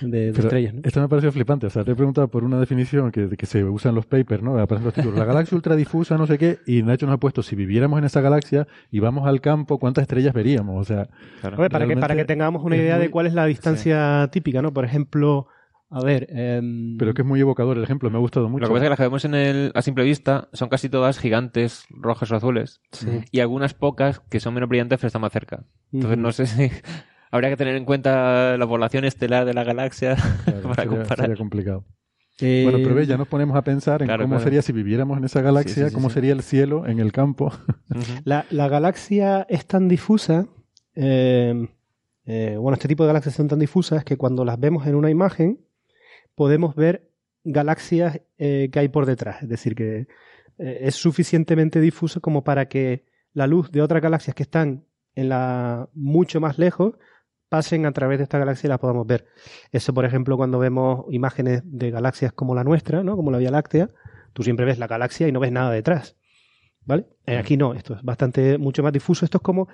[0.00, 0.74] de, estrellas.
[0.74, 0.80] ¿no?
[0.84, 1.66] Esto me ha parecido flipante.
[1.66, 4.42] O sea, te he preguntado por una definición que, que se usa en los papers,
[4.42, 4.58] ¿no?
[4.58, 5.18] Aparecen los títulos.
[5.18, 8.20] La galaxia ultradifusa, no sé qué, y Nacho nos ha puesto, si viviéramos en esa
[8.20, 10.80] galaxia y vamos al campo, ¿cuántas estrellas veríamos?
[10.80, 11.08] O sea,
[11.40, 11.56] Claro.
[11.56, 14.72] Para, que, para que tengamos una idea muy- de cuál es la distancia típica, ¿no?
[14.72, 15.46] Por ejemplo,
[15.94, 16.26] a ver...
[16.30, 18.62] em, pero que es muy evocador el ejemplo, me ha gustado mucho.
[18.62, 20.88] Lo que pasa es que las que vemos en el, a simple vista son casi
[20.88, 22.80] todas gigantes, rojas o azules.
[22.92, 23.08] sí.
[23.30, 25.64] Y algunas pocas que son menos brillantes pero están más cerca.
[25.92, 26.70] Entonces no sé si
[27.30, 31.18] habría que tener en cuenta la población estelar de la galaxia Claro, para sería, comparar.
[31.26, 31.84] sería complicado.
[32.40, 34.44] Eh, Bueno, pero ve, ya nos ponemos a pensar en Claro, cómo claro.
[34.44, 36.14] sería si viviéramos en esa galaxia, Sí, sí, sí, cómo sí.
[36.14, 37.52] sería el cielo en el campo.
[38.24, 40.46] La galaxia es tan difusa,
[40.96, 41.68] eh,
[42.26, 45.10] eh, bueno, este tipo de galaxias son tan difusas que cuando las vemos en una
[45.10, 45.60] imagen
[46.34, 47.10] podemos ver
[47.44, 49.42] galaxias eh, que hay por detrás.
[49.42, 50.06] Es decir, que
[50.58, 55.28] eh, es suficientemente difuso como para que la luz de otras galaxias que están en
[55.28, 56.94] la mucho más lejos
[57.48, 59.26] pasen a través de esta galaxia y las podamos ver.
[59.70, 63.16] Eso, por ejemplo, cuando vemos imágenes de galaxias como la nuestra, ¿no?
[63.16, 63.90] como la Vía Láctea,
[64.32, 66.16] tú siempre ves la galaxia y no ves nada detrás.
[66.84, 67.06] ¿Vale?
[67.26, 69.24] Eh, Aquí no, esto es bastante mucho más difuso.
[69.24, 69.68] Esto es como.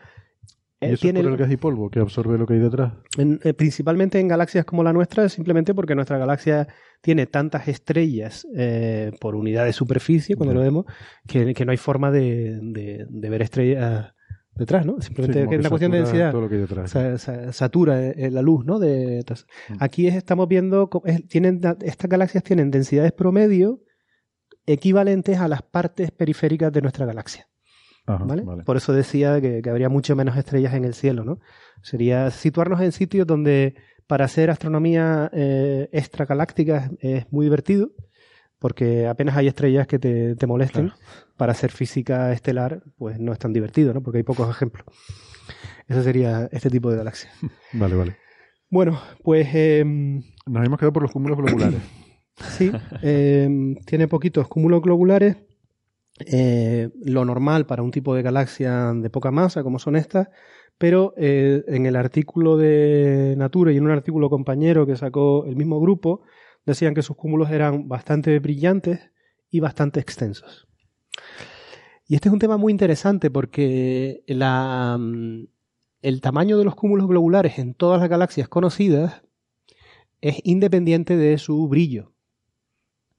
[0.80, 2.60] Y eh, eso tiene es por el- gas y polvo que absorbe lo que hay
[2.60, 2.94] detrás.
[3.18, 6.68] en- eh, principalmente en galaxias como la nuestra, es simplemente porque nuestra galaxia
[7.02, 10.84] tiene tantas estrellas eh, por unidad de superficie, cuando lo vemos,
[11.26, 14.12] que, que no hay forma de, de- de ver estrellas
[14.54, 14.96] detrás, ¿no?
[15.00, 16.30] Sí, Simplemente que es una cuestión de densidad.
[16.32, 16.90] Todo lo que hay detrás.
[16.90, 18.78] Sa- sa- satura la luz, ¿no?
[18.78, 19.24] De,
[19.70, 19.74] Mm.
[19.80, 23.80] aquí es- estamos viendo, es- tienen, estas galaxias tienen densidades promedio
[24.66, 27.46] equivalentes a las partes periféricas de nuestra galaxia.
[28.06, 28.42] Ajá, ¿vale?
[28.42, 28.62] vale.
[28.64, 31.38] Por eso decía que, que habría mucho menos estrellas en el cielo, ¿no?
[31.82, 33.74] Sería situarnos en sitios donde
[34.06, 37.90] para hacer astronomía eh, extragaláctica es, es muy divertido,
[38.58, 40.88] porque apenas hay estrellas que te, te molesten.
[40.88, 41.00] Claro.
[41.36, 44.02] Para hacer física estelar, pues no es tan divertido, ¿no?
[44.02, 44.84] Porque hay pocos ejemplos.
[45.88, 47.30] Eso sería este tipo de galaxia.
[47.72, 48.16] Vale, vale.
[48.68, 51.80] Bueno, pues em, Nos hemos quedado por los cúmulos globulares.
[52.56, 52.72] Sí,
[53.02, 55.36] eh, tiene poquitos cúmulos globulares.
[56.26, 60.28] Eh, lo normal para un tipo de galaxia de poca masa, como son estas,
[60.78, 65.56] pero eh, en el artículo de Nature y en un artículo compañero que sacó el
[65.56, 66.22] mismo grupo,
[66.64, 69.10] decían que sus cúmulos eran bastante brillantes
[69.50, 70.68] y bastante extensos.
[72.06, 75.44] Y este es un tema muy interesante porque mm,
[76.02, 79.22] el tamaño de los cúmulos globulares en todas las galaxias conocidas
[80.20, 82.12] es independiente de su brillo.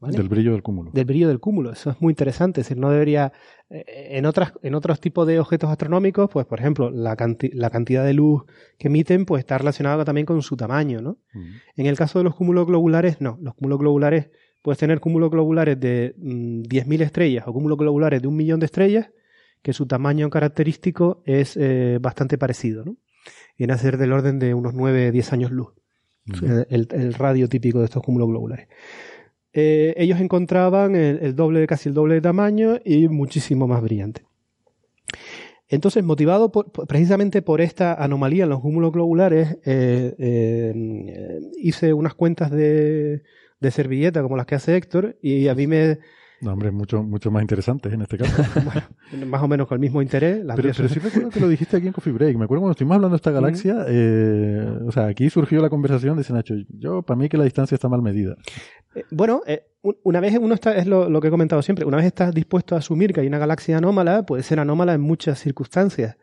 [0.01, 0.17] ¿Vale?
[0.17, 0.91] Del brillo del cúmulo.
[0.91, 1.71] del brillo del cúmulo.
[1.71, 2.59] Eso es muy interesante.
[2.61, 3.31] Es decir, no debería.
[3.69, 3.85] eh,
[4.17, 8.03] En, otras, en otros tipos de objetos astronómicos, pues, por ejemplo, la, canti- la cantidad
[8.03, 8.43] de luz
[8.77, 11.17] que emiten, pues está relacionada también con su tamaño, ¿no?
[11.77, 13.37] En el caso de los cúmulos globulares, no.
[13.41, 14.29] Los cúmulos globulares,
[14.61, 18.65] puedes tener cúmulos globulares de mm, 10.000 estrellas o cúmulos globulares de un millón de
[18.65, 19.09] estrellas,
[19.61, 22.97] que su tamaño característico es eh, bastante parecido, ¿no?
[23.57, 25.69] Viene a ser del orden de unos 9-10 años luz
[26.69, 28.67] el radio típico de estos cúmulos globulares.
[29.53, 34.23] Eh, ellos encontraban el, el doble, casi el doble de tamaño y muchísimo más brillante.
[35.67, 42.13] Entonces, motivado por- precisamente por esta anomalía en los cúmulos globulares, eh, eh, hice unas
[42.13, 43.23] cuentas de,
[43.59, 45.99] de servilleta como las que hace Héctor y a mí me,
[46.41, 48.41] No, hombre, mucho, mucho más interesantes en este caso.
[49.27, 51.77] más o menos con el mismo interés, las Pero, pero sí recuerdo que lo dijiste
[51.77, 52.35] aquí en Coffee Break.
[52.37, 56.17] Me acuerdo cuando estuvimos hablando de esta galaxia, eh, o sea, aquí surgió la conversación,
[56.17, 58.35] dice Nacho, yo, para mí que la distancia está mal medida.
[58.95, 61.85] Eh, Bueno, eh, un- una vez uno está, es lo, lo que he comentado siempre,
[61.85, 65.01] una vez estás dispuesto a asumir que hay una galaxia anómala, puede ser anómala en
[65.01, 66.17] muchas circunstancias.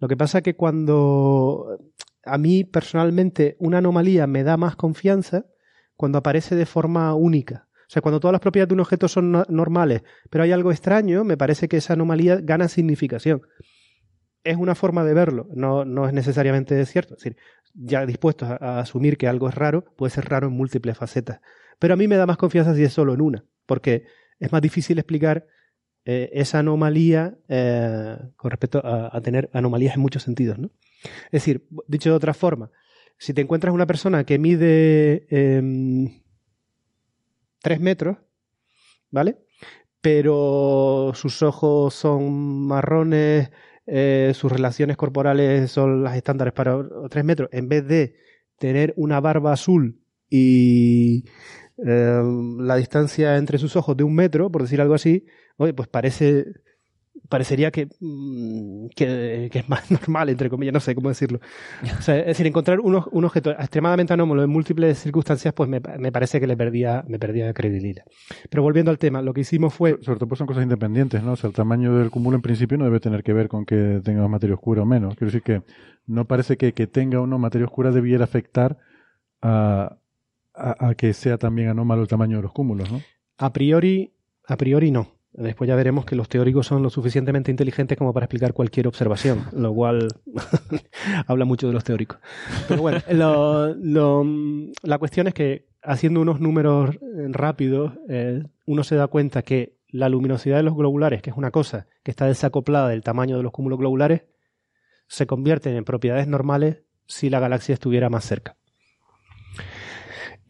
[0.00, 1.78] Lo que pasa que cuando
[2.24, 5.44] a mí personalmente una anomalía me da más confianza
[5.94, 7.68] cuando aparece de forma única.
[7.92, 10.72] O sea, cuando todas las propiedades de un objeto son no- normales, pero hay algo
[10.72, 13.42] extraño, me parece que esa anomalía gana significación.
[14.44, 17.16] Es una forma de verlo, no, no es necesariamente cierto.
[17.16, 17.36] Es decir,
[17.74, 21.42] ya dispuestos a, asumir que algo es raro, puede ser raro en múltiples facetas.
[21.78, 24.06] Pero a mí me da más confianza si es solo en una, porque
[24.40, 25.46] es más difícil explicar
[26.06, 30.58] eh, esa anomalía eh, con respecto a, tener anomalías en muchos sentidos.
[30.58, 30.70] ¿no?
[31.26, 32.70] Es decir, dicho de otra forma,
[33.18, 36.22] si te encuentras una persona que mide eh,
[37.62, 38.18] 3 metros,
[39.10, 39.38] ¿vale?
[40.00, 43.50] Pero sus ojos son marrones,
[43.86, 46.78] eh, sus relaciones corporales son las estándares para
[47.08, 48.16] 3 metros, en vez de
[48.58, 51.24] tener una barba azul y
[51.84, 52.22] eh,
[52.58, 55.26] la distancia entre sus ojos de un metro, por decir algo así,
[55.56, 56.46] oye, pues parece
[57.28, 61.40] parecería que, mm, que, que es más normal, entre comillas, no sé cómo decirlo.
[61.98, 65.80] O sea, es decir, encontrar un, un objeto extremadamente anómalo en múltiples circunstancias, pues me,
[65.98, 68.04] me, parece que le perdía, me perdía credibilidad.
[68.50, 69.98] Pero volviendo al tema, lo que hicimos fue...
[70.02, 71.32] Sobre todo pues son cosas independientes, ¿no?
[71.32, 74.00] O sea, el tamaño del cúmulo en principio no debe tener que ver con que
[74.04, 75.14] tenga materia oscura o menos.
[75.14, 75.62] Quiero decir que
[76.06, 78.78] no parece que, que tenga o no materia oscura debiera afectar
[79.40, 79.96] a,
[80.54, 83.00] a, a que sea también anómalo el tamaño de los cúmulos, ¿no?
[83.38, 84.12] A priori,
[84.46, 85.11] a priori no.
[85.34, 89.46] Después ya veremos que los teóricos son lo suficientemente inteligentes como para explicar cualquier observación,
[89.52, 90.08] lo cual
[91.26, 92.18] habla mucho de los teóricos.
[92.68, 94.26] Pero bueno, lo,
[94.82, 96.96] la cuestión es que haciendo unos números
[97.30, 101.50] rápidos, eh, uno se da cuenta que la luminosidad de los globulares, que es una
[101.50, 104.22] cosa que está desacoplada del tamaño de los cúmulos globulares,
[105.06, 108.56] se convierte en propiedades normales si la galaxia estuviera más cerca.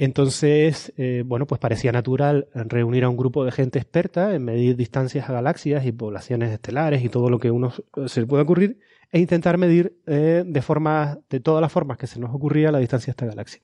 [0.04, 4.74] Entonces, eh, bueno, pues parecía natural reunir a un grupo de gente experta en medir
[4.74, 7.72] distancias a galaxias y poblaciones estelares y todo lo que uno
[8.06, 8.80] se le pueda ocurrir
[9.12, 13.12] e intentar medir eh, de de todas las formas que se nos ocurría la distancia
[13.12, 13.62] a esta galaxia.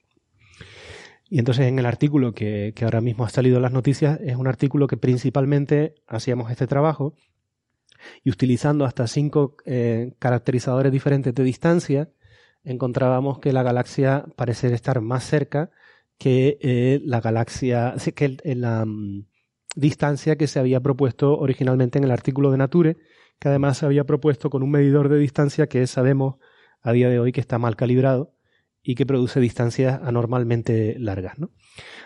[1.29, 4.47] Y entonces en el artículo que, ahora mismo ha salido en las noticias es un
[4.47, 7.15] artículo que principalmente hacíamos este trabajo
[8.23, 12.11] y utilizando hasta cinco eh, caracterizadores diferentes de distancia
[12.63, 15.73] encontrábamos que la galaxia parece estar más cerca
[16.19, 19.25] que eh, la galaxia, que la um,
[19.75, 22.97] distancia que se había propuesto originalmente en el artículo de Nature,
[23.39, 26.37] que además se había propuesto con un medidor de distancia que sabemos
[26.83, 28.35] a día de hoy que está mal calibrado
[28.83, 31.39] y que produce distancias anormalmente largas.
[31.39, 31.51] ¿no?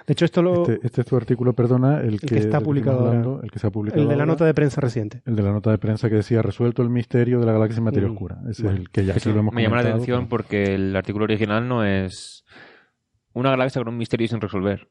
[0.07, 0.63] De hecho, esto lo.
[0.63, 3.71] Este, este es tu artículo, perdona, el, que, está publicado hablando, el que se ha
[3.71, 4.03] publicado.
[4.03, 5.23] El de la ahora, nota de prensa reciente.
[5.25, 7.85] El de la nota de prensa que decía resuelto el misterio de la galaxia en
[7.85, 8.13] materia Mm.
[8.13, 8.39] oscura.
[8.51, 10.75] Ese Bueno, es el que ya aquí lo hemos me llama la atención pero- porque
[10.75, 12.45] el artículo original no es
[13.35, 14.89] una galaxia con un misterio sin resolver.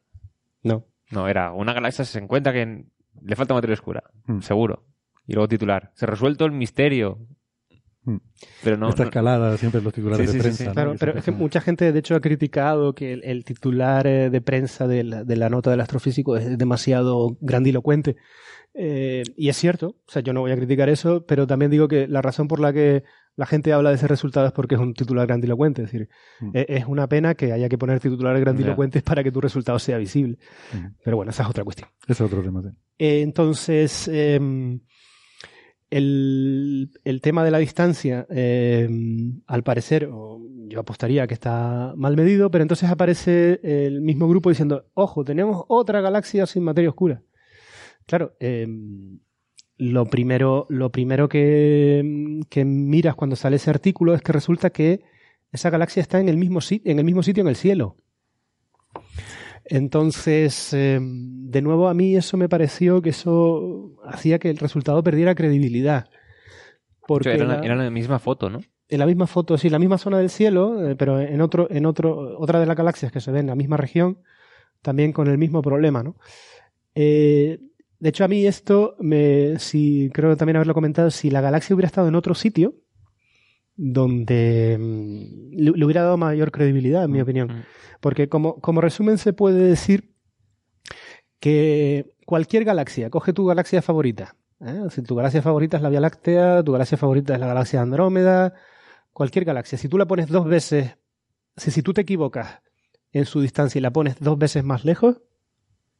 [0.64, 0.86] No.
[1.12, 2.86] No, era una galaxia se encuentra que
[3.24, 4.40] le falta materia oscura, Mm.
[4.42, 4.86] seguro.
[5.28, 7.20] Y luego titular, se ha resuelto el misterio.
[8.04, 8.18] Mm.
[8.64, 10.64] Pero no, Esta no- escalada siempre los titulares Sí, de sí, sí, prensa.
[10.64, 10.68] sí.
[10.70, 10.74] ¿no?
[10.74, 14.30] Claro, pero es que mucha gente de hecho ha criticado que el, el titular eh,
[14.32, 18.16] de prensa de la, de la nota del astrofísico es demasiado grandilocuente.
[18.74, 21.88] Eh, y es cierto, o sea, yo no voy a criticar eso, pero también digo
[21.88, 23.04] que la razón por la que
[23.38, 25.84] la gente habla de ese resultado es porque es un titular grandilocuente.
[25.84, 26.10] Es decir,
[26.42, 26.52] Mm.
[26.54, 29.98] e- es una pena que haya que poner titulares grandilocuentes para que tu resultado sea
[29.98, 30.38] visible.
[30.74, 30.86] Mm.
[31.04, 31.90] Pero bueno, esa es otra cuestión.
[32.04, 32.62] Ese es otro tema.
[32.62, 32.70] sí.
[33.00, 34.40] Eh, entonces, eh,
[35.90, 38.88] el, el tema de la distancia, eh,
[39.48, 44.50] al parecer, o yo apostaría que está mal medido, pero entonces aparece el mismo grupo
[44.50, 47.22] diciendo, ojo, tenemos otra galaxia sin materia oscura.
[48.06, 48.68] Claro, eh,
[49.84, 55.02] lo primero, lo primero que, que miras cuando sale ese artículo es que resulta que
[55.52, 57.96] esa galaxia está en el mismo, en el mismo sitio en el cielo.
[59.66, 65.04] Entonces, eh, de nuevo a mí eso me pareció que eso hacía que el resultado
[65.04, 66.10] perdiera credibilidad.
[67.08, 68.60] Porque era, la- la, era la misma foto, ¿no?
[68.88, 71.66] en la misma foto, sí, en la misma zona del cielo, eh, pero en otro,
[71.72, 74.20] en otro, otra de las galaxias que se ve en la misma región,
[74.82, 76.18] también con el mismo problema, ¿no?
[76.94, 77.60] Eh,
[78.02, 81.86] de hecho, a mí esto, me, si creo también haberlo comentado, si la galaxia hubiera
[81.86, 82.74] estado en otro sitio,
[83.76, 87.60] donde mm, le, le hubiera dado mayor credibilidad, en mi opinión.
[87.60, 87.64] Mm.
[88.00, 90.16] Porque como, como resumen se puede decir
[91.40, 94.36] que cualquier galaxia, coge tu galaxia favorita.
[94.62, 94.82] ¿eh?
[94.90, 97.84] Si tu galaxia favorita es la Vía Láctea, tu galaxia favorita es la galaxia de
[97.84, 98.56] Andrómeda,
[99.14, 99.78] cualquier galaxia.
[99.78, 100.98] Si tú la pones dos veces,
[101.56, 102.64] si, si tú te equivocas
[103.12, 105.22] en su distancia y la pones dos veces más lejos,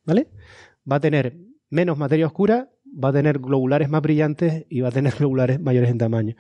[0.04, 0.32] ¿vale?
[0.92, 2.70] Va a tener menos materia oscura,
[3.04, 6.36] va a tener globulares más brillantes y va a tener globulares mayores en tamaño.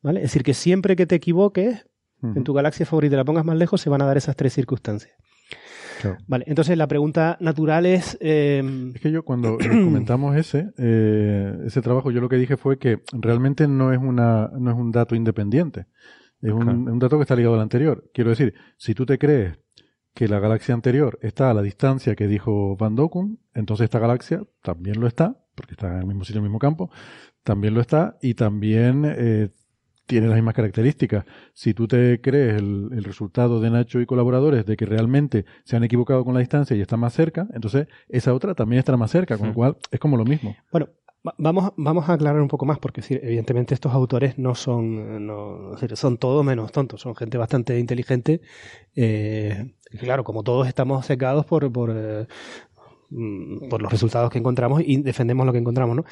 [0.00, 0.20] ¿Vale?
[0.20, 1.86] Es decir, que siempre que te equivoques,
[2.22, 5.12] en tu galaxia favorita la pongas más lejos, se van a dar esas tres circunstancias.
[6.00, 6.16] Claro.
[6.28, 8.16] Vale, entonces la pregunta natural es.
[8.20, 8.62] eh,
[8.94, 13.02] Es que yo cuando comentamos ese, eh, ese trabajo, yo lo que dije fue que
[13.12, 15.86] realmente no es una, no es un dato independiente.
[16.40, 16.78] Es un, Claro.
[16.78, 18.08] un dato que está ligado al anterior.
[18.14, 19.58] Quiero decir, si tú te crees
[20.18, 24.42] que la galaxia anterior está a la distancia que dijo Van Dokkum, entonces esta galaxia
[24.62, 26.90] también lo está, porque está en el mismo sitio, en el mismo campo,
[27.44, 29.50] también lo está y también eh,
[30.06, 31.24] tiene las mismas características.
[31.52, 35.76] Si tú te crees el, el resultado de Nacho y colaboradores de que realmente se
[35.76, 39.12] han equivocado con la distancia y está más cerca, entonces esa otra también estará más
[39.12, 40.56] cerca, con lo cual es como lo mismo.
[40.72, 40.88] Bueno,
[41.38, 46.16] vamos, vamos a aclarar un poco más, porque evidentemente estos autores no son, no, son
[46.18, 48.40] todo menos tontos, son gente bastante inteligente.
[48.94, 52.26] eh, claro, como todos estamos secados por, por, eh,
[53.10, 56.04] mm, por los resultados que encontramos y defendemos lo que encontramos, ¿no?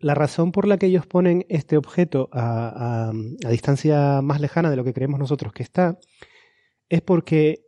[0.00, 4.76] La razón por la que ellos ponen este objeto a, a- distancia más lejana de
[4.76, 5.98] lo que creemos nosotros que está,
[6.88, 7.66] es porque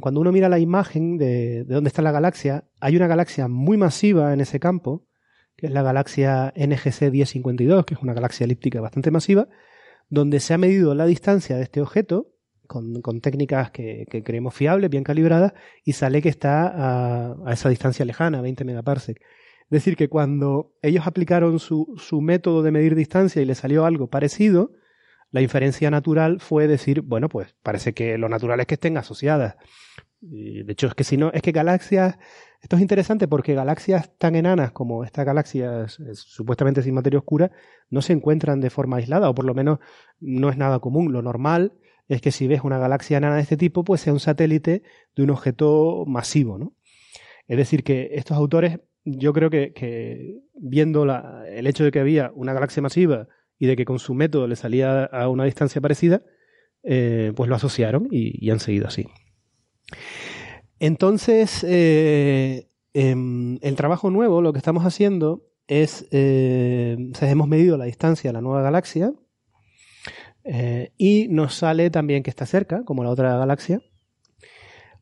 [0.00, 3.76] cuando uno mira la imagen de, de dónde está la galaxia, hay una galaxia muy
[3.76, 5.02] masiva en ese campo,
[5.64, 9.48] que es la galaxia NGC 1052, que es una galaxia elíptica bastante masiva,
[10.10, 12.34] donde se ha medido la distancia de este objeto
[12.66, 18.04] con, técnicas que, creemos fiables, bien calibradas, y sale que está a, a, esa distancia
[18.04, 19.22] lejana, 20 megaparsec.
[19.22, 23.86] Es decir, que cuando ellos aplicaron su, su método de medir distancia y le salió
[23.86, 24.72] algo parecido,
[25.30, 29.56] la inferencia natural fue decir, bueno, pues parece que lo natural es que estén asociadas.
[30.30, 32.18] De hecho, es que si no, es que galaxias,
[32.60, 37.50] esto es interesante porque galaxias tan enanas como esta galaxia supuestamente sin materia oscura
[37.90, 39.80] no se encuentran de forma aislada, o por lo menos
[40.20, 41.12] no es nada común.
[41.12, 41.74] Lo normal
[42.08, 44.82] es que si ves una galaxia enana de este tipo, pues sea un satélite
[45.14, 46.74] de un objeto masivo, ¿no?
[47.46, 51.04] Es decir, que estos autores, yo creo que, viendo
[51.46, 53.28] el hecho de que había una galaxia masiva
[53.58, 56.22] y de que con su método le salía a una distancia parecida,
[56.82, 59.06] eh, pues lo asociaron y, han seguido así.
[60.78, 67.86] Entonces, eh, em, el trabajo nuevo, lo que estamos haciendo es, eh, hemos medido la
[67.86, 69.12] distancia a la nueva galaxia
[70.98, 73.80] y nos sale también que está cerca, como la otra galaxia.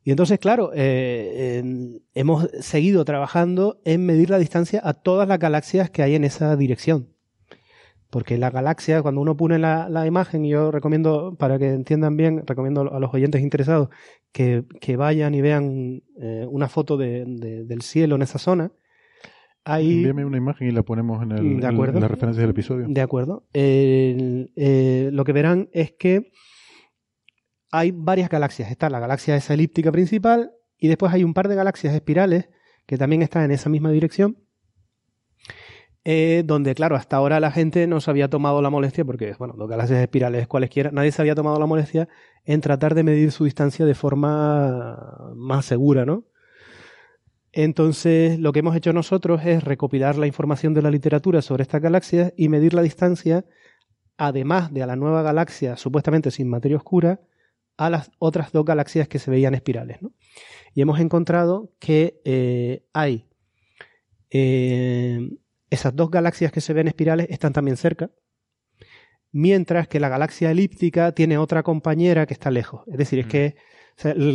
[0.04, 6.04] Y entonces, claro, hemos seguido trabajando en medir la distancia a todas las galaxias que
[6.04, 7.12] hay en esa dirección.
[8.12, 12.82] Porque la galaxia, cuando uno pone la, imagen, yo recomiendo, para que entiendan bien, recomiendo
[12.92, 13.88] a los oyentes interesados
[14.32, 14.66] que,
[14.98, 18.70] vayan y vean eh, una foto del cielo en esa zona.
[19.64, 22.84] Ahí, Envíame una imagen y la ponemos en, el, la referencia del episodio.
[22.86, 23.46] De acuerdo.
[23.54, 26.32] Eh, lo que verán es que
[27.70, 28.70] hay varias galaxias.
[28.70, 32.50] Está la galaxia esa elíptica principal y después hay un par de galaxias espirales
[32.84, 34.36] que también están en esa misma dirección
[36.04, 39.54] eh, donde, claro, hasta ahora la gente no se había tomado la molestia, porque, bueno,
[39.56, 42.08] dos galaxias espirales cualesquiera, nadie se había tomado la molestia
[42.44, 46.24] en tratar de medir su distancia de forma más segura, ¿no?
[47.52, 51.82] Entonces, lo que hemos hecho nosotros es recopilar la información de la literatura sobre estas
[51.82, 53.44] galaxias y medir la distancia,
[54.16, 57.20] además de a la nueva galaxia supuestamente sin materia oscura,
[57.76, 60.00] a las otras dos galaxias que se veían espirales.
[60.00, 60.12] ¿no?
[60.74, 63.28] Y hemos encontrado que eh, hay
[64.30, 65.28] eh,
[65.72, 68.10] esas dos galaxias que se ven espirales están también cerca,
[69.30, 72.82] mientras que la galaxia elíptica tiene otra compañera que está lejos.
[72.86, 73.28] Es decir, es mm.
[73.28, 73.56] que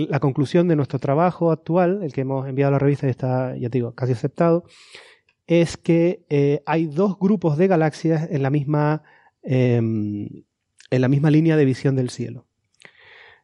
[0.10, 3.56] la conclusión de nuestro trabajo actual, el que hemos enviado a la revista y está,
[3.58, 4.64] ya te digo, casi aceptado,
[5.46, 9.04] es que eh, hay dos grupos de galaxias en la misma
[9.44, 10.28] em,
[10.90, 12.48] en la misma línea de visión del cielo.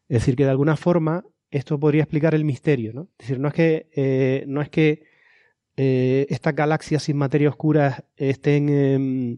[0.08, 3.10] Es decir, que de alguna forma esto podría explicar el misterio, ¿no?
[3.20, 5.04] Es decir, no es que, eh, no es que
[5.76, 9.38] eh, estas galaxias sin materia oscura estén em,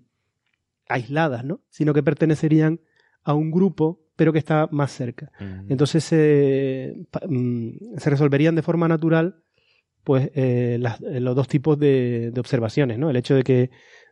[0.88, 1.62] aisladas, ¿no?
[1.70, 2.82] Sino que pertenecerían
[3.24, 5.32] a un grupo, pero que está más cerca.
[5.68, 9.42] Entonces mm, se resolverían de forma natural
[10.06, 13.10] pues eh, los dos tipos de, observaciones, ¿no?
[13.10, 13.72] El hecho de que,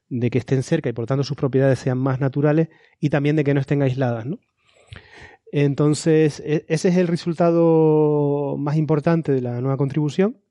[0.10, 2.70] de que estén cerca y por tanto sus propiedades sean más naturales
[3.00, 4.40] y también de que no estén aisladas, ¿no?
[5.52, 10.43] Entonces, e, ese es el resultado más importante de la nueva contribución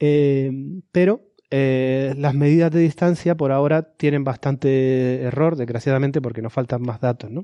[0.00, 0.50] eh,
[0.90, 6.82] pero eh, las medidas de distancia por ahora tienen bastante error, desgraciadamente, porque nos faltan
[6.82, 7.30] más datos.
[7.30, 7.42] ¿no?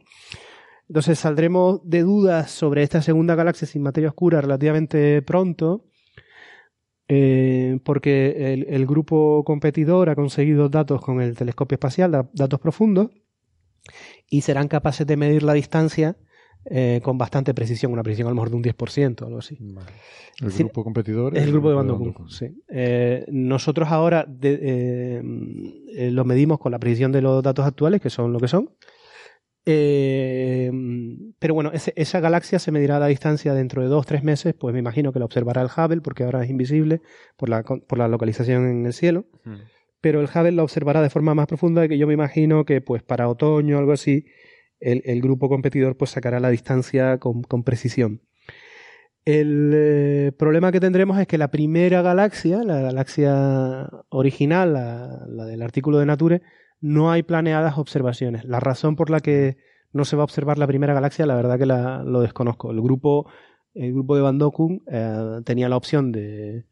[0.89, 5.85] Entonces saldremos de dudas sobre esta segunda galaxia sin materia oscura relativamente pronto,
[7.09, 13.11] eh, porque el, grupo competidor ha conseguido datos con el telescopio espacial, datos profundos,
[14.29, 16.17] y serán capaces de medir la distancia
[16.69, 19.57] eh, con bastante precisión, una precisión a lo mejor de un 10% o algo así.
[20.41, 21.37] ¿El grupo competidor?
[21.37, 22.61] Es el grupo de Bando sí.
[22.69, 25.23] Eh, nosotros ahora eh,
[26.11, 28.71] lo medimos con la precisión de los datos actuales, que son lo que son.
[29.65, 34.53] pero bueno, esa galaxia se medirá a la distancia dentro de dos o tres meses,
[34.59, 37.01] pues me imagino que la observará el Hubble, porque ahora es invisible
[37.37, 39.27] por la, por la localización en el cielo.
[40.01, 43.05] Pero el Hubble la observará de forma más profunda, que yo me imagino que pues
[43.05, 44.25] para otoño o algo así
[44.81, 48.23] el, grupo competidor pues sacará la distancia con, precisión.
[49.25, 55.63] El eh, problema que tendremos es que la primera galaxia, la galaxia original, la, del
[55.63, 56.43] artículo de Nature,
[56.81, 58.45] no hay planeadas observaciones.
[58.45, 59.57] La razón por la que
[59.93, 62.71] no se va a observar la primera galaxia, la verdad que lo desconozco.
[62.71, 63.29] El grupo,
[63.75, 64.39] el grupo de Van
[64.87, 66.65] eh, tenía la opción de,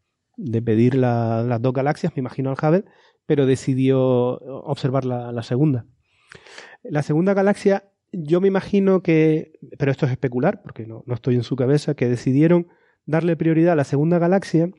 [0.64, 2.85] pedir las dos galaxias, me imagino al Hubble,
[3.26, 5.86] pero decidió observar la, la segunda.
[6.85, 7.85] La segunda galaxia
[8.22, 12.08] yo me imagino que, pero esto es especular, porque no, estoy en su cabeza, que
[12.08, 12.68] decidieron
[13.06, 14.70] darle prioridad a la segunda galaxia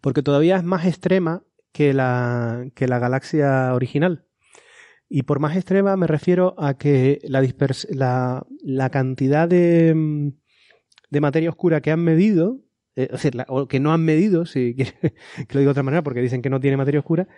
[0.00, 1.42] porque todavía es más extrema
[1.72, 4.24] que la, que la galaxia original.
[5.08, 7.42] Y por más extrema me refiero a que la,
[7.90, 10.32] la, la cantidad de,
[11.10, 12.60] de, materia oscura que han medido,
[12.96, 14.92] eh, o, sea, o que no han medido, si quiere
[15.48, 17.28] que lo diga de otra manera, porque dicen que no tiene materia oscura,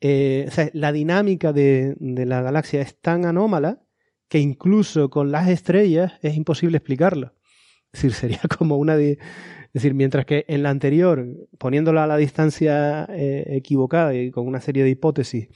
[0.00, 3.85] eh, o sea, la dinámica de, de la galaxia es tan anómala
[4.28, 7.32] que incluso con las estrellas es imposible explicarlo.
[7.92, 11.26] Es decir, sería como una de, es decir, mientras que en la anterior,
[11.58, 15.48] poniéndola a la distancia eh, equivocada y con una serie de hipótesis,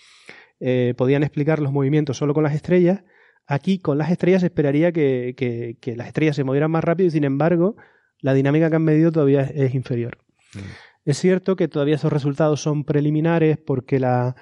[0.61, 3.03] eh, podían explicar los movimientos solo con las estrellas,
[3.47, 7.11] aquí con las estrellas esperaría que, que, que, las estrellas se movieran más rápido y
[7.11, 7.77] sin embargo
[8.21, 10.19] la dinámica que han medido todavía es, es inferior.
[10.55, 10.59] Mm.
[11.07, 14.37] Es cierto que todavía esos resultados son preliminares porque la,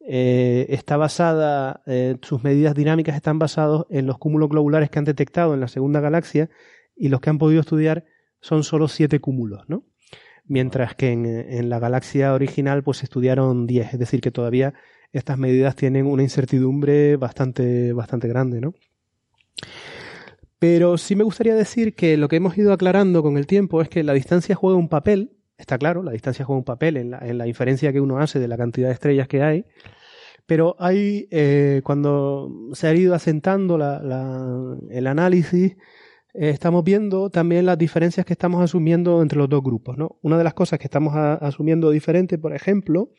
[0.00, 5.04] eh, está basada, eh, sus medidas dinámicas están basadas en los cúmulos globulares que han
[5.04, 6.50] detectado en la segunda galaxia
[6.96, 8.04] y los que han podido estudiar
[8.40, 9.84] son solo siete cúmulos, ¿no?
[10.44, 14.74] Mientras que en, en la galaxia original pues estudiaron 10, es decir, que todavía
[15.12, 18.74] estas medidas tienen una incertidumbre bastante, bastante grande, ¿no?
[20.58, 23.88] Pero sí me gustaría decir que lo que hemos ido aclarando con el tiempo es
[23.88, 27.18] que la distancia juega un papel, está claro, la distancia juega un papel en la,
[27.18, 29.64] en la inferencia que uno hace de la cantidad de estrellas que hay,
[30.50, 34.00] pero hay, eh, cuando se ha ido asentando la,
[34.90, 35.76] el análisis,
[36.34, 39.96] eh, estamos viendo también las diferencias que estamos asumiendo entre los dos grupos.
[39.96, 40.18] ¿no?
[40.22, 43.12] Una de las cosas que estamos asumiendo diferente, por ejemplo,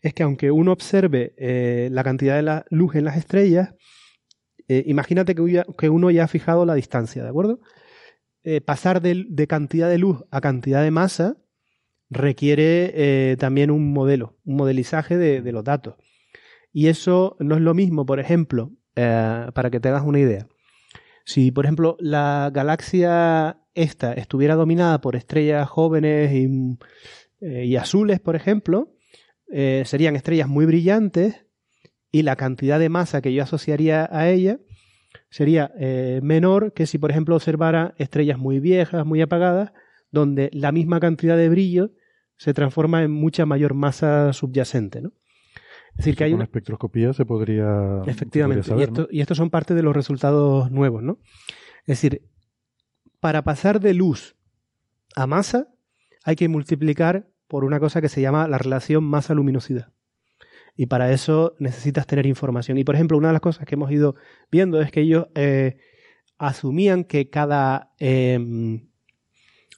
[0.00, 3.74] es que aunque uno observe eh, la cantidad de la luz en las estrellas,
[4.66, 7.60] imagínate que, uno ya ha fijado la distancia, ¿de acuerdo?
[8.64, 11.36] Pasar de, cantidad de luz a cantidad de masa
[12.12, 15.96] requiere eh, también un modelo, un modelizaje de, los datos.
[16.72, 20.46] Y eso no es lo mismo, por ejemplo, para que te hagas una idea.
[21.24, 26.78] Si, por ejemplo, la galaxia esta estuviera dominada por estrellas jóvenes y,
[27.40, 28.92] y azules, por ejemplo,
[29.54, 31.44] eh, serían estrellas muy brillantes
[32.10, 34.58] y la cantidad de masa que yo asociaría a ella
[35.28, 39.72] sería eh, menor que si, por ejemplo, observara estrellas muy viejas, muy apagadas,
[40.10, 41.90] donde la misma cantidad de brillo
[42.42, 45.12] se transforma en mucha mayor masa subyacente, ¿no?
[45.90, 48.02] Es decir, que hay una espectroscopía se podría.
[48.04, 49.08] Efectivamente, se podría y, esto, ¿no?
[49.12, 51.20] y estos son parte de los resultados nuevos, ¿no?
[51.82, 52.28] Es decir,
[53.20, 54.34] para pasar de luz
[55.14, 55.68] a masa
[56.24, 59.92] hay que multiplicar por una cosa que se llama la relación masa-luminosidad.
[60.74, 62.76] Y para eso necesitas tener información.
[62.76, 64.16] Y por ejemplo, una de las cosas que hemos ido
[64.50, 65.76] viendo es que ellos eh,
[66.38, 68.80] asumían que cada eh,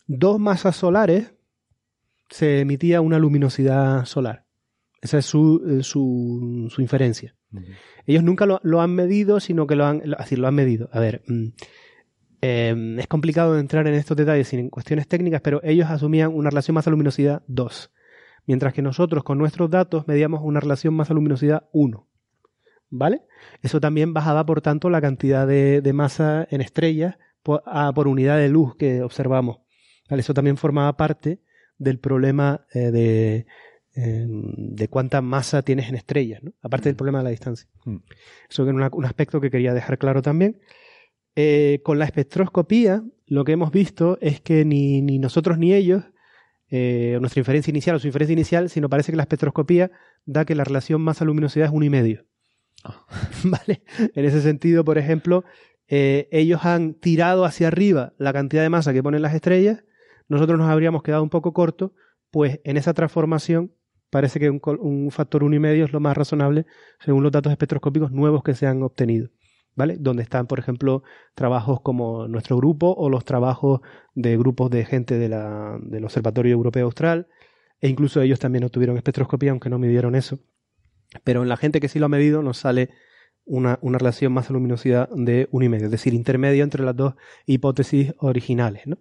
[0.07, 1.35] dos masas solares
[2.35, 4.45] se emitía una luminosidad solar.
[5.01, 7.37] Esa es su, su, su inferencia.
[7.53, 7.77] Uh -huh.
[8.07, 10.89] Ellos nunca lo, lo, han medido, sino que lo han, así lo han medido.
[10.93, 11.23] A ver,
[12.43, 16.75] eh, es complicado entrar en estos detalles sin cuestiones técnicas, pero ellos asumían una relación
[16.75, 17.93] masa-luminosidad 2,
[18.47, 22.09] mientras que nosotros con nuestros datos medíamos una relación masa-luminosidad 1.
[22.91, 23.23] ¿Vale?
[23.63, 28.09] Eso también bajaba, por tanto, la cantidad de, de masa en estrellas por, a, por,
[28.09, 29.59] unidad de luz que observamos.
[30.11, 30.21] ¿Vale?
[30.21, 31.44] Eso también formaba parte
[31.79, 33.47] del problema eh, de,
[33.97, 36.53] eh, de cuánta masa tienes en estrellas, ¿no?
[36.63, 36.91] aparte mm.
[36.91, 37.69] del problema de la distancia.
[37.85, 37.99] Mm.
[38.51, 40.59] Eso es una, un aspecto que quería dejar claro también.
[41.37, 46.03] Eh, con la espectroscopía, lo que hemos visto es que ni, ni nosotros ni ellos,
[46.71, 49.93] eh, nuestra inferencia inicial o su inferencia inicial, sino parece que la espectroscopía
[50.25, 52.27] da que la relación masa-luminosidad es uno y medio.
[52.83, 53.07] Oh.
[53.45, 53.85] ¿Vale?
[54.17, 55.45] En ese sentido, por ejemplo,
[55.87, 59.85] ellos han tirado hacia arriba la cantidad de masa que ponen las estrellas,
[60.29, 61.93] nosotros nos habríamos quedado un poco cortos,
[62.31, 63.73] pues en esa transformación
[64.11, 66.67] parece que un, un factor uno y medio es lo más razonable
[67.01, 69.31] según los datos espectroscópicos nuevos que se han obtenido.
[69.75, 69.97] ¿vale?
[69.99, 71.03] Donde están, por ejemplo,
[71.35, 73.81] trabajos como nuestro grupo o los trabajos
[74.15, 77.29] de grupos de gente de del Observatorio Europeo Austral,
[77.81, 80.39] e incluso ellos también obtuvieron espectroscopía, aunque no midieron eso.
[81.23, 82.91] Pero en la gente que sí lo ha medido nos sale
[83.45, 87.15] una, una relación masa-luminosidad de 1,5, es decir, intermedio entre las dos
[87.47, 88.99] hipótesis originales, ¿no?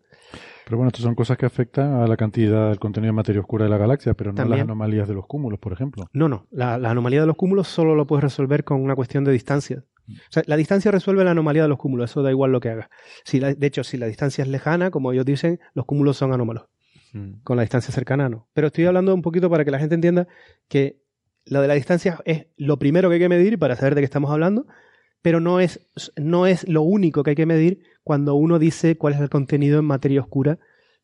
[0.66, 3.66] Pero bueno, estas son cosas que afectan a la cantidad, el contenido de materia oscura
[3.66, 4.60] de la galaxia, pero no También.
[4.60, 6.08] las anomalías de los cúmulos, por ejemplo.
[6.14, 6.48] No, no.
[6.52, 9.84] La, la, anomalía de los cúmulos solo lo puedes resolver con una cuestión de distancia.
[10.10, 12.70] O sea, la distancia resuelve la anomalía de los cúmulos, eso da igual lo que
[12.70, 12.90] haga.
[13.24, 16.34] Si la, de hecho, si la distancia es lejana, como ellos dicen, los cúmulos son
[16.34, 16.66] anómalos.
[17.14, 17.42] Mm.
[17.44, 18.48] Con la distancia cercana no.
[18.54, 20.28] Pero estoy hablando un poquito para que la gente entienda
[20.68, 21.02] que
[21.46, 24.06] lo de la distancia es lo primero que hay que medir para saber de qué
[24.06, 24.66] estamos hablando,
[25.22, 25.88] pero no es,
[26.18, 29.80] no es lo único que hay que medir cuando uno dice cuál es el contenido
[29.80, 30.60] en materia oscura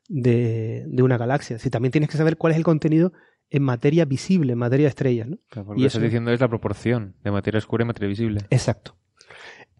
[0.07, 1.59] de, de una galaxia.
[1.59, 3.13] Si también tienes que saber cuál es el contenido
[3.49, 5.27] en materia visible, en materia de estrellas.
[5.27, 5.37] ¿no?
[5.49, 8.41] Claro, y lo que estás diciendo es la proporción de materia oscura y materia visible.
[8.49, 8.95] Exacto.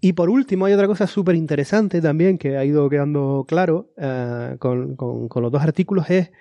[0.02, 4.58] Y por último, hay otra cosa súper interesante también que ha ido quedando claro uh,
[4.58, 6.32] con, con, con, los dos artículos, es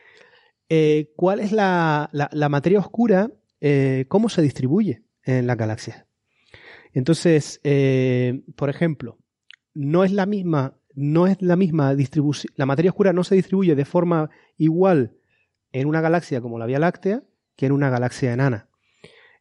[0.69, 6.07] eh, cuál es la, la, la materia oscura, eh, cómo se distribuye en la galaxia.
[6.93, 9.19] Entonces, eh, por ejemplo,
[9.79, 13.77] no es la misma, no es la misma distribución, la materia oscura no se distribuye
[13.77, 15.15] de forma igual
[15.71, 17.23] en una galaxia como la Vía Láctea
[17.55, 18.69] que en una galaxia enana.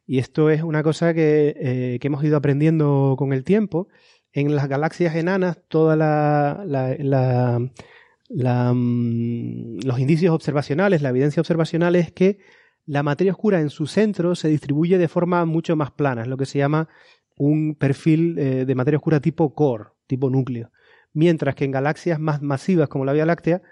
[0.06, 3.88] Y esto es una cosa que, eh, que hemos ido aprendiendo con el tiempo.
[4.32, 6.64] En las galaxias enanas, toda la,
[8.30, 12.38] mm, los indicios observacionales, la evidencia observacional es que
[12.86, 16.36] la materia oscura en su centro se distribuye de forma mucho más plana, es lo
[16.36, 16.88] que se llama
[17.36, 20.72] un perfil eh, de materia oscura tipo core, tipo núcleo.
[21.12, 23.62] Mientras que en galaxias más masivas como la Vía Láctea,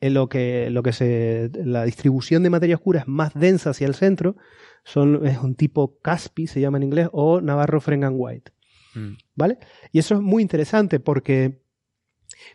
[0.00, 3.88] en lo que, lo que se, la distribución de materia oscura es más densa hacia
[3.88, 4.36] el centro,
[4.84, 8.52] son, es un tipo Caspi, se llama en inglés, o Navarro Frengan White.
[8.94, 9.14] Mm.
[9.34, 9.58] ¿Vale?
[9.90, 11.60] Y eso es muy interesante porque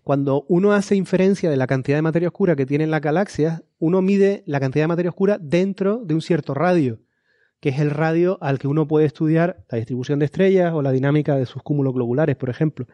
[0.03, 4.01] cuando uno hace inferencia de la cantidad de materia oscura que tienen las galaxias, uno
[4.01, 6.99] mide la cantidad de materia oscura dentro de un cierto radio,
[7.59, 10.91] que es el radio al que uno puede estudiar la distribución de estrellas o la
[10.91, 12.88] dinámica de sus cúmulos globulares, por ejemplo.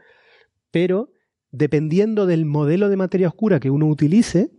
[0.71, 1.11] Pero
[1.51, 4.51] dependiendo del modelo de materia oscura que uno utilice,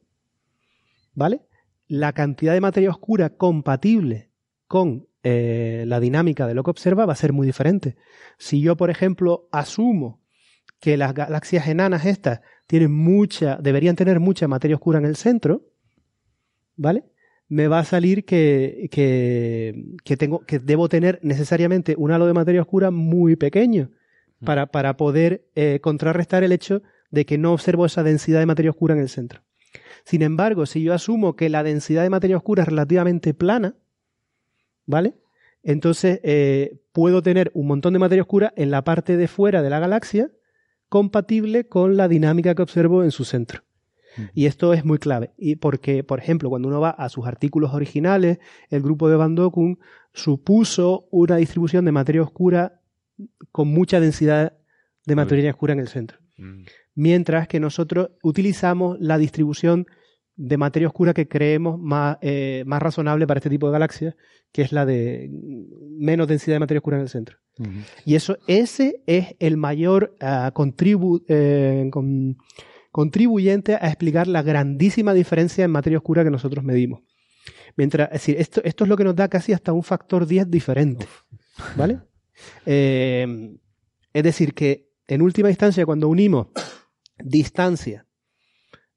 [1.15, 1.43] ¿vale?
[1.87, 4.31] La cantidad de materia oscura compatible
[4.67, 7.97] con eh, la dinámica de lo que observa va a ser muy diferente.
[8.39, 10.23] Si yo, por ejemplo, asumo
[10.81, 15.73] que las galaxias enanas estas tienen mucha, deberían tener mucha materia oscura en el centro,
[16.77, 17.05] ¿vale?
[17.49, 22.35] Me va a salir que, que, que tengo, que debo tener necesariamente un halo de
[22.35, 23.91] materia oscura muy pequeño
[24.45, 28.71] para, para poder eh, contrarrestar el hecho de que no observo esa densidad de materia
[28.71, 29.43] oscura en el centro.
[30.05, 33.77] Sin embargo, si yo asumo que la densidad de materia oscura es relativamente plana,
[34.87, 35.15] ¿vale?
[35.63, 39.71] Entonces eh, puedo tener un montón de materia oscura en la parte de fuera de
[39.71, 40.31] la galaxia
[40.89, 43.63] compatible con la dinámica que observo en su centro.
[44.35, 45.31] Y esto es muy clave.
[45.37, 48.39] Y porque, por ejemplo, cuando uno va a sus artículos originales,
[48.69, 49.79] el grupo de Van Dokun
[50.13, 52.78] supuso una distribución de materia oscura
[53.53, 54.55] con mucha densidad
[55.07, 56.19] de materia oscura en el centro.
[56.37, 56.65] Mm.
[56.95, 59.87] Mientras que nosotros utilizamos la distribución
[60.37, 64.15] de materia oscura que creemos más, eh, más razonable para este tipo de galaxias,
[64.53, 65.31] que es la de
[65.99, 67.39] menos densidad de materia oscura en el centro.
[68.05, 72.37] Y eso, ese es el mayor ah, contribu- eh, con-
[72.93, 77.01] contribuyente a explicar la grandísima diferencia en materia oscura que nosotros medimos.
[77.77, 80.51] Mientras, es decir, esto, esto es lo que nos da casi hasta un factor 10
[80.51, 81.07] diferente.
[81.77, 81.99] ¿Vale?
[82.67, 83.57] Eh,
[84.13, 86.49] es decir, que en última instancia, cuando unimos
[87.19, 88.07] distancia,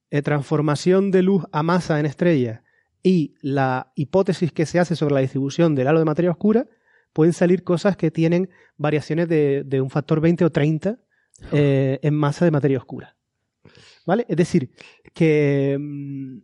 [0.10, 2.64] eh, transformación de luz a masa en estrella
[3.02, 6.68] y la hipótesis que se hace sobre la distribución del halo de materia oscura,
[7.14, 11.00] pueden salir cosas que tienen variaciones de, de un factor 20 o 30
[11.52, 13.16] eh, en masa de materia oscura.
[14.06, 14.26] ¿Vale?
[14.28, 14.72] Es decir,
[15.14, 16.40] que, mm,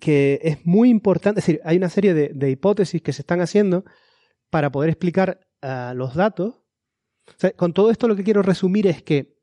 [0.00, 3.40] que es muy importante, es decir, hay una serie de, de hipótesis que se están
[3.40, 3.84] haciendo
[4.50, 6.54] para poder explicar los datos.
[7.26, 9.36] O sea, con todo esto lo que quiero resumir es que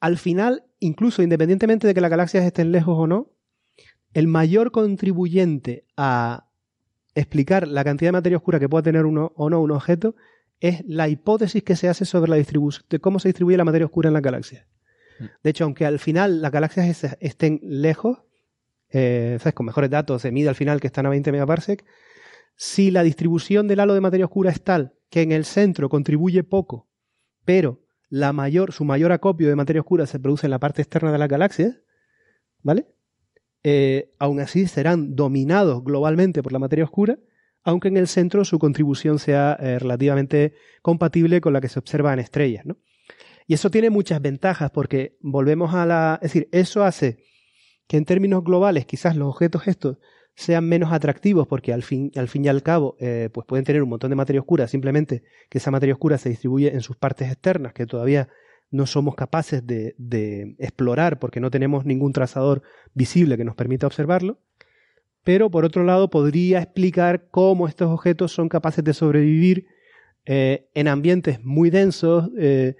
[0.00, 3.32] al final, incluso independientemente de que las galaxias estén lejos o no,
[4.12, 6.48] el mayor contribuyente a
[7.14, 10.14] explicar la cantidad de materia oscura que pueda tener uno o no un objeto
[10.60, 13.86] es la hipótesis que se hace sobre la distribución de cómo se distribuye la materia
[13.86, 14.66] oscura en las galaxias.
[15.42, 18.18] De hecho, aunque al final las galaxias es- estén lejos,
[18.90, 19.54] eh, ¿sabes?
[19.54, 21.84] con mejores datos se mide al final que están a 20 megaparsec,
[22.56, 26.44] si la distribución del halo de materia oscura es tal que en el centro contribuye
[26.44, 26.88] poco,
[27.44, 31.12] pero la mayor, su mayor acopio de materia oscura se produce en la parte externa
[31.12, 31.80] de las galaxias,
[32.62, 32.86] ¿vale?
[33.62, 37.18] Eh, aún así serán dominados globalmente por la materia oscura,
[37.64, 42.12] aunque en el centro su contribución sea eh, relativamente compatible con la que se observa
[42.12, 42.78] en estrellas, ¿no?
[43.46, 46.18] Y eso tiene muchas ventajas porque volvemos a la...
[46.20, 47.24] Es decir, eso hace
[47.86, 49.96] que en términos globales quizás los objetos estos
[50.38, 53.82] sean menos atractivos porque al fin, al fin y al cabo eh, pues pueden tener
[53.82, 57.26] un montón de materia oscura, simplemente que esa materia oscura se distribuye en sus partes
[57.28, 58.28] externas que todavía
[58.70, 62.62] no somos capaces de, explorar porque no tenemos ningún trazador
[62.94, 64.38] visible que nos permita observarlo.
[65.24, 69.66] Pero por otro lado podría explicar cómo estos objetos son capaces de sobrevivir
[70.24, 72.76] eh, en ambientes muy densos eh,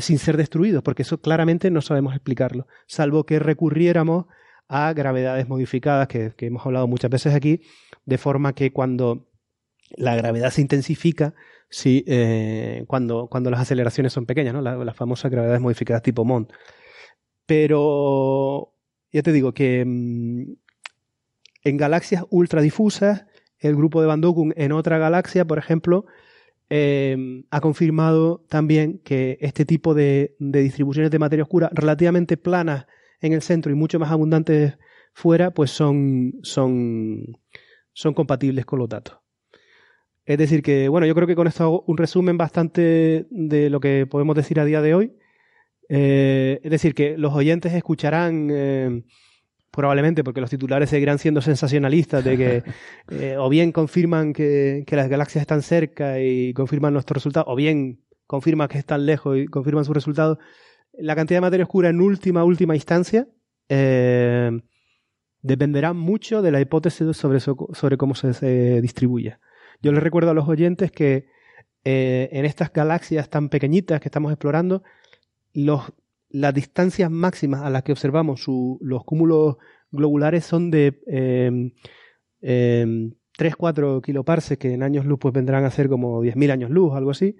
[0.00, 4.26] sin ser destruidos, porque eso claramente no sabemos explicarlo, salvo que recurriéramos
[4.68, 7.62] a gravedades modificadas que, hemos hablado muchas veces aquí,
[8.04, 9.26] de forma que cuando
[9.96, 11.34] la gravedad se intensifica,
[11.70, 14.60] sí, eh, cuando, cuando las aceleraciones son pequeñas, ¿no?
[14.60, 16.48] La- las famosas gravedades modificadas tipo Mond.
[17.46, 18.74] Pero
[19.10, 20.52] ya te digo que mm,
[21.64, 23.24] en galaxias ultradifusas,
[23.58, 26.04] el grupo de Van Dokun en otra galaxia, por ejemplo,
[26.70, 32.86] eh, ha confirmado también que este tipo de distribuciones de materia oscura relativamente planas
[33.20, 34.78] en el centro y mucho más abundantes
[35.12, 37.38] fuera, pues son, son,
[37.92, 39.18] son compatibles con los datos.
[40.24, 43.80] Es decir, que bueno, yo creo que con esto hago un resumen bastante de lo
[43.80, 45.16] que podemos decir a día de hoy.
[45.88, 49.04] Eh, es decir, que los oyentes escucharán eh,
[49.70, 52.62] probablemente porque los titulares seguirán siendo sensacionalistas de que
[53.10, 57.56] eh, o bien confirman que, que, las galaxias están cerca y confirman nuestros resultados, o
[57.56, 60.36] bien confirman que están lejos y confirman sus resultados.
[60.98, 63.26] La cantidad de materia oscura en última, última instancia
[63.68, 64.50] eh,
[65.42, 69.38] dependerá mucho de la hipótesis sobre, sobre cómo se, se distribuye.
[69.80, 71.26] Yo les recuerdo a los oyentes que
[71.84, 74.82] eh, en estas galaxias tan pequeñitas que estamos explorando,
[75.52, 75.92] los,
[76.28, 78.46] las distancias máximas a las que observamos
[78.80, 79.56] los cúmulos
[79.90, 81.72] globulares son de eh,
[82.42, 86.94] eh, 3-4 kiloparsecs, que en años luz pues vendrán a ser como 10.000 años luz,
[86.94, 87.36] algo así,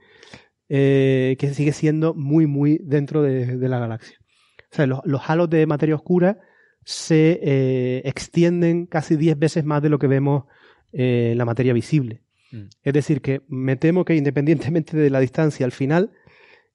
[0.69, 4.19] eh, que sigue siendo muy, muy dentro de, de la galaxia.
[4.71, 6.39] O sea, los, los, halos de materia oscura
[6.85, 10.45] se eh, extienden casi 10 veces más de lo que vemos
[10.93, 12.23] en la materia visible.
[12.51, 12.63] Mm.
[12.83, 16.13] Es decir, que me temo que independientemente de la distancia al final,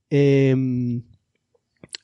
[0.10, 0.56] eh,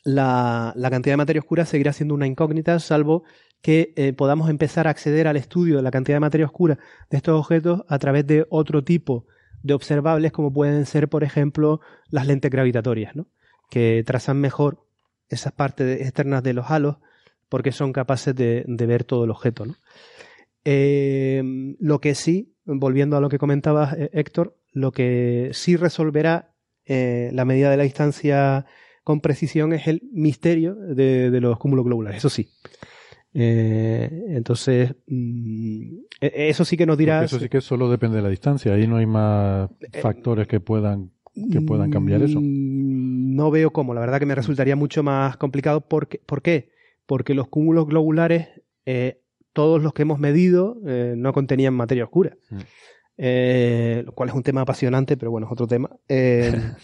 [0.04, 3.24] la, la, cantidad de materia oscura seguirá siendo una incógnita, salvo
[3.62, 6.80] que eh, podamos empezar a acceder al estudio de la cantidad de materia oscura
[7.10, 9.26] de estos objetos a través de otro tipo
[9.64, 13.28] de observables, como pueden ser, por ejemplo, las lentes gravitatorias, ¿no?
[13.70, 14.86] que trazan mejor
[15.30, 16.98] esas partes externas de los halos
[17.50, 19.66] porque son capaces de, ver todo el objeto.
[19.66, 19.76] ¿no?
[20.66, 21.44] Eh,
[21.80, 26.54] lo que sí volviendo a lo que comentaba eh, Héctor, lo que sí resolverá
[26.86, 28.66] eh, la medida de la distancia
[29.04, 32.52] con precisión es el misterio de los cúmulos globulares, eso sí.
[33.34, 37.24] Eh, entonces, mm, e, eso sí que nos dirá.
[37.24, 40.60] eso sí que solo depende de la distancia, ahí no hay más eh, factores que
[40.60, 41.12] puedan,
[41.52, 42.40] que puedan cambiar eso.
[42.42, 45.82] Mm, no veo cómo, la verdad que me resultaría mucho más complicado.
[45.82, 46.72] Porque, ¿Por qué?
[47.06, 48.50] Porque los cúmulos globulares
[48.86, 49.22] eh,
[49.54, 52.36] todos los que hemos medido eh, no contenían materia oscura.
[52.50, 52.58] Mm.
[53.18, 55.90] Eh, lo cual es un tema apasionante, pero bueno, es otro tema.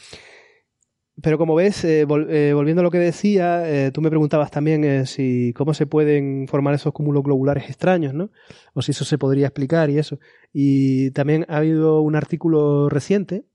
[1.18, 5.54] Eh, pero como ves, vol volviendo a lo que decía, tú me preguntabas también si
[5.54, 8.30] cómo se pueden formar esos cúmulos globulares extraños, ¿no?
[8.74, 10.20] O si eso se podría explicar y eso.
[10.52, 13.46] Y también ha habido un artículo reciente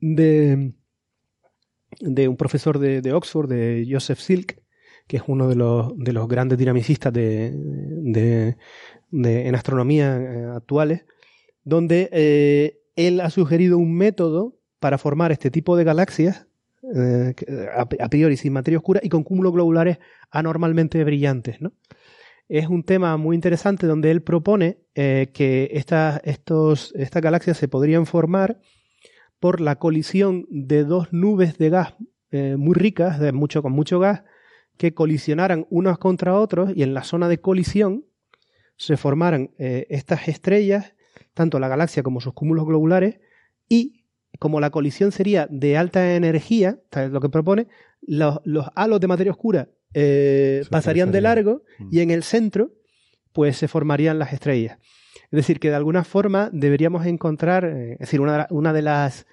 [0.00, 0.72] de,
[2.00, 4.60] de un profesor de, Oxford, de Joseph Silk,
[5.06, 8.56] que es uno de los, de los grandes dinamicistas de, de,
[9.10, 11.04] de en astronomía eh, actuales,
[11.62, 16.46] donde eh, él ha sugerido un método para formar este tipo de galaxias
[16.92, 17.34] eh,
[17.74, 19.98] a, priori sin materia oscura y con cúmulos globulares
[20.30, 21.60] anormalmente brillantes.
[21.60, 21.72] ¿no?
[22.48, 28.04] Es un tema muy interesante donde él propone eh, que estas, estas galaxias se podrían
[28.04, 28.60] formar
[29.40, 31.94] por la colisión de dos nubes de gas
[32.30, 34.24] eh, muy ricas, de mucho, con mucho gas,
[34.76, 38.04] que colisionaran unos contra otros y en la zona de colisión
[38.76, 40.96] se formaran estas estrellas,
[41.32, 43.20] tanto la galaxia como sus cúmulos globulares,
[43.68, 44.03] y
[44.38, 47.68] como la colisión sería de alta energía, tal es lo que propone,
[48.02, 51.88] los, los halos de materia oscura eh, pasarían de largo mm.
[51.90, 52.72] y en el centro
[53.32, 54.78] pues se formarían las estrellas.
[55.24, 59.26] Es decir, que de alguna forma deberíamos encontrar, eh, es decir, una, una, de las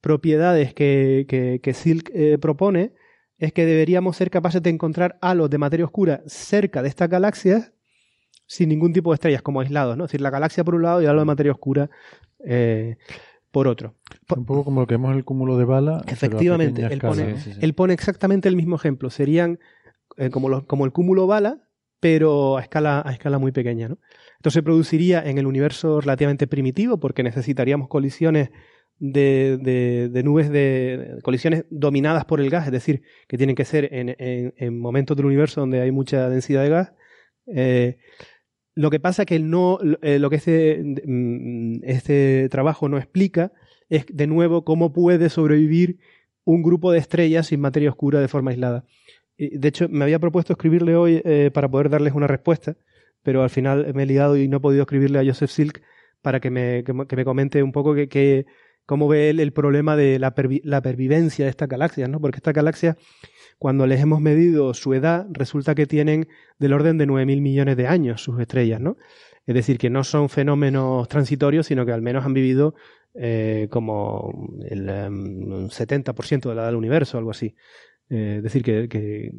[0.00, 2.92] propiedades que, que, que Silk eh, propone
[3.38, 7.72] es que deberíamos ser capaces de encontrar halos de materia oscura cerca de estas galaxias
[8.46, 10.04] sin ningún tipo de estrellas, como aislados, ¿no?
[10.04, 11.90] Es decir, la galaxia por un lado y halo de materia oscura
[12.44, 12.96] eh,
[13.50, 13.94] por otro.
[14.36, 16.02] Un poco como lo que vemos en el cúmulo de bala.
[16.06, 17.58] Efectivamente, él pone, sí, sí.
[17.60, 19.10] él pone, exactamente el mismo ejemplo.
[19.10, 19.58] Serían
[20.16, 21.68] eh, como, los, como el cúmulo bala,
[22.00, 23.98] pero a escala, a escala muy pequeña, ¿no?
[24.36, 28.50] Entonces se produciría en el universo relativamente primitivo, porque necesitaríamos colisiones
[28.98, 33.64] de, de, de, nubes de colisiones dominadas por el gas, es decir, que tienen que
[33.64, 36.92] ser en, en, en momentos del universo donde hay mucha densidad de gas.
[37.46, 37.98] Eh,
[38.78, 43.50] lo que pasa que no, eh, lo que este, mm, este trabajo no explica
[43.88, 45.98] es de nuevo cómo puede sobrevivir
[46.44, 48.84] un grupo de estrellas sin materia oscura de forma aislada.
[49.36, 52.76] De hecho, me había propuesto escribirle hoy eh, para poder darles una respuesta,
[53.24, 55.82] pero al final me he ligado y no he podido escribirle a Joseph Silk
[56.22, 58.46] para que me, que, me comente un poco que, que
[58.86, 60.32] cómo ve él el problema de la,
[60.62, 62.20] la pervivencia de estas galaxias, ¿no?
[62.20, 62.96] Porque estas galaxias,
[63.58, 66.28] cuando les hemos medido su edad, resulta que tienen
[66.58, 68.96] del orden de 9.000 millones de años sus estrellas, ¿no?
[69.46, 72.74] Es decir, que no son fenómenos transitorios, sino que al menos han vivido
[73.14, 77.54] eh, como el um, 70% de la edad del universo, algo así.
[78.10, 79.32] Eh, es decir, que, que,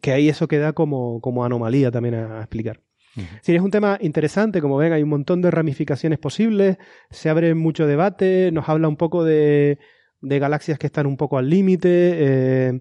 [0.00, 2.80] que, ahí eso queda como, como anomalía también a, a explicar.
[3.16, 3.38] Uh -huh.
[3.42, 6.78] Sí, es un tema interesante, como ven, hay un montón de ramificaciones posibles,
[7.10, 9.78] se abre mucho debate, nos habla un poco de,
[10.20, 12.80] de galaxias que están un poco al límite, eh,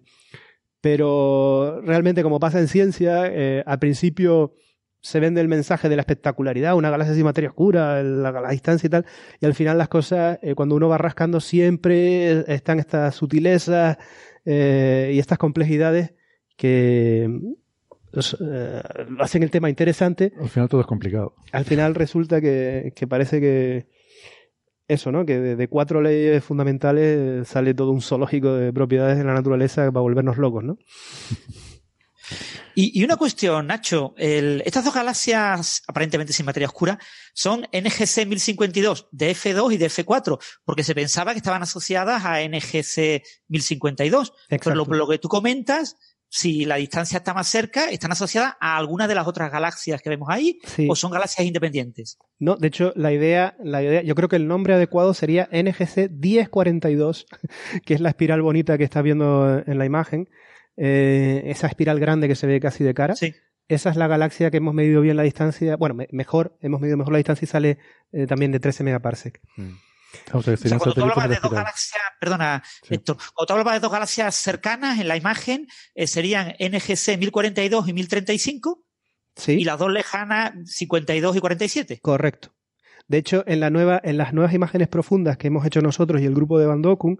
[0.81, 4.53] pero realmente como pasa en ciencia, eh, al principio
[5.01, 8.87] se vende el mensaje de la espectacularidad, una galaxia sin materia oscura, la, la distancia
[8.87, 9.05] y tal,
[9.39, 13.97] y al final las cosas, eh, cuando uno va rascando, siempre están estas sutilezas
[14.45, 16.13] eh, y estas complejidades
[16.57, 17.29] que
[18.41, 18.81] eh,
[19.19, 20.33] hacen el tema interesante.
[20.39, 21.33] Al final todo es complicado.
[21.51, 23.87] Al final resulta que, que parece que
[24.89, 25.25] eso, ¿no?
[25.25, 29.83] Que de, de, cuatro leyes fundamentales sale todo un zoológico de propiedades de la naturaleza
[29.91, 30.77] para volvernos locos, ¿no?
[32.75, 36.99] Y, y, una cuestión, Nacho, el, estas dos galaxias aparentemente sin materia oscura
[37.33, 42.39] son NGC 1052 de F2 y de F4, porque se pensaba que estaban asociadas a
[42.41, 44.33] NGC 1052.
[44.49, 44.63] Exacto.
[44.63, 45.97] Pero lo, lo, que tú comentas,
[46.29, 50.09] si la distancia está más cerca, están asociadas a alguna de las otras galaxias que
[50.09, 50.87] vemos ahí, sí.
[50.89, 52.19] o son galaxias independientes.
[52.37, 56.11] No, de hecho, la idea, la idea, yo creo que el nombre adecuado sería NGC
[56.11, 57.25] 1042,
[57.85, 60.29] que es la espiral bonita que estás viendo en la imagen
[60.77, 63.15] eh, esa espiral grande que se ve casi de cara.
[63.15, 63.33] Sí.
[63.67, 66.97] Esa es la galaxia que hemos medido bien la distancia, bueno, me, mejor, hemos medido
[66.97, 67.77] mejor la distancia y sale
[68.11, 69.41] eh, también de 13 megaparsec.
[69.57, 69.73] Mm.
[70.33, 72.95] O sea, o sea, cuando tú hablabas de dos galaxias, perdona, sí.
[72.95, 77.87] Héctor, cuando tú hablabas de dos galaxias cercanas en la imagen, eh, serían NGC 1042
[77.87, 78.83] y 1035,
[79.35, 79.51] sí.
[79.53, 81.99] y las dos lejanas 52 y 47.
[82.01, 82.55] Correcto.
[83.07, 86.25] De hecho, en, la nueva, en las nuevas imágenes profundas que hemos hecho nosotros y
[86.25, 87.19] el grupo de Van Dokun,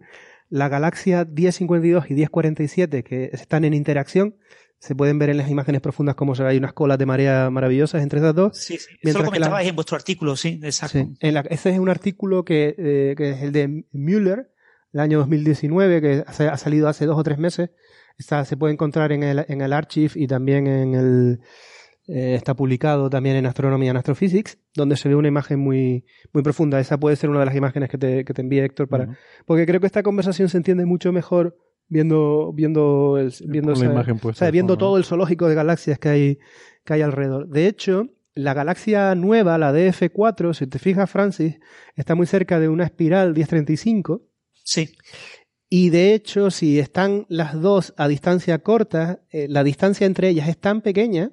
[0.50, 4.36] la galaxia 1052 y 1047 que están en interacción,
[4.80, 8.02] se pueden ver en las imágenes profundas como se hay unas colas de marea maravillosas
[8.02, 8.58] entre esas dos.
[8.58, 8.96] Sí, sí.
[9.02, 9.70] Eso lo comentabais la...
[9.70, 11.00] en vuestro artículo, sí, exacto.
[11.00, 11.14] Sí.
[11.20, 14.52] En la, ese es un artículo que, eh, que, es el de Müller,
[14.94, 17.72] el año 2019, que ha salido hace dos o tres meses.
[18.18, 21.40] Está, se puede encontrar en el, en el Archive y también en el,
[22.08, 26.42] eh, está publicado también en Astronomía and Astrophysics, donde se ve una imagen muy, muy
[26.42, 26.80] profunda.
[26.80, 29.04] Esa puede ser una de las imágenes que te, que te envíe Héctor para.
[29.04, 29.18] Uh -huh.
[29.46, 31.58] Porque creo que esta conversación se entiende mucho mejor
[31.90, 36.10] viendo, viendo, el, viendo, la imagen o sea, viendo todo el zoológico de galaxias que
[36.10, 36.40] hay,
[36.86, 37.48] que hay alrededor.
[37.48, 41.60] De hecho, la galaxia nueva, la DF4, si te fijas, Francis,
[41.96, 44.22] está muy cerca de una espiral 1035.
[44.64, 44.96] Sí.
[45.68, 50.48] Y de hecho, si están las dos a distancia corta, eh, la distancia entre ellas
[50.48, 51.32] es tan pequeña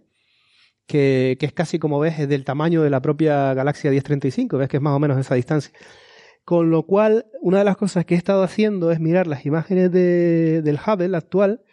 [0.87, 4.69] que, que, es casi como ves es del tamaño de la propia galaxia 1035, ves
[4.69, 5.73] que es más o menos esa distancia.
[6.47, 9.91] Con lo cual, una de las cosas que he estado haciendo es mirar las imágenes
[9.91, 11.65] de, del Hubble actual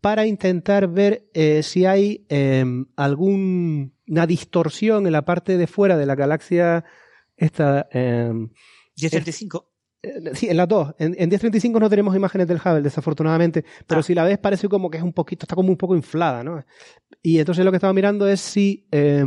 [0.00, 2.64] para intentar ver eh, si hay eh,
[2.94, 3.90] alguna
[4.28, 6.84] distorsión en la parte de fuera de la galaxia
[7.36, 8.30] esta eh,
[9.00, 9.72] 1035.
[10.34, 10.94] Sí, en las dos.
[11.00, 14.04] En, en, 1035 no tenemos imágenes del Hubble, desafortunadamente, pero ah.
[14.04, 16.64] si la ves parece como que es un poquito, está como un poco inflada, ¿no?
[17.20, 19.24] Y entonces lo que estaba mirando es si, eh,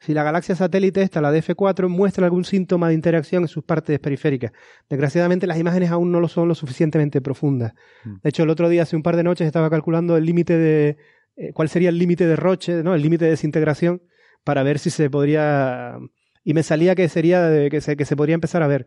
[0.00, 3.98] si la galaxia satélite esta, la DF4, muestra algún síntoma de interacción en sus partes
[3.98, 4.52] periféricas.
[4.88, 7.74] Desgraciadamente las imágenes aún no lo son lo suficientemente profundas.
[8.04, 8.14] Mm.
[8.22, 10.96] De hecho, el otro día, hace un par de noches, estaba calculando el límite de,
[11.36, 12.94] eh, cuál sería el límite de Roche, ¿no?
[12.94, 14.02] El límite de desintegración,
[14.44, 15.98] para ver si se podría,
[16.44, 18.86] y me salía que sería, que, se, que se podría empezar a ver.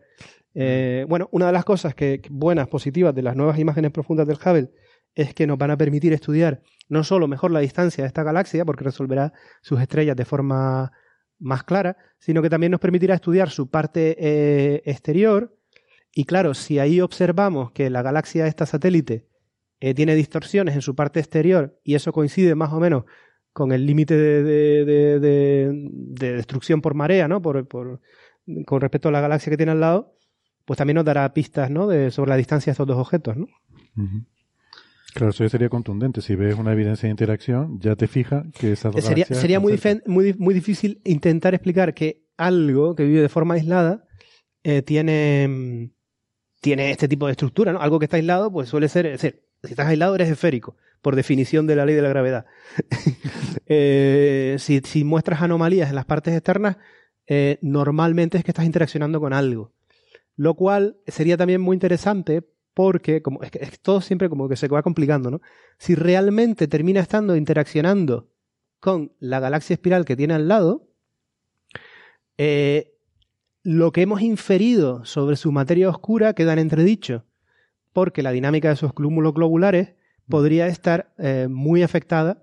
[0.54, 4.36] Eh, bueno, una de las cosas que, buenas, positivas de las nuevas imágenes profundas del
[4.36, 4.70] Hubble
[5.14, 8.64] es que nos van a permitir estudiar no solo mejor la distancia de esta galaxia,
[8.64, 10.92] porque resolverá sus estrellas de forma
[11.42, 15.56] más clara, sino que también nos permitirá estudiar su parte eh, exterior.
[16.14, 19.26] Y claro, si ahí observamos que la galaxia esta satélite
[19.80, 23.04] eh, tiene distorsiones en su parte exterior y eso coincide más o menos
[23.52, 24.84] con el límite de, de,
[25.20, 27.42] de, de, destrucción por marea, ¿no?
[27.42, 28.00] Por, por,
[28.64, 30.16] con respecto a la galaxia que tiene al lado,
[30.64, 31.86] pues también nos dará pistas ¿no?
[31.86, 33.36] de, sobre la distancia de estos dos objetos.
[33.36, 33.46] ¿no?
[35.14, 36.22] Claro, eso ya sería contundente.
[36.22, 39.78] Si ves una evidencia de interacción, ya te fija que esas dos Sería, sería muy,
[40.06, 44.04] muy, muy difícil intentar explicar que algo que vive de forma aislada
[44.64, 45.90] eh, tiene,
[46.60, 47.72] tiene este tipo de estructura.
[47.72, 47.80] ¿no?
[47.80, 51.14] Algo que está aislado, pues suele ser, es decir, si estás aislado eres esférico, por
[51.14, 52.46] definición de la ley de la gravedad.
[53.66, 56.78] eh, si, si, muestras anomalías en las partes externas,
[57.26, 59.72] eh, normalmente es que estás interaccionando con algo.
[60.36, 62.42] Lo cual sería también muy interesante
[62.74, 65.40] porque como, es todo siempre como que se va complicando, ¿no?
[65.78, 68.28] Si realmente termina estando interaccionando
[68.80, 70.88] con la galaxia espiral que tiene al lado,
[72.38, 72.94] eh,
[73.62, 77.24] lo que hemos inferido sobre su materia oscura queda en entredicho,
[77.92, 79.94] porque la dinámica de esos cúmulos globulares
[80.28, 82.42] podría estar eh, muy afectada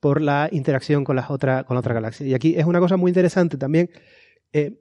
[0.00, 2.26] por la interacción con, las otra, con la otra galaxia.
[2.26, 3.90] Y aquí es una cosa muy interesante también.
[4.52, 4.80] Eh,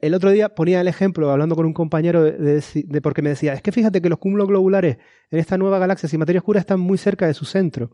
[0.00, 3.62] el otro día ponía el ejemplo, hablando con un compañero, de, porque me decía, es
[3.62, 4.96] que fíjate que los cúmulos globulares
[5.30, 7.90] en esta nueva galaxia sin materia oscura están muy cerca de su centro.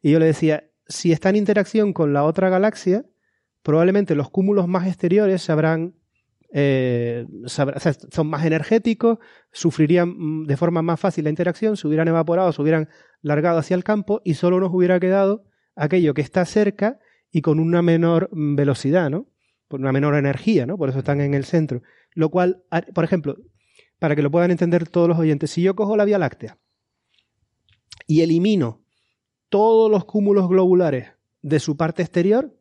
[0.00, 3.04] Y yo le decía, si está en interacción con la otra galaxia,
[3.62, 5.94] probablemente los cúmulos más exteriores se habrán,
[6.52, 9.18] eh, son más energéticos,
[9.52, 12.88] sufrirían de forma más fácil la interacción, se hubieran evaporado, se hubieran
[13.20, 15.44] largado hacia el campo y solo nos hubiera quedado
[15.76, 16.98] aquello que está cerca
[17.30, 19.31] y con una menor velocidad, ¿no?
[19.72, 20.76] Por una menor energía, ¿no?
[20.76, 21.82] Por eso están en el centro.
[22.12, 22.62] Lo cual,
[22.94, 23.38] por ejemplo,
[23.98, 26.58] para que lo puedan entender todos los oyentes, si yo cojo la Vía Láctea
[28.06, 28.82] y elimino
[29.48, 32.54] todos los cúmulos globulares de su parte exterior,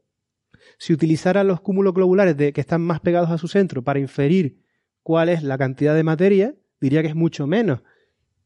[0.77, 4.61] si utilizara los cúmulos globulares de, que están más pegados a su centro para inferir
[5.03, 7.81] cuál es la cantidad de materia, diría que es mucho menos.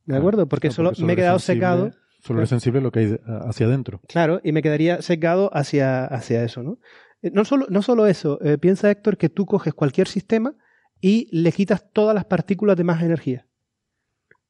[0.06, 0.48] ¿De acuerdo?
[0.48, 1.92] Porque, solo me he quedado secado.
[2.24, 4.02] Solo es sensible lo que hay hacia adentro.
[4.08, 6.80] Claro, y me quedaría secado hacia, hacia eso, ¿no?
[7.26, 10.54] Eh, no solo, no solo eso, eh, piensa Héctor que tú coges cualquier sistema
[11.02, 13.48] y le quitas todas las partículas de más energía.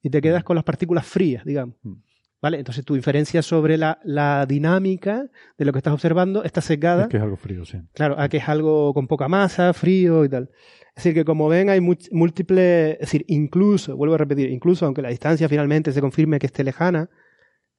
[0.01, 0.45] Y te quedas mm.
[0.45, 1.77] con las partículas frías, digamos.
[1.83, 1.93] Mm.
[2.41, 2.59] ¿Vale?
[2.59, 5.25] Entonces tu inferencia sobre la, la, dinámica
[5.57, 7.03] de lo que estás observando está secada.
[7.03, 7.79] Es que es algo frío, sí.
[7.93, 10.51] Claro, a que es algo con poca masa, frío y tal.
[10.89, 15.01] Es decir, que como ven hay múltiples, es decir, incluso, vuelvo a repetir, incluso aunque
[15.01, 17.09] la distancia finalmente se confirme que esté lejana,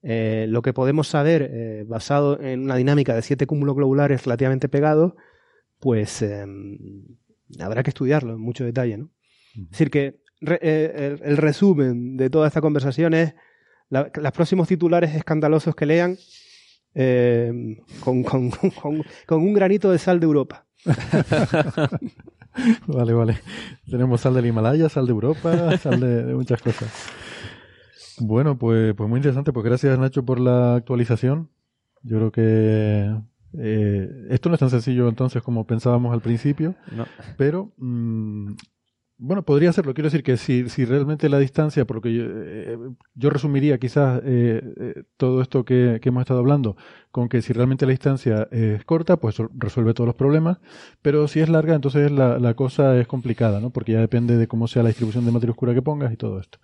[0.02, 4.68] eh, lo que podemos saber, eh, basado en una dinámica de siete cúmulos globulares relativamente
[4.68, 5.14] pegados,
[5.81, 6.78] pues em,
[7.59, 8.98] habrá que estudiarlo en mucho detalle.
[8.98, 9.10] ¿no?
[9.56, 13.35] Es decir, que eh, el, resumen de toda esta conversación es
[13.89, 16.18] los próximos titulares escandalosos que lean
[16.94, 20.66] em, con, con, con, un granito de sal de Europa.
[22.86, 23.40] vale, vale.
[23.90, 26.93] Tenemos sal del Himalaya, sal de Europa, sal de muchas cosas.
[28.18, 29.52] Bueno, pues, pues muy interesante.
[29.52, 31.51] Pues gracias Nacho por la actualización.
[32.02, 33.14] Yo creo que
[33.59, 36.74] eh, esto no es tan sencillo entonces como pensábamos al principio,
[37.36, 38.52] pero mm,
[39.18, 39.94] bueno, podría serlo.
[39.94, 42.78] Quiero decir que si, si realmente la distancia, porque yo, eh,
[43.14, 46.76] yo resumiría quizás eh, todo esto que, que, hemos estado hablando
[47.10, 50.59] con que si realmente la distancia es corta, pues resuelve todos los problemas,
[51.02, 53.70] pero si es larga, entonces la, la cosa es complicada, ¿no?
[53.70, 56.38] Porque ya depende de cómo sea la distribución de materia oscura que pongas y todo
[56.38, 56.59] esto.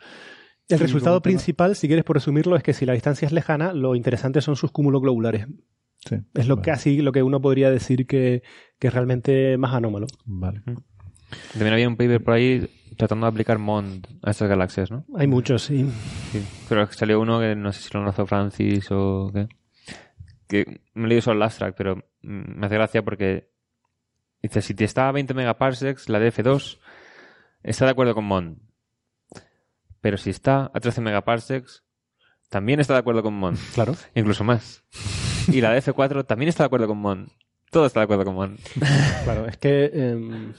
[0.73, 3.95] El resultado principal, si quieres por resumirlo, es que si la distancia es lejana, lo
[3.95, 5.47] interesante son sus cúmulos globulares.
[5.99, 8.43] Sí, es lo casi lo que uno podría decir que,
[8.79, 10.07] que, es realmente más anómalo.
[10.25, 10.63] Vale.
[11.53, 15.05] También había un paper por ahí tratando de aplicar MOND a estas galaxias, ¿no?
[15.15, 15.87] Hay muchos, sí.
[16.33, 16.43] sí.
[16.69, 19.49] Pero salió uno que no sé si lo lanzó Francis o qué.
[20.49, 23.49] Que me leído solo el abstract, pero me hace gracia porque
[24.43, 26.79] dice, si te está a 20 megaparsecs, la DF2
[27.63, 28.59] está de acuerdo con MOND
[30.03, 31.85] pero si está a 13 megaparsecs,
[32.51, 33.57] también está de acuerdo con Mon.
[33.73, 33.97] Claro.
[34.15, 34.85] Incluso más.
[35.49, 37.29] Y la DF4 también está de acuerdo con Mon.
[37.71, 38.59] Todo está de acuerdo con Mon.
[39.25, 40.53] Claro, es que, em,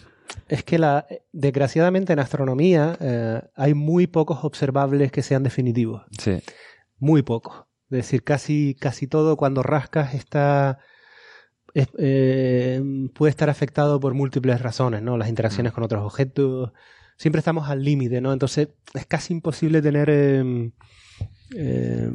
[0.47, 6.03] es que la, desgraciadamente en astronomía eh, hay muy pocos observables que sean definitivos.
[6.17, 6.41] Sí.
[6.97, 7.65] Muy pocos.
[7.91, 10.79] Es decir, casi, casi todo cuando rascas está...
[11.75, 12.81] Eh,
[13.13, 15.17] puede estar afectado por múltiples razones, ¿no?
[15.17, 15.75] Las interacciones mm.
[15.75, 16.71] con otros objetos,
[17.17, 18.33] siempre estamos al límite, ¿no?
[18.33, 20.09] Entonces es casi imposible tener...
[20.09, 20.71] Eh,
[21.55, 22.11] eh,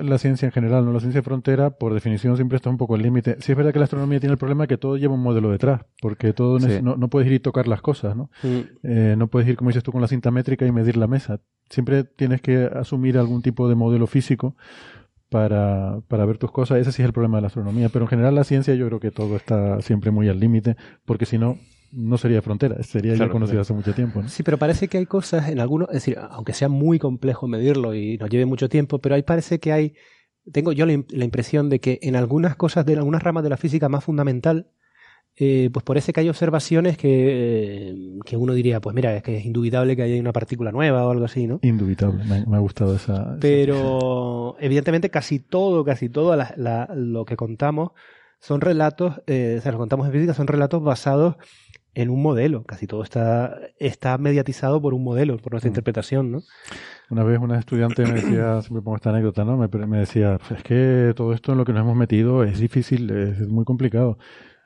[0.00, 0.92] la ciencia en general, ¿no?
[0.92, 3.36] La ciencia de frontera, por definición, siempre está un poco al límite.
[3.40, 5.82] Sí es verdad que la astronomía tiene el problema que todo lleva un modelo detrás,
[6.00, 8.30] porque todo no, puedes ir y tocar las cosas, ¿no?
[8.42, 8.60] Mm.
[8.82, 11.40] Eh, no puedes ir, como dices tú, con la cinta métrica y medir la mesa.
[11.68, 14.56] Siempre tienes que asumir algún tipo de modelo físico
[15.28, 16.78] para, para ver tus cosas.
[16.78, 17.88] Ese sí es el problema de la astronomía.
[17.88, 21.26] Pero en general la ciencia yo creo que todo está siempre muy al límite, porque
[21.26, 21.58] si no,
[21.94, 24.22] no sería frontera, sería ya conocido hace mucho tiempo.
[24.28, 27.94] Sí, pero parece que hay cosas en algunos, es decir, aunque sea muy complejo medirlo
[27.94, 29.94] y nos lleve mucho tiempo, pero ahí parece que hay,
[30.52, 33.88] tengo yo la, impresión de que en algunas cosas, de algunas ramas de la física
[33.88, 34.70] más fundamental,
[35.36, 37.94] eh, pues parece que hay observaciones que, eh,
[38.24, 41.10] que, uno diría, pues mira, es que es indubitable que haya una partícula nueva o
[41.10, 41.58] algo así, ¿no?
[41.62, 43.36] Indubitable, me, ha gustado esa.
[43.40, 46.36] Pero evidentemente casi todo, casi todo
[46.94, 47.92] lo que contamos
[48.44, 51.36] son relatos, eh, o sea, lo contamos en física, son relatos basados
[51.94, 52.64] en un modelo.
[52.64, 55.72] Casi todo está, está mediatizado por un modelo, por nuestra mm.
[55.72, 56.42] interpretación, ¿no?
[57.10, 59.56] Una vez una estudiante me decía, siempre pongo esta anécdota, ¿no?
[59.56, 63.10] Me, me decía, es que todo esto en lo que nos hemos metido es difícil,
[63.10, 64.18] es, muy complicado.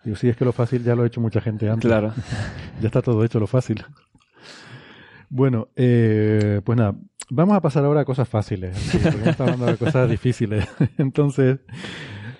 [0.05, 1.88] Digo, sí, es que lo fácil ya lo ha hecho mucha gente antes.
[1.88, 2.12] Claro.
[2.80, 3.84] ya está todo hecho, lo fácil.
[5.30, 6.94] Bueno, eh, pues nada,
[7.30, 10.66] vamos a pasar ahora a cosas fáciles, estamos hablando de cosas difíciles.
[10.98, 11.59] Entonces,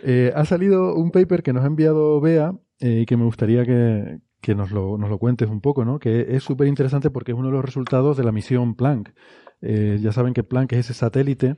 [0.03, 3.65] eh, ha salido un paper que nos ha enviado Bea eh, y que me gustaría
[3.65, 5.99] que, que nos lo, nos lo cuentes un poco, ¿no?
[5.99, 9.13] Que es súper interesante porque es uno de los resultados de la misión Planck.
[9.61, 11.57] Eh, ya saben que Planck es ese satélite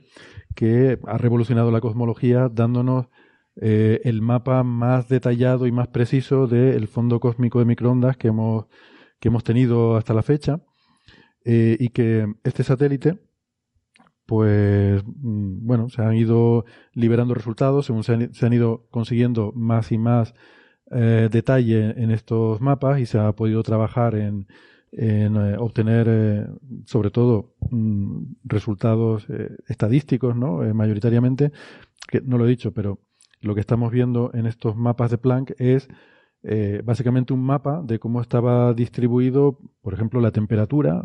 [0.55, 3.07] que ha revolucionado la cosmología dándonos
[3.55, 8.65] eh, el mapa más detallado y más preciso del fondo cósmico de microondas que hemos,
[9.19, 10.61] que hemos tenido hasta la fecha.
[11.43, 13.19] Eh, y que este satélite,
[14.25, 19.51] pues, mm, bueno, se han ido liberando resultados según se han, se han ido consiguiendo
[19.55, 20.35] más y más
[20.93, 24.47] eh, detalle en estos mapas y se ha podido trabajar en,
[24.91, 26.47] eh, obtener eh,
[26.85, 29.25] sobre todo mm, resultados
[29.67, 30.57] estadísticos, ¿no?
[30.73, 31.51] mayoritariamente,
[32.07, 32.99] que no lo he dicho, pero
[33.41, 35.87] lo que estamos viendo en estos mapas de Planck es
[36.83, 41.03] básicamente un mapa de cómo estaba distribuido, por ejemplo, la temperatura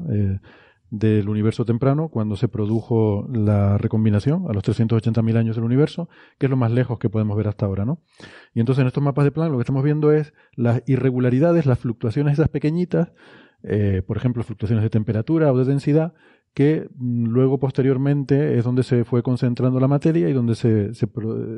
[0.90, 6.08] del universo temprano, cuando se produjo la recombinación a los 380.000 años del universo,
[6.38, 8.00] que es lo más lejos que podemos ver hasta ahora, ¿no?
[8.54, 11.78] Y entonces en estos mapas de Planck lo que estamos viendo es las irregularidades, las
[11.78, 13.12] fluctuaciones esas pequeñitas,
[13.62, 16.14] eh, por ejemplo, fluctuaciones de temperatura o de densidad,
[16.54, 21.06] que mm, luego posteriormente es donde se fue concentrando la materia y donde se, se,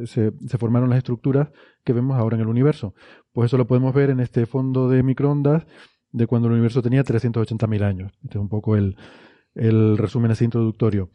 [0.06, 1.50] se, formaron las estructuras
[1.84, 2.94] que vemos ahora en el universo.
[3.32, 5.66] Pues eso lo podemos ver en este fondo de microondas
[6.12, 8.12] de cuando el universo tenía 380.000 años.
[8.22, 8.96] Este es un poco el,
[9.54, 11.10] el resumen así introductorio.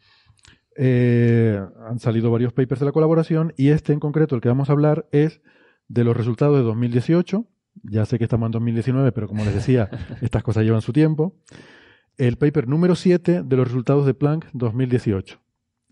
[0.76, 4.68] Eh, han salido varios papers de la colaboración y este en concreto, el que vamos
[4.68, 5.40] a hablar, es
[5.88, 7.46] de los resultados de 2018.
[7.82, 9.90] Ya sé que estamos en 2019, pero como les decía,
[10.20, 11.36] estas cosas llevan su tiempo.
[12.16, 15.40] El paper número 7 de los resultados de Planck 2018.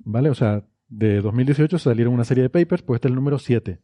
[0.05, 0.31] ¿Vale?
[0.31, 3.81] O sea, de 2018 salieron una serie de papers, pues este es el número 7.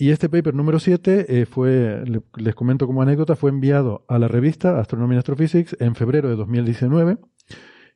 [0.00, 2.04] Y este paper número 7 eh, fue,
[2.36, 6.36] les comento como anécdota, fue enviado a la revista Astronomy and Astrophysics en febrero de
[6.36, 7.18] 2019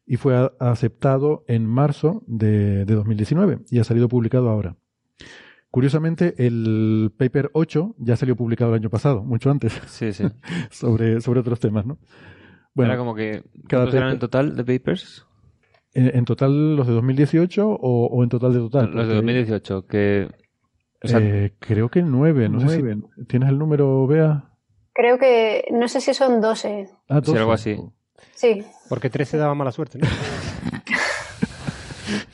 [0.04, 4.74] y fue aceptado en marzo de, 2019 y ha salido publicado ahora.
[5.70, 9.80] Curiosamente, el paper 8 ya salió publicado el año pasado, mucho antes.
[9.86, 10.24] Sí, sí.
[10.72, 11.98] sobre, sobre otros temas, ¿no?
[12.74, 13.44] Bueno, Era como que.
[13.68, 15.24] Cada eran en total de papers?
[15.94, 18.90] ¿En, total los de 2018 o, en total de total?
[18.92, 20.28] Los de 2018, que.
[21.04, 22.82] Eh, creo que nueve, no sé si.
[23.26, 24.50] ¿Tienes el número, Bea?
[24.92, 25.64] Creo que.
[25.70, 26.88] No sé si son 12.
[27.08, 27.32] Ah, 12.
[27.32, 27.76] Sí, algo así.
[28.34, 28.64] Sí.
[28.88, 30.06] Porque 13 daba mala suerte, ¿no?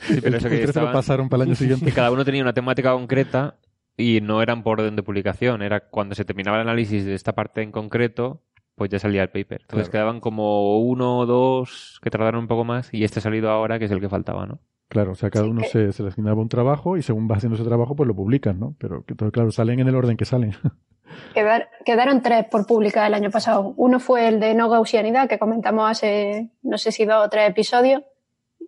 [0.01, 1.85] sí, pero eso que estaban, pasaron para el año siguiente.
[1.85, 3.55] Que cada uno tenía una temática concreta
[3.97, 5.61] y no eran por orden de publicación.
[5.61, 8.43] Era cuando se terminaba el análisis de esta parte en concreto,
[8.75, 9.61] pues ya salía el paper.
[9.61, 13.49] Entonces quedaban como uno o dos que tardaron un poco más y este ha salido
[13.49, 14.59] ahora, que es el que faltaba, ¿no?
[14.89, 17.95] Claro, o sea, cada uno se seleccionaba un trabajo y según va haciendo ese trabajo,
[17.95, 18.75] pues lo publican, ¿no?
[18.79, 20.55] Pero que todo, claro, salen en el orden que salen.
[21.85, 23.75] quedaron tres por publicar el año pasado.
[23.77, 27.51] Uno fue el de no gaussianidad, que comentamos hace, no sé si dos o tres
[27.51, 28.01] episodios.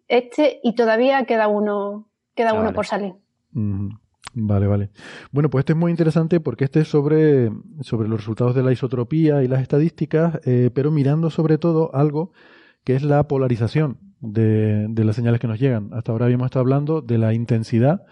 [0.07, 3.15] Este, y todavía queda uno, queda ah, uno por salir.
[4.33, 4.91] Vale, vale.
[5.31, 7.49] Bueno, pues este es muy interesante porque este es sobre,
[7.81, 12.31] sobre los resultados de la isotropía y las estadísticas, eh, pero mirando sobre todo algo
[12.83, 15.89] que es la polarización de, las señales que nos llegan.
[15.93, 18.03] Hasta ahora habíamos estado hablando de la intensidad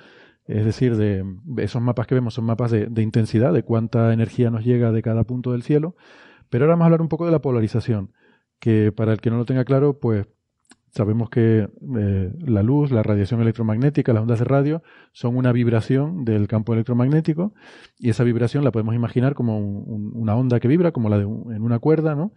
[0.49, 1.23] es decir, de
[1.57, 5.23] esos mapas que vemos son mapas de, intensidad, de cuánta energía nos llega de cada
[5.23, 5.95] punto del cielo.
[6.49, 8.14] Pero ahora vamos a hablar un poco de la polarización,
[8.60, 10.26] que para el que no lo tenga claro, pues
[10.90, 11.69] sabemos que
[11.99, 14.81] eh, la luz, la radiación electromagnética, las ondas de radio,
[15.11, 17.53] son una vibración del campo electromagnético
[17.99, 21.61] y esa vibración la podemos imaginar como una onda que vibra, como la de en
[21.61, 22.34] una cuerda, ¿no?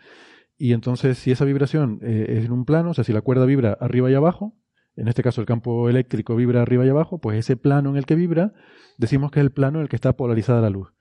[0.56, 3.46] Y entonces, si esa vibración eh, es en un plano, o sea, si la cuerda
[3.46, 4.54] vibra arriba y abajo,
[4.96, 8.06] en este caso el campo eléctrico vibra arriba y abajo, pues ese plano en el
[8.06, 8.52] que vibra,
[8.98, 10.92] decimos que es el plano en el que está polarizada la luz.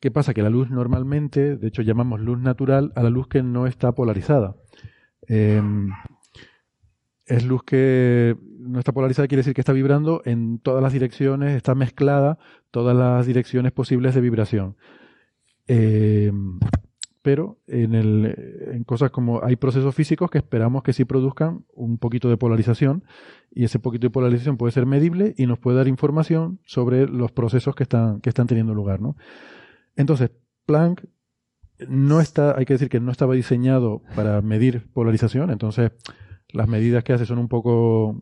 [0.00, 0.32] ¿Qué pasa?
[0.32, 3.92] Que la luz normalmente, de hecho llamamos luz natural a la luz que no está
[3.92, 4.56] polarizada.
[5.28, 5.90] Em,
[7.26, 11.54] es luz que no está polarizada, quiere decir que está vibrando en todas las direcciones,
[11.54, 12.38] está mezclada
[12.70, 14.76] todas las direcciones posibles de vibración.
[15.68, 16.32] Eh,
[17.22, 18.34] pero en, el,
[18.72, 23.04] en cosas como hay procesos físicos que esperamos que sí produzcan un poquito de polarización
[23.50, 27.32] y ese poquito de polarización puede ser medible y nos puede dar información sobre los
[27.32, 29.00] procesos que están, que están teniendo lugar.
[29.00, 29.16] ¿no?
[29.96, 30.30] Entonces,
[30.66, 31.04] Planck
[31.88, 35.92] no está, hay que decir que no estaba diseñado para medir polarización, entonces
[36.52, 38.20] las medidas que hace son un poco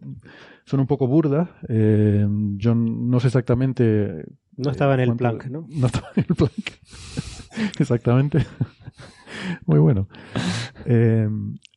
[0.65, 1.49] son un poco burdas.
[1.69, 2.27] Eh,
[2.57, 4.25] yo no sé exactamente.
[4.57, 5.67] No estaba en el Planck, ¿no?
[5.69, 6.53] No estaba en el Planck.
[7.79, 8.47] Exactamente.
[9.67, 10.09] Muy bueno.
[10.85, 11.29] Eh,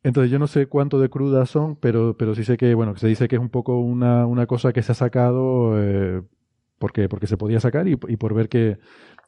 [0.03, 3.07] entonces yo no sé cuánto de crudas son, pero, pero sí sé que, bueno, se
[3.07, 6.21] dice que es un poco una, una cosa que se ha sacado eh,
[6.77, 8.77] porque, porque se podía sacar y, por ver que,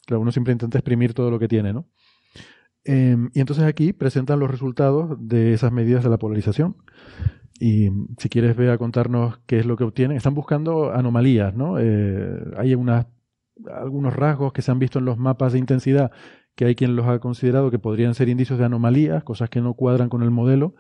[0.10, 1.88] uno siempre intenta exprimir todo lo que tiene, ¿no?
[2.86, 6.76] Eh, y entonces aquí presentan los resultados de esas medidas de la polarización.
[7.60, 10.18] Y si quieres, ve a contarnos qué es lo que obtienen.
[10.18, 11.76] Están buscando anomalías, ¿no?
[11.78, 13.06] hay unas
[13.71, 16.11] algunos rasgos que se han visto en los mapas de intensidad
[16.55, 19.73] que hay quien los ha considerado que podrían ser indicios de anomalías, cosas que no
[19.73, 20.75] cuadran con el modelo,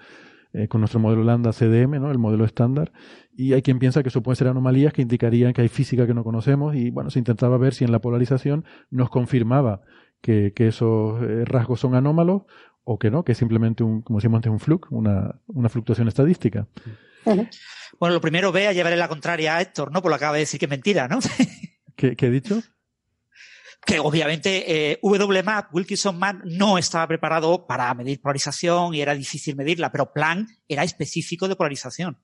[0.53, 2.11] eh, con nuestro modelo lambda CDM, ¿no?
[2.11, 2.91] el modelo estándar,
[3.35, 6.13] y hay quien piensa que eso pueden ser anomalías que indicarían que hay física que
[6.13, 9.81] no conocemos, y bueno, se intentaba ver si en la polarización nos confirmaba
[10.21, 12.43] que, esos eh, rasgos son anómalos
[12.83, 16.07] o que no, que es simplemente un, como decíamos antes, un flux, una, una fluctuación
[16.07, 16.67] estadística.
[17.99, 20.01] Bueno, lo primero ve a llevarle la contraria a Héctor, ¿no?
[20.01, 21.19] Por lo que acaba de decir que es mentira, ¿no?
[22.17, 22.61] ¿Qué, he dicho?
[23.85, 29.57] que obviamente eh, WMAP, Wilkinson Map, no estaba preparado para medir polarización y era difícil
[29.57, 32.17] medirla, pero Plan era específico de polarización.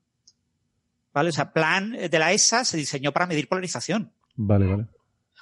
[1.12, 1.28] ¿Vale?
[1.28, 4.12] O sea, Plan de la ESA se diseñó para medir polarización.
[4.36, 4.86] Vale, vale.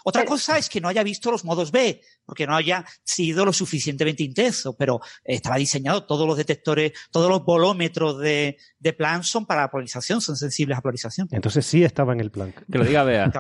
[0.05, 3.53] Otra cosa es que no haya visto los modos B, porque no haya sido lo
[3.53, 9.47] suficientemente intenso, pero estaba diseñado todos los detectores, todos los volómetros de, de plan son
[9.47, 11.29] para polarización, son sensibles a polarización.
[11.31, 12.55] Entonces sí estaba en el plan.
[12.71, 13.31] Que lo diga Bea.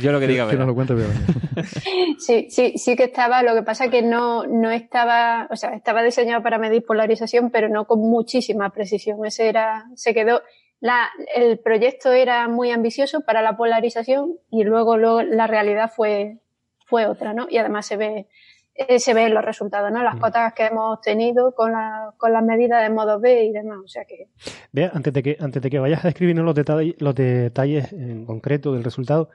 [0.00, 0.58] Yo lo que diga Bea.
[0.58, 1.08] Que lo cuente Bea.
[2.18, 5.70] sí, sí, sí que estaba, lo que pasa es que no, no estaba, o sea,
[5.74, 9.24] estaba diseñado para medir polarización, pero no con muchísima precisión.
[9.24, 10.42] Ese era, se quedó,
[10.80, 16.38] la, el proyecto era muy ambicioso para la polarización y luego, la realidad fue,
[16.86, 17.48] fue otra, ¿no?
[17.50, 18.28] Y además se ve,
[18.74, 20.02] eh, se ven los resultados, ¿no?
[20.02, 20.20] Las mm.
[20.20, 23.88] cotas que hemos tenido con, la, con las medidas de modo B y demás, o
[23.88, 24.28] sea que...
[24.70, 28.24] Vea, antes de que, antes de que vayas a describirnos los detalles, los detalles en
[28.24, 29.30] concreto del resultado,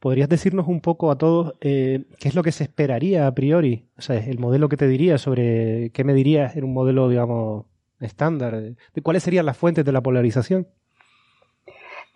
[0.00, 3.88] ¿podrías decirnos un poco a todos eh, qué es lo que se esperaría a priori?
[3.96, 7.66] O sea, el modelo que te diría sobre qué me dirías en un modelo, digamos,
[8.00, 8.60] estándar.
[8.94, 10.66] ¿De cuáles serían las fuentes de la polarización?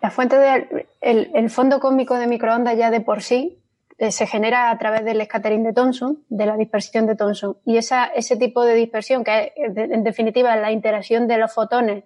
[0.03, 3.63] La fuente del el, fondo cósmico de microondas ya de por sí
[3.97, 7.55] eh, se genera a través del scattering de Thomson, de la dispersión de Thomson.
[7.63, 12.03] Y esa, ese tipo de dispersión, que en definitiva es la interacción de los fotones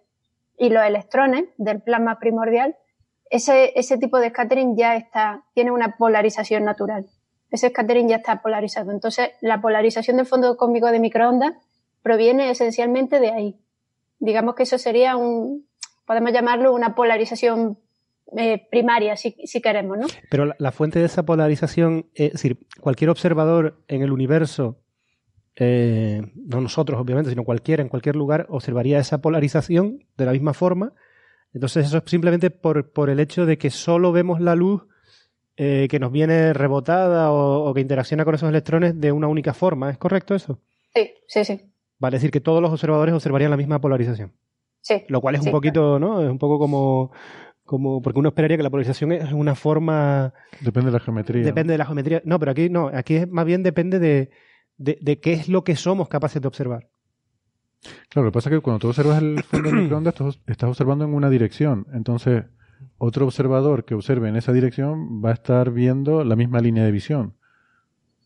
[0.59, 2.75] y los electrones del plasma primordial,
[3.31, 7.07] ese, ese tipo de scattering ya está, tiene una polarización natural.
[7.49, 8.91] Ese scattering ya está polarizado.
[8.91, 11.53] Entonces, la polarización del fondo cósmico de microondas
[12.03, 13.59] proviene esencialmente de ahí.
[14.19, 15.65] Digamos que eso sería un,
[16.05, 17.79] podemos llamarlo una polarización
[18.35, 20.07] eh, primaria, si, queremos, ¿no?
[20.29, 24.81] Pero la, fuente de esa polarización, es decir, cualquier observador en el universo,
[25.55, 30.53] eh, no nosotros obviamente, sino cualquiera en cualquier lugar, observaría esa polarización de la misma
[30.53, 30.93] forma.
[31.53, 34.83] Entonces eso es simplemente por, por el hecho de que solo vemos la luz
[35.59, 39.89] eh, que nos viene rebotada o, que interacciona con esos electrones de una única forma.
[39.89, 40.59] ¿Es correcto eso?
[40.93, 41.61] Sí, sí, sí.
[41.97, 44.33] Vale, es decir, que todos los observadores observarían la misma polarización.
[44.81, 45.03] Sí.
[45.07, 46.21] Lo cual es un poquito, ¿no?
[46.21, 47.11] Es un poco como,
[47.67, 51.73] como porque uno esperaría que la polarización es una forma depende de la geometría depende
[51.73, 52.21] de la geometría.
[52.25, 54.31] No pero aquí no aquí es, más bien depende de,
[54.77, 56.89] de, qué es lo que somos capaces de observar.
[58.09, 60.15] Claro lo que pasa es que cuando tú observas el fondo de microondas
[60.47, 61.85] estás observando en una dirección.
[61.93, 62.45] Entonces
[62.97, 66.91] otro observador que observe en esa dirección va a estar viendo la misma línea de
[66.91, 67.35] visión.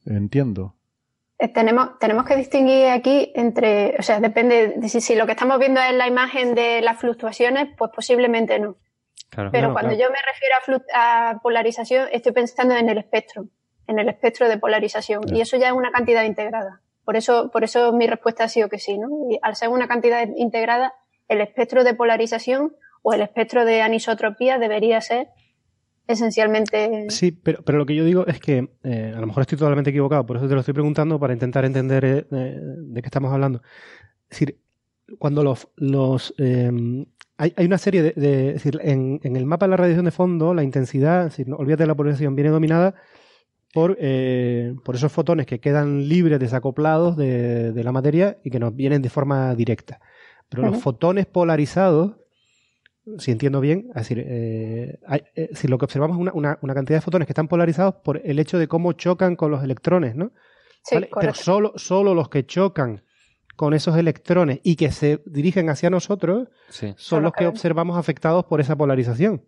[0.05, 0.76] Entiendo.
[1.41, 5.31] Eh, tenemos, tenemos que distinguir aquí entre, o sea, depende de si, si, lo que
[5.31, 8.77] estamos viendo es la imagen de las fluctuaciones, pues posiblemente no.
[9.52, 13.48] Pero cuando yo me refiero a, polarización, estoy pensando en el espectro,
[13.88, 15.22] en el espectro de polarización.
[15.34, 16.82] Y eso ya es una cantidad integrada.
[17.06, 19.10] Por eso, por eso mi respuesta ha sido que sí, ¿no?
[19.30, 20.94] Y al ser una cantidad integrada,
[21.30, 25.30] el espectro de polarización o el espectro de anisotropía debería ser
[26.08, 27.10] esencialmente.
[27.10, 29.92] Sí, pero, pero lo que yo digo es que eh, a lo mejor estoy totalmente
[29.92, 33.62] equivocado, por eso te lo estoy preguntando para intentar entender eh, de qué estamos hablando.
[34.30, 34.60] Es decir,
[35.18, 36.70] cuando los, los eh,
[37.41, 41.23] hay, una serie de, decir, en, el mapa de la radiación de fondo, la intensidad,
[41.23, 42.93] decir, no, olvídate de la polarización, viene dominada
[43.73, 48.76] por, eh, por esos fotones que quedan libres, desacoplados de, la materia y que nos
[48.76, 49.99] vienen de forma directa.
[50.49, 52.18] Pero los fotones polarizados,
[53.18, 54.99] si entiendo bien, es decir, eh,
[55.35, 58.38] eh, si lo que observamos es una, cantidad de fotones que están polarizados por el
[58.38, 60.31] hecho de cómo chocan con los electrones, ¿no?
[61.19, 63.03] Pero solo, solo los que chocan
[63.62, 66.48] con esos electrones y que se dirigen hacia nosotros
[66.96, 69.44] son los que observamos afectados por esa polarización.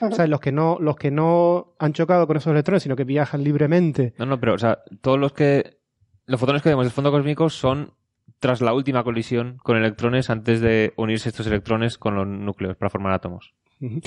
[0.00, 3.02] O sea, los que no, los que no han chocado con esos electrones, sino que
[3.02, 4.14] viajan libremente.
[4.18, 5.78] No, no, pero, o sea, todos los que.
[6.26, 7.94] Los fotones que vemos del fondo cósmico son
[8.38, 12.88] tras la última colisión con electrones antes de unirse estos electrones con los núcleos para
[12.88, 13.52] formar átomos.
[13.78, 14.00] Mm,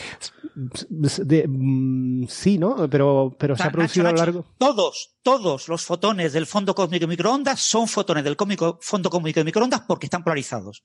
[2.27, 2.89] sí, ¿no?
[2.89, 4.45] Pero, pero se ha producido a lo largo.
[4.57, 8.35] Todos, todos los fotones del fondo cósmico de microondas son fotones del
[8.81, 10.83] fondo cósmico de microondas porque están polarizados.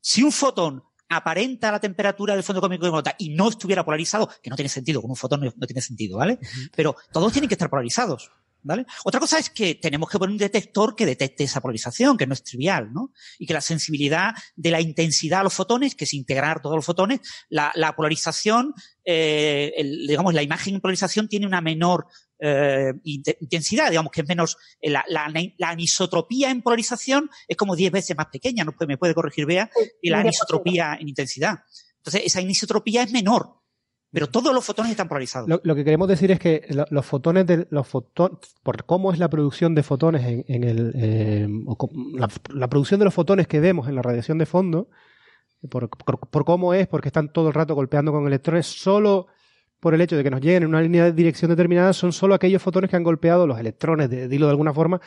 [0.00, 4.30] Si un fotón aparenta la temperatura del fondo cósmico de microondas y no estuviera polarizado,
[4.42, 6.38] que no tiene sentido, con un fotón no, tiene sentido, ¿vale?
[6.74, 8.30] Pero todos tienen que estar polarizados.
[8.64, 8.86] ¿Vale?
[9.04, 12.34] Otra cosa es que tenemos que poner un detector que detecte esa polarización, que no
[12.34, 13.12] es trivial, ¿no?
[13.38, 16.84] Y que la sensibilidad de la intensidad a los fotones, que es integrar todos los
[16.84, 18.72] fotones, la, la polarización,
[19.04, 19.72] eh,
[20.06, 22.06] digamos, la imagen en polarización tiene una menor
[22.38, 27.76] eh, intensidad, digamos que es menos, eh, la, la, la, anisotropía en polarización es como
[27.76, 29.70] 10 veces más pequeña, no me puede corregir Bea,
[30.00, 31.60] y la anisotropía en intensidad.
[31.98, 33.61] Entonces, esa anisotropía es menor.
[34.12, 35.48] Pero todos los fotones están polarizados.
[35.64, 39.30] Lo, que queremos decir es que los fotones de los fotones, por cómo es la
[39.30, 41.48] producción de fotones en, el eh,
[42.50, 44.90] la, producción de los fotones que vemos en la radiación de fondo,
[45.70, 45.88] por,
[46.44, 49.28] cómo es, porque están todo el rato golpeando con electrones, solo
[49.80, 52.34] por el hecho de que nos lleguen en una línea de dirección determinada, son solo
[52.34, 55.00] aquellos fotones que han golpeado los electrones, de, dilo de alguna forma,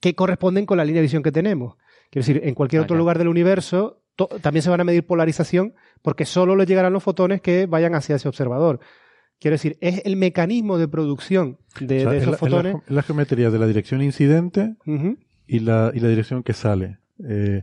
[0.00, 1.76] que corresponden con la línea de visión que tenemos.
[2.08, 6.24] Quiero decir, en cualquier otro lugar del universo, también se van a medir polarización porque
[6.24, 8.80] solo le llegarán los fotones que vayan hacia ese observador.
[9.40, 12.76] Quiero decir, es el mecanismo de producción de, esos fotones.
[12.88, 14.74] la, geometría de la dirección incidente
[15.46, 16.98] y, la, y la dirección que sale.
[17.24, 17.62] Eh,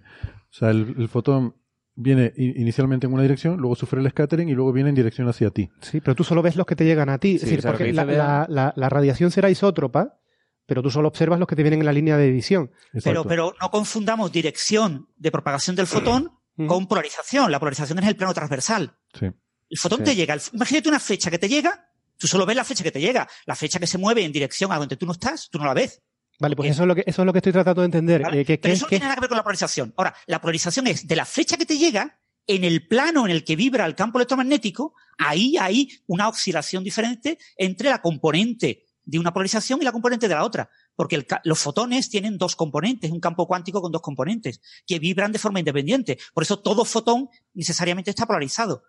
[0.50, 1.56] o sea, el, fotón
[1.96, 5.50] viene inicialmente en una dirección, luego sufre el scattering y luego viene en dirección hacia
[5.50, 5.70] ti.
[5.82, 7.36] Sí, pero tú solo ves los que te llegan a ti.
[7.36, 10.20] es decir, porque la, la, radiación será isótropa,
[10.66, 12.72] pero tú solo observas los que te vienen en la línea de visión.
[13.04, 17.52] Pero, pero no confundamos dirección de propagación del fotón con polarización.
[17.52, 18.98] La polarización es el plano transversal.
[19.18, 19.28] Sí.
[19.70, 20.38] El fotón te llega.
[20.54, 23.28] Imagínate una flecha que te llega, tú solo ves la flecha que te llega.
[23.46, 25.74] La flecha que se mueve en dirección a donde tú no estás, tú no la
[25.74, 26.02] ves.
[26.40, 28.22] Vale, pues eso es lo que eso es lo que estoy tratando de entender.
[28.34, 29.94] Eh, Pero eso no tiene nada que ver con la polarización.
[29.98, 33.44] Ahora, la polarización es de la flecha que te llega en el plano en el
[33.44, 39.34] que vibra el campo electromagnético, ahí hay una oscilación diferente entre la componente de una
[39.34, 40.70] polarización y la componente de la otra.
[40.96, 45.40] Porque los fotones tienen dos componentes, un campo cuántico con dos componentes, que vibran de
[45.40, 46.18] forma independiente.
[46.34, 48.84] Por eso todo fotón necesariamente está polarizado.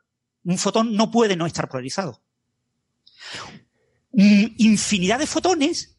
[0.44, 2.22] Un fotón no puede no estar polarizado.
[4.12, 5.98] Infinidad de fotones,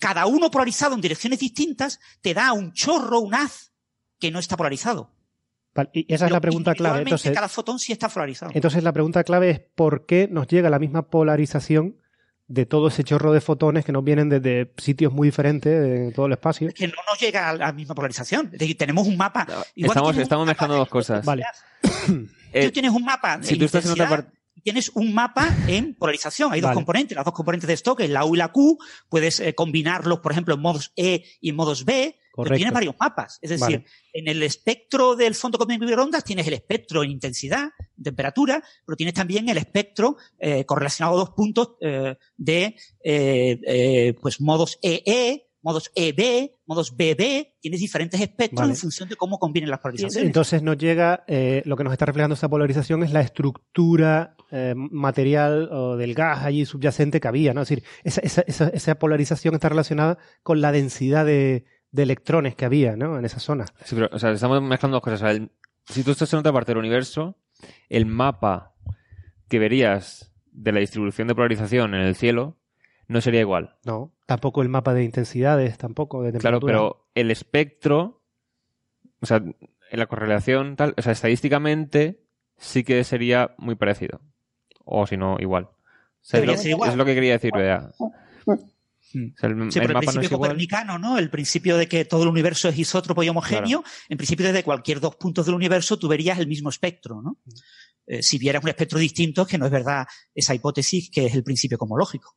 [0.00, 3.72] cada uno polarizado en direcciones distintas, te da un chorro, un haz,
[4.18, 5.10] que no está polarizado.
[5.92, 7.02] y esa es la pregunta clave.
[7.02, 8.52] Entonces, cada fotón sí está polarizado.
[8.54, 12.00] Entonces la pregunta clave es ¿por qué nos llega la misma polarización
[12.46, 16.26] de todo ese chorro de fotones que nos vienen desde sitios muy diferentes en todo
[16.26, 16.68] el espacio.
[16.74, 18.50] que no nos llega a la misma polarización.
[18.52, 19.46] Es decir, tenemos un mapa.
[19.74, 21.24] estamos estamos mezclando dos cosas.
[21.24, 21.44] Vale.
[22.06, 23.42] tú tienes un mapa.
[23.42, 26.52] Si tú estás en otra parte tienes un mapa en polarización.
[26.52, 28.78] Hay dos componentes, las dos componentes de Stokes, la U y la Q.
[29.08, 32.18] Puedes eh, combinarlos, por ejemplo, en modos E y en modos B.
[32.34, 32.56] Correcto.
[32.56, 33.38] Tienes varios mapas.
[33.40, 37.68] Es decir, en el espectro del fondo cósmico de rondas tienes el espectro en intensidad,
[38.02, 42.74] temperatura, pero tienes también el espectro eh, correlacionado a dos puntos eh, de
[43.04, 49.38] eh, pues modos EE, modos EB, modos BB, tienes diferentes espectros en función de cómo
[49.38, 50.26] convienen las polarizaciones.
[50.26, 51.24] Entonces nos llega,
[51.64, 54.36] lo que nos está reflejando esta polarización es la estructura
[54.74, 57.62] material o del gas allí subyacente que había, ¿no?
[57.62, 61.64] Es decir, esa, esa, esa polarización está relacionada con la densidad de,
[61.94, 63.16] de electrones que había, ¿no?
[63.16, 63.66] En esa zona.
[63.84, 65.40] Sí, pero, o sea, estamos mezclando dos cosas.
[65.84, 67.38] si tú estás en otra parte del universo,
[67.88, 68.74] el mapa
[69.48, 72.58] que verías de la distribución de polarización en el cielo
[73.06, 73.76] no sería igual.
[73.84, 76.72] No, tampoco el mapa de intensidades, tampoco de temperatura.
[76.72, 78.24] Claro, pero el espectro,
[79.20, 82.24] o sea, en la correlación tal, o sea, estadísticamente
[82.56, 84.20] sí que sería muy parecido.
[84.84, 85.68] O si no, igual.
[86.32, 87.52] es, lo, que quería decir,
[89.12, 89.22] vea.
[89.22, 89.62] Mm.
[89.62, 91.18] el, sí, pero el, principio copernicano, ¿no?
[91.18, 95.00] El principio de que todo el universo es isótropo y homogéneo, en principio desde cualquier
[95.00, 97.38] dos puntos del universo tú verías el mismo espectro, ¿no?
[97.44, 97.52] Mm.
[98.06, 101.42] Eh, si vieras un espectro distinto, que no es verdad esa hipótesis que es el
[101.42, 102.36] principio cosmológico.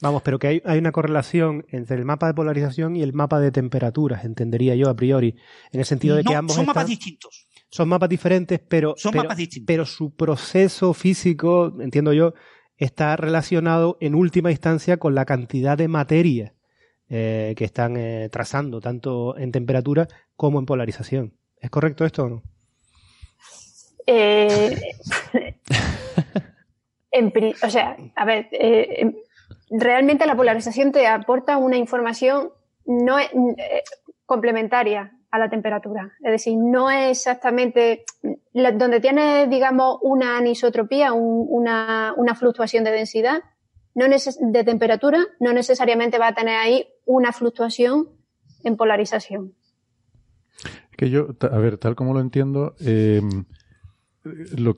[0.00, 3.50] Vamos, pero que hay, una correlación entre el mapa de polarización y el mapa de
[3.50, 5.36] temperaturas, entendería yo a priori,
[5.72, 7.46] en el sentido de que ambos son mapas distintos.
[7.70, 9.66] Son mapas diferentes, pero, son mapas distintos.
[9.66, 12.34] pero su proceso físico, entiendo yo,
[12.76, 16.54] está relacionado en última instancia con la cantidad de materia
[17.08, 21.34] eh, que están eh, trazando, tanto en temperatura como en polarización.
[21.60, 22.42] ¿Es correcto esto o no?
[24.06, 24.76] Eh,
[27.62, 28.48] o sea, a ver,
[29.70, 32.50] realmente la polarización te aporta una información
[32.86, 33.16] no
[34.26, 36.12] complementaria a la temperatura.
[36.22, 38.04] Es decir, no es exactamente
[38.52, 43.42] donde tienes, digamos, una anisotropía, una, fluctuación de densidad,
[43.96, 48.10] no de temperatura, no necesariamente va a tener ahí una fluctuación
[48.62, 49.54] en polarización.
[50.96, 53.44] Que yo, a ver, tal como lo entiendo, em,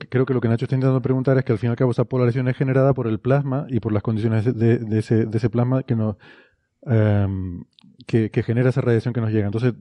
[0.09, 1.91] creo que lo que Nacho está intentando preguntar es que al fin y al cabo
[1.91, 5.95] esa polarización es generada por el plasma y por las condiciones de, ese, plasma que,
[5.95, 6.15] nos,
[6.81, 7.63] em,
[8.07, 9.45] que, genera esa radiación que nos llega.
[9.45, 9.75] Entonces,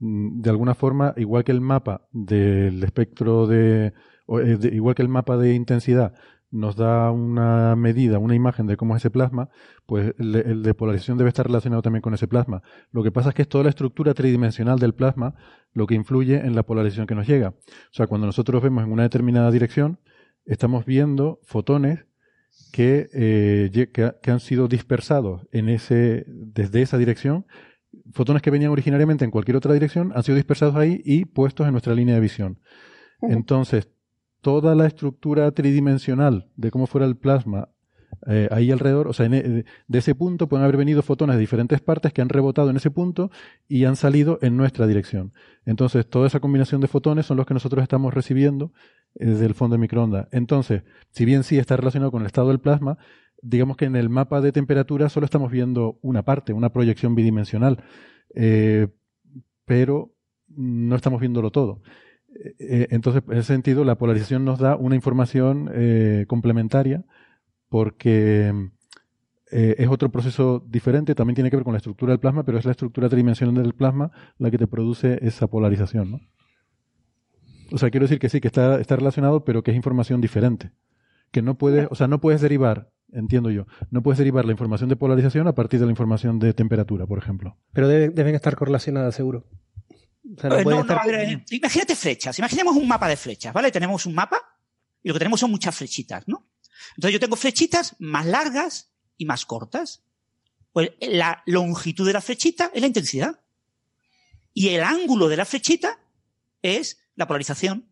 [0.00, 3.92] de alguna forma, igual que el mapa del espectro eh,
[4.26, 6.14] de, igual que el mapa de intensidad
[6.50, 9.50] nos da una medida, una imagen de cómo es ese plasma,
[9.86, 12.62] pues el, de polarización debe estar relacionado también con ese plasma.
[12.90, 15.34] Lo que pasa es que es toda la estructura tridimensional del plasma
[15.72, 17.50] lo que influye en la polarización que nos llega.
[17.50, 20.00] O sea, cuando nosotros vemos en una determinada dirección,
[20.44, 22.06] estamos viendo fotones
[22.72, 27.46] que, eh, que, que han sido dispersados en ese, desde esa dirección
[28.12, 31.72] fotones que venían originariamente en cualquier otra dirección han sido dispersados ahí y puestos en
[31.72, 32.58] nuestra línea de visión.
[33.22, 33.88] Entonces,
[34.40, 37.68] toda la estructura tridimensional de cómo fuera el plasma
[38.26, 41.80] eh, ahí alrededor, o sea, e, de ese punto pueden haber venido fotones de diferentes
[41.80, 43.30] partes que han rebotado en ese punto
[43.68, 45.32] y han salido en nuestra dirección.
[45.64, 48.72] Entonces, toda esa combinación de fotones son los que nosotros estamos recibiendo
[49.14, 50.28] eh, desde el fondo de microondas.
[50.32, 52.98] Entonces, si bien sí está relacionado con el estado del plasma,
[53.42, 57.82] digamos que en el mapa de temperatura solo estamos viendo una parte, una proyección bidimensional,
[58.34, 58.88] eh,
[59.64, 60.14] pero
[60.48, 61.82] no estamos viéndolo todo.
[62.58, 67.04] Eh, entonces, en ese sentido, la polarización nos da una información eh, complementaria
[67.68, 68.52] porque
[69.50, 72.58] eh, es otro proceso diferente, también tiene que ver con la estructura del plasma, pero
[72.58, 76.20] es la estructura tridimensional del plasma la que te produce esa polarización, ¿no?
[77.72, 80.72] O sea, quiero decir que sí, que está, está relacionado, pero que es información diferente.
[81.30, 84.88] Que no puedes, o sea, no puedes derivar, entiendo yo, no puedes derivar la información
[84.88, 87.56] de polarización a partir de la información de temperatura, por ejemplo.
[87.72, 89.46] Pero deben, estar correlacionadas, seguro.
[91.50, 93.70] imagínate flechas, imaginemos un mapa de flechas, ¿vale?
[93.70, 94.40] Tenemos un mapa
[95.02, 96.46] y lo que tenemos son muchas flechitas, ¿no?
[96.96, 100.02] Entonces yo tengo flechitas más largas y más cortas.
[100.72, 103.40] Pues la longitud de la flechita es la intensidad.
[104.54, 105.98] Y el ángulo de la flechita
[106.62, 107.89] es la polarización.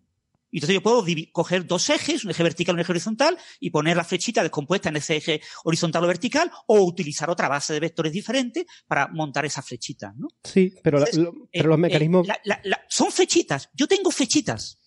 [0.50, 3.70] Y entonces yo puedo coger dos ejes, un eje vertical y un eje horizontal, y
[3.70, 7.80] poner la flechita descompuesta en ese eje horizontal o vertical, o utilizar otra base de
[7.80, 10.28] vectores diferentes para montar esa flechita, ¿no?
[10.44, 11.04] Sí, pero,
[11.52, 12.26] pero los eh, mecanismos...
[12.88, 13.70] son flechitas.
[13.74, 14.80] Yo tengo flechitas.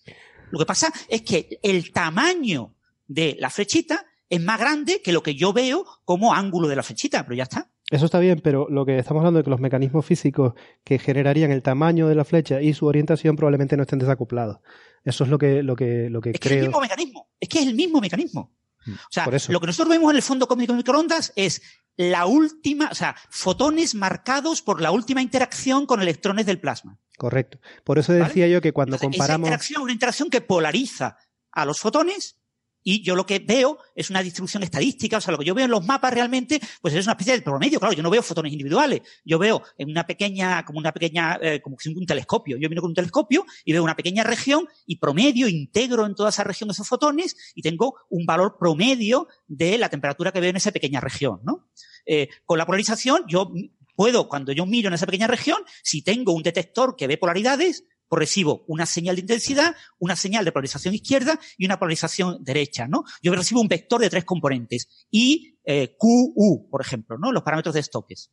[0.50, 2.74] Lo que pasa es que el tamaño
[3.06, 6.82] de la flechita es más grande que lo que yo veo como ángulo de la
[6.82, 7.70] flechita, pero ya está.
[7.90, 11.50] Eso está bien, pero lo que estamos hablando de que los mecanismos físicos que generarían
[11.50, 14.60] el tamaño de la flecha y su orientación probablemente no estén desacoplados.
[15.04, 16.50] Eso es lo que, lo que, lo que es creo.
[16.50, 17.28] Que es el mismo mecanismo.
[17.40, 18.52] Es que es el mismo mecanismo.
[18.86, 21.62] Mm, o sea, lo que nosotros vemos en el fondo cósmico de microondas es
[21.96, 26.98] la última, o sea, fotones marcados por la última interacción con electrones del plasma.
[27.16, 27.58] Correcto.
[27.84, 29.46] Por eso decía yo que cuando comparamos.
[29.46, 31.16] Esa interacción, una interacción que polariza
[31.50, 32.41] a los fotones
[32.82, 35.64] y yo lo que veo es una distribución estadística, o sea, lo que yo veo
[35.64, 37.78] en los mapas realmente, pues es una especie de promedio.
[37.78, 39.02] Claro, yo no veo fotones individuales.
[39.24, 42.56] Yo veo en una pequeña, como una pequeña, eh, como un telescopio.
[42.58, 46.30] Yo vino con un telescopio y veo una pequeña región y promedio, integro en toda
[46.30, 50.56] esa región esos fotones y tengo un valor promedio de la temperatura que veo en
[50.56, 51.68] esa pequeña región, ¿no?
[52.06, 53.52] Eh, con la polarización, yo
[53.94, 57.84] puedo, cuando yo miro en esa pequeña región, si tengo un detector que ve polaridades,
[58.16, 63.04] recibo una señal de intensidad, una señal de polarización izquierda y una polarización derecha, ¿no?
[63.22, 67.32] Yo recibo un vector de tres componentes, I, eh, Q, U, por ejemplo, ¿no?
[67.32, 68.30] Los parámetros de Stokes.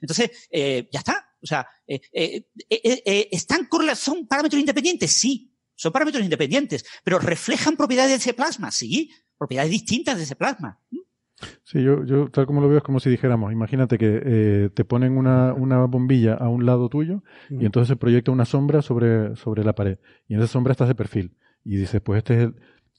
[0.00, 1.28] Entonces, eh, ya está.
[1.42, 5.12] O sea, eh, eh, eh ¿están ¿son parámetros independientes?
[5.12, 10.34] Sí, son parámetros independientes, pero reflejan propiedades de ese plasma, sí, propiedades distintas de ese
[10.34, 10.80] plasma.
[11.62, 14.84] Sí, yo, yo tal como lo veo es como si dijéramos, imagínate que eh, te
[14.84, 19.36] ponen una, una bombilla a un lado tuyo y entonces se proyecta una sombra sobre,
[19.36, 19.98] sobre la pared.
[20.26, 21.36] Y en esa sombra estás de perfil.
[21.64, 22.54] Y dices, pues este es el,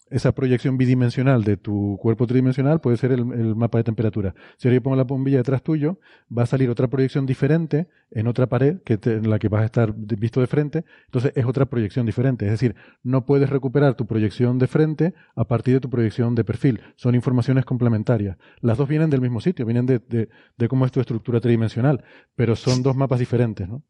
[0.10, 3.26] esa proyección bidimensional de tu cuerpo tridimensional puede ser el,
[3.56, 4.34] mapa de temperatura.
[4.57, 5.99] Si ahora yo pongo la bombilla detrás tuyo,
[6.36, 9.65] va a salir otra proyección diferente en otra pared que en la que vas a
[9.65, 10.86] estar visto de frente.
[11.06, 12.45] Entonces es otra proyección diferente.
[12.45, 16.44] Es decir, no puedes recuperar tu proyección de frente a partir de tu proyección de
[16.44, 16.81] perfil.
[16.95, 18.38] Son informaciones complementarias.
[18.61, 22.03] Las dos vienen del mismo sitio, vienen de, de, de cómo es tu estructura tridimensional,
[22.36, 23.84] pero son dos mapas diferentes, ¿no?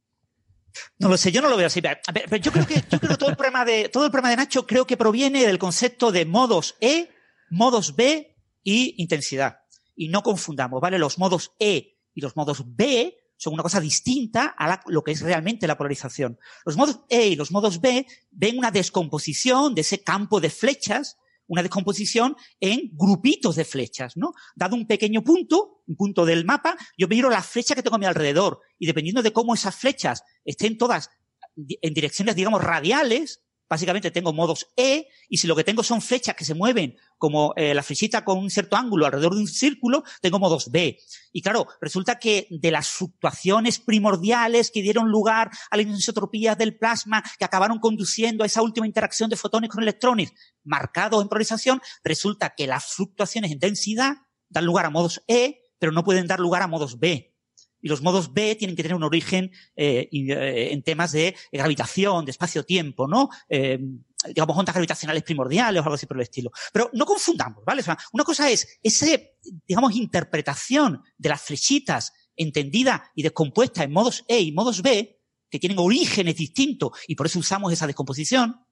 [0.97, 1.81] No lo sé, yo no lo veo así.
[1.81, 4.37] Pero yo creo que, yo creo que todo el problema de, todo el problema de
[4.37, 7.09] Nacho creo que proviene del concepto de modos E,
[7.49, 9.59] modos B y intensidad.
[9.95, 10.97] Y no confundamos, ¿vale?
[10.97, 15.21] Los modos E y los modos B son una cosa distinta a lo que es
[15.21, 16.37] realmente la polarización.
[16.65, 21.17] Los modos E y los modos B ven una descomposición de ese campo de flechas
[21.49, 24.31] una descomposición en grupitos de flechas, ¿no?
[24.55, 27.99] Dado un pequeño punto, un punto del mapa, yo miro las flechas que tengo a
[27.99, 31.09] mi alrededor y dependiendo de cómo esas flechas estén todas
[31.55, 36.35] en direcciones, digamos, radiales, básicamente tengo modos E, y si lo que tengo son flechas
[36.35, 40.03] que se mueven como eh, la flechita con un cierto ángulo alrededor de un círculo,
[40.21, 40.97] tengo modos B.
[41.31, 46.77] Y claro, resulta que de las fluctuaciones primordiales que dieron lugar a la inisotropía del
[46.77, 50.33] plasma, que acabaron conduciendo a esa última interacción de fotones con electrones
[50.63, 54.17] marcados en polarización, resulta que las fluctuaciones en densidad
[54.49, 57.35] dan lugar a modos E, pero no pueden dar lugar a modos B.
[57.81, 62.25] Y los modos B tienen que tener un origen eh, eh, en temas de gravitación,
[62.25, 63.29] de espacio-tiempo, ¿no?
[63.47, 63.79] Eh,
[64.27, 66.51] digamos, ondas gravitacionales primordiales o algo así por el estilo.
[66.73, 67.81] Pero no confundamos, ¿vale?
[67.81, 69.37] O sea, una cosa es ese,
[69.67, 75.19] digamos, interpretación de las flechitas entendida y descompuesta en modos E y modos B,
[75.49, 78.65] que tienen orígenes distintos y por eso usamos esa descomposición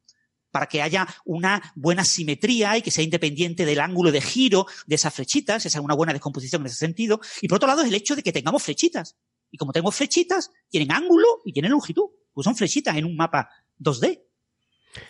[0.52, 4.96] para que haya una buena simetría y que sea independiente del ángulo de giro de
[4.96, 7.20] esas flechitas, esa es una buena descomposición en ese sentido.
[7.42, 9.18] Y por otro lado es el hecho de que tengamos flechitas.
[9.52, 12.06] Y como tengo flechitas, tienen ángulo y tienen longitud.
[12.34, 13.50] Pues son flechitas en un mapa
[13.80, 14.22] 2D.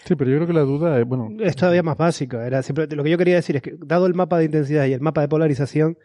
[0.05, 1.29] Sí, pero yo creo que la duda es, bueno...
[1.39, 2.45] Es todavía más básica.
[2.45, 4.93] Era siempre, lo que yo quería decir es que, dado el mapa de intensidad y
[4.93, 5.97] el mapa de polarización,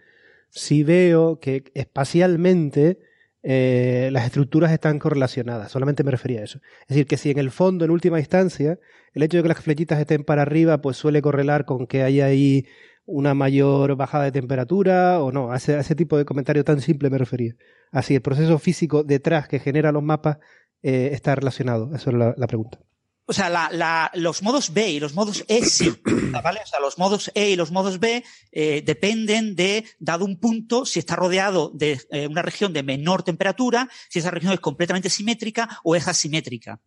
[0.51, 2.99] si veo que espacialmente
[3.43, 5.71] eh, las estructuras están correlacionadas.
[5.71, 6.61] Solamente me refería a eso.
[6.83, 8.79] Es decir, que si en el fondo, en última instancia,
[9.15, 12.27] el hecho de que las flechitas estén para arriba, pues suele correlar con que haya
[12.27, 12.67] ahí
[13.05, 15.53] una mayor bajada de temperatura o no.
[15.53, 17.55] A ese, tipo de comentario tan simple me refería.
[17.91, 20.39] Así, el proceso físico detrás que genera los mapas
[20.83, 21.95] eh, está relacionado.
[21.95, 22.79] Eso es la, pregunta.
[23.25, 25.93] O sea, la, los modos B y los modos E sí,
[26.43, 26.61] ¿vale?
[26.63, 30.85] O sea, los modos E y los modos B eh, dependen de, dado un punto,
[30.85, 35.09] si está rodeado de eh, una región de menor temperatura, si esa región es completamente
[35.09, 36.81] simétrica o es asimétrica.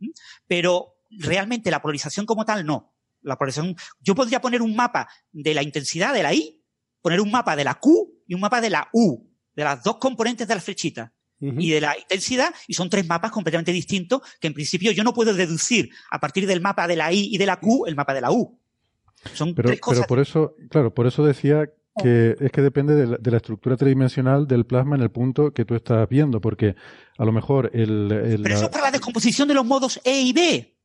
[0.46, 2.94] Pero realmente la polarización como tal no.
[3.22, 6.62] La polarización, yo podría poner un mapa de la intensidad de la I,
[7.02, 9.98] poner un mapa de la Q y un mapa de la U, de las dos
[9.98, 14.48] componentes de la flechita y de la intensidad, y son tres mapas completamente distintos que
[14.48, 17.46] en principio yo no puedo deducir a partir del mapa de la I y de
[17.46, 18.58] la Q el mapa de la U.
[19.34, 20.00] Son pero, tres cosas.
[20.00, 21.70] Pero por eso, claro, por eso decía
[22.02, 25.76] que es que depende de la, estructura tridimensional del plasma en el punto que tú
[25.76, 26.76] estás viendo, porque
[27.18, 28.40] a lo mejor el...
[28.44, 30.78] pero eso es para la descomposición de los modos E y B.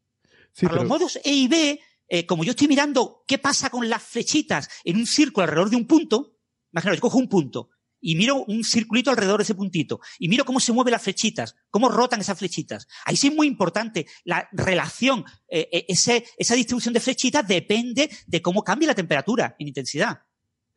[0.63, 4.03] para los modos E y B, eh, como yo estoy mirando qué pasa con las
[4.03, 6.37] flechitas en un círculo alrededor de un punto,
[6.73, 7.71] imaginaos, yo cojo un punto
[8.01, 11.57] y miro un circulito alrededor de ese puntito y miro cómo se mueven las flechitas,
[11.71, 12.87] cómo rotan esas flechitas.
[13.05, 18.11] Ahí sí es muy importante la relación, eh, eh, ese, esa distribución de flechitas depende
[18.27, 20.21] de cómo cambia la temperatura en intensidad.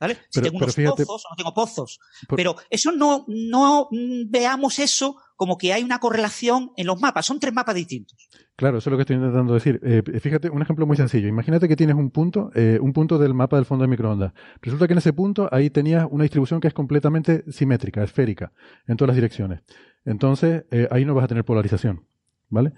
[0.03, 0.17] ¿Vale?
[0.27, 1.99] Si tengo unos pozos o no tengo pozos.
[2.35, 3.87] Pero eso no, no
[4.27, 7.25] veamos eso como que hay una correlación en los mapas.
[7.25, 8.27] Son tres mapas distintos.
[8.57, 9.79] Claro, eso es lo que estoy intentando decir.
[9.81, 11.29] Eh, fíjate, un ejemplo muy sencillo.
[11.29, 14.33] Imagínate que tienes un punto, eh, un punto del mapa del fondo de microondas.
[14.61, 18.51] Resulta que en ese punto ahí tenías una distribución que es completamente simétrica, esférica,
[18.85, 19.61] en todas las direcciones.
[20.03, 22.05] Entonces, eh, ahí no vas a tener polarización,
[22.49, 22.73] ¿vale?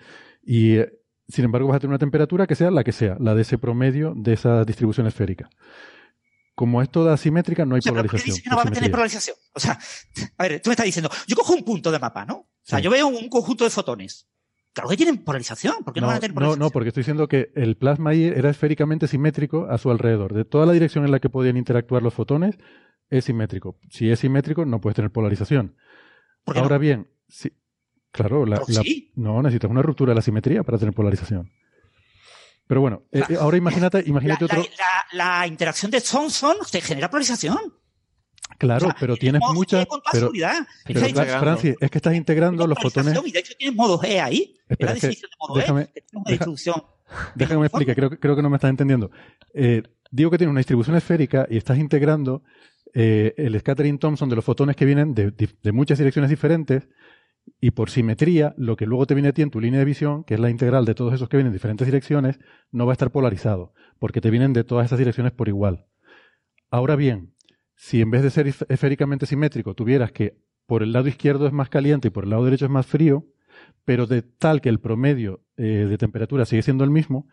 [0.46, 0.76] Y,
[1.28, 3.58] sin embargo, vas a tener una temperatura que sea la que sea, la de ese
[3.58, 5.50] promedio de esa distribución esférica
[6.56, 8.38] como es toda asimétrica, no hay polarización.
[8.50, 9.36] no va a tener polarización.
[9.54, 9.78] O sea,
[10.38, 12.36] a ver, tú me estás diciendo, yo cojo un punto de mapa, ¿no?
[12.36, 14.28] O sea, yo veo un conjunto de fotones.
[14.74, 15.84] Claro que tienen polarización.
[15.84, 16.60] ¿Por qué no, van a tener polarización?
[16.60, 20.34] No, no, porque estoy diciendo que el plasma ahí era esféricamente simétrico a su alrededor.
[20.34, 22.58] De toda la dirección en la que podían interactuar los fotones,
[23.10, 23.78] es simétrico.
[23.90, 25.76] Si es simétrico, no puedes tener polarización.
[26.46, 27.54] Ahora bien, si,
[28.12, 28.62] claro, la,
[29.16, 31.52] no, necesitas una ruptura de la simetría para tener polarización.
[32.68, 34.64] Pero bueno, eh, ahora imagínate, imagínate otro.
[35.14, 37.58] La, interacción de Thomson te genera polarización.
[38.58, 39.86] Claro, pero tienes muchas.
[40.12, 40.32] Pero,
[40.86, 43.20] pero Francis, es que estás integrando los fotones.
[43.26, 44.56] Y de hecho tienes modo E ahí.
[44.68, 45.90] Espera, la de modo e, déjame,
[47.36, 49.12] déjame que me explique, creo, creo que no me estás entendiendo.
[49.54, 52.44] Eh, digo que tienes una distribución esférica y estás integrando
[52.94, 56.88] eh, el scattering Thomson de los fotones que vienen de, de, muchas direcciones diferentes
[57.60, 60.24] y por simetría, lo que luego te viene a ti en tu línea de visión,
[60.24, 62.40] que es la integral de todos esos que vienen en diferentes direcciones,
[62.72, 65.88] no va a estar polarizado, porque te vienen de todas esas direcciones por igual.
[66.70, 67.34] Ahora bien,
[67.76, 71.70] si en vez de ser esféricamente simétrico tuvieras que por el lado izquierdo es más
[71.70, 73.26] caliente y por el lado derecho es más frío,
[73.84, 77.28] pero de tal que el promedio eh, de temperatura sigue siendo el mismo,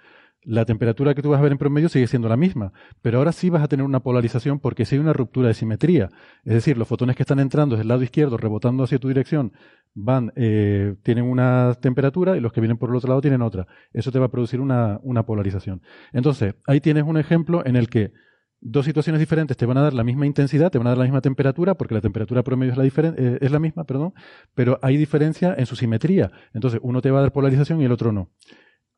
[0.44, 3.32] la temperatura que tú vas a ver en promedio sigue siendo la misma, pero ahora
[3.32, 6.10] sí vas a tener una polarización porque si hay una ruptura de simetría,
[6.44, 9.52] es decir, los fotones que están entrando desde el lado izquierdo rebotando hacia tu dirección
[9.94, 13.66] van, eh, tienen una temperatura y los que vienen por el otro lado tienen otra.
[13.92, 15.82] Eso te va a producir una, una polarización.
[16.12, 18.12] Entonces, ahí tienes un ejemplo en el que
[18.60, 21.04] dos situaciones diferentes te van a dar la misma intensidad, te van a dar la
[21.04, 24.14] misma temperatura, porque la temperatura promedio es la, eh, es la misma, perdón,
[24.54, 26.30] pero hay diferencia en su simetría.
[26.54, 28.30] Entonces, uno te va a dar polarización y el otro no.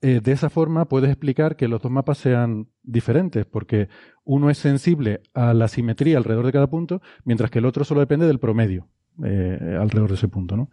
[0.05, 3.89] Eh, de esa forma puedes explicar que los dos mapas sean diferentes, porque
[4.23, 8.01] uno es sensible a la simetría alrededor de cada punto, mientras que el otro solo
[8.01, 8.87] depende del promedio.
[9.25, 10.69] Eh, alrededor de ese punto, ¿no?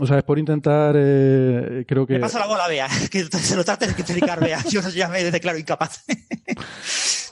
[0.00, 2.14] o sea, es por intentar, creo que...
[2.14, 4.58] Me pasa la bola, Bea, que se lo trates que explicar, Bea.
[4.68, 6.04] Yo ya me declaro incapaz.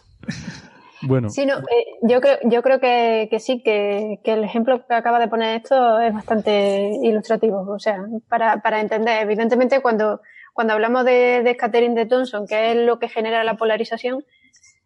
[1.02, 1.28] Bueno.
[1.30, 4.94] Sí, no, eh, yo creo, yo creo que, que sí, que, que, el ejemplo que
[4.94, 7.60] acaba de poner esto es bastante ilustrativo.
[7.70, 10.20] O sea, para, para entender, evidentemente cuando,
[10.56, 14.24] cuando hablamos de, de scattering de Thomson, que es lo que genera la polarización,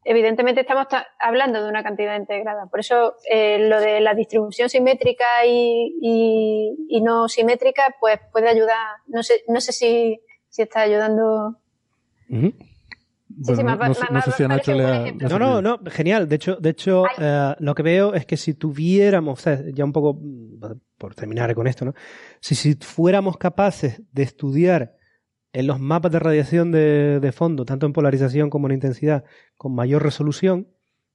[0.03, 0.89] evidentemente estamos
[1.21, 2.67] hablando de una cantidad integrada.
[2.67, 8.49] Por eso eh, lo de la distribución simétrica y, y, y, no simétrica, pues puede
[8.49, 8.97] ayudar.
[9.07, 11.61] No sé, no sé si, si está ayudando.
[15.21, 16.29] No, no, no, genial.
[16.29, 20.19] De hecho, de hecho eh, lo que veo es que si tuviéramos, ya un poco
[20.99, 21.95] por terminar con esto, ¿no?
[22.41, 24.99] Si, si fuéramos capaces de estudiar
[25.53, 29.25] en los mapas de radiación de, de fondo, tanto en polarización como en intensidad,
[29.57, 30.69] con mayor resolución,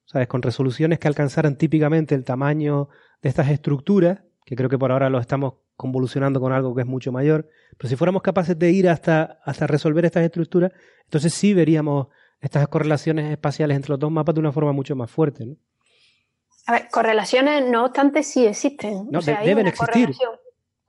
[0.04, 0.28] ¿sabes?
[0.28, 2.88] Con resoluciones que alcanzaran típicamente el tamaño
[3.22, 6.86] de estas estructuras, que creo que por ahora lo estamos convolucionando con algo que es
[6.86, 7.48] mucho mayor.
[7.76, 10.72] Pero si fuéramos capaces de ir hasta, hasta resolver estas estructuras,
[11.04, 12.08] entonces sí veríamos
[12.40, 15.46] estas correlaciones espaciales entre los dos mapas de una forma mucho más fuerte.
[15.46, 15.56] ¿no?
[16.66, 19.08] A ver, correlaciones, no obstante, sí existen.
[19.10, 20.14] No, deben existir.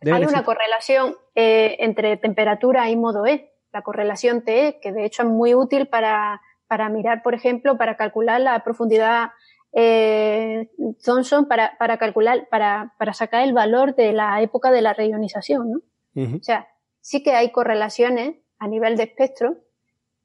[0.02, 5.24] Hay una correlación eh, entre temperatura y modo E, la correlación TE, que de hecho
[5.24, 9.32] es muy útil para, para mirar, por ejemplo, para calcular la profundidad
[9.74, 10.70] eh,
[11.04, 15.72] Thomson para, para calcular, para, para, sacar el valor de la época de la reionización,
[15.72, 15.80] ¿no?
[16.16, 16.68] O sea,
[17.00, 19.58] sí que hay correlaciones a nivel de espectro,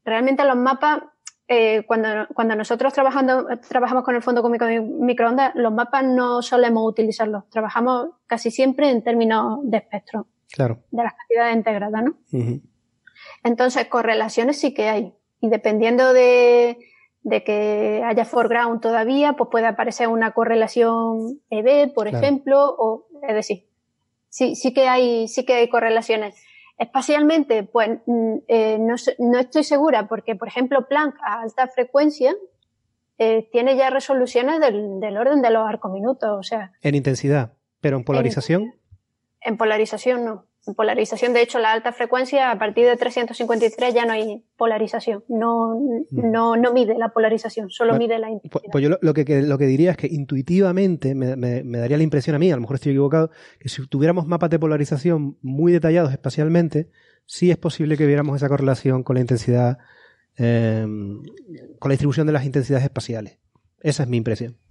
[0.06, 1.02] realmente los mapas,
[1.48, 6.42] eh, cuando, cuando nosotros trabajando, trabajamos con el fondo cómico de microondas, los mapas no
[6.42, 7.48] solemos utilizarlos.
[7.50, 10.26] Trabajamos casi siempre en términos de espectro.
[10.52, 10.80] Claro.
[10.90, 12.14] De las cantidades integradas, ¿no?
[13.42, 15.14] Entonces, correlaciones sí que hay.
[15.40, 16.78] Y dependiendo de,
[17.22, 23.34] de que haya foreground todavía, pues puede aparecer una correlación EB, por ejemplo, o, es
[23.34, 23.66] decir,
[24.28, 26.36] sí, sí que hay, sí que hay correlaciones.
[26.82, 32.34] Espacialmente, pues mm, eh, no, no, estoy segura porque, por ejemplo, Planck a alta frecuencia
[33.18, 36.72] eh, tiene ya resoluciones del, del, orden de los arcominutos, o sea.
[36.80, 38.62] En intensidad, pero en polarización.
[38.62, 38.74] En,
[39.42, 41.32] en polarización no polarización.
[41.32, 45.24] De hecho, la alta frecuencia, a partir de 353 ya no hay polarización.
[45.28, 45.74] No,
[46.10, 46.30] mm.
[46.30, 48.62] no, no mide la polarización, solo mide la intensidad.
[48.62, 52.02] Pues, pues yo lo, que, lo que diría es que intuitivamente me, me, daría la
[52.02, 55.72] impresión a mí, a lo mejor estoy equivocado, que si tuviéramos mapas de polarización muy
[55.72, 56.90] detallados espacialmente,
[57.26, 59.78] sí es posible que viéramos esa correlación con la intensidad,
[60.36, 60.86] eh,
[61.78, 63.38] con la distribución de las intensidades espaciales.
[63.80, 64.61] Esa es mi impresión.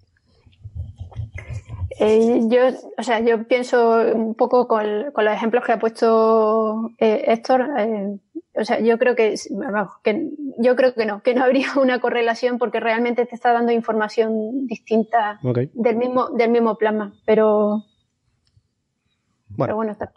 [2.04, 2.62] Eh, yo,
[2.98, 7.70] o sea, yo pienso un poco con, con los ejemplos que ha puesto eh, Héctor.
[7.78, 8.18] Eh,
[8.56, 12.02] o sea, yo creo que, vamos, que, yo creo que no, que no habría una
[12.02, 15.40] correlación porque realmente te está dando información distinta
[15.74, 17.14] del mismo, del mismo plasma.
[17.24, 17.84] Pero,
[19.50, 20.12] bueno, pero bueno está.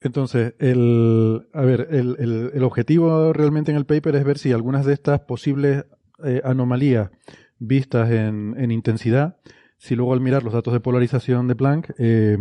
[0.00, 4.52] Entonces, el, a ver, el, el, el, objetivo realmente en el paper es ver si
[4.52, 5.86] algunas de estas posibles
[6.24, 7.10] eh, anomalías
[7.58, 9.38] vistas en, en intensidad
[9.78, 12.36] si luego al mirar los datos de polarización de Planck, eh,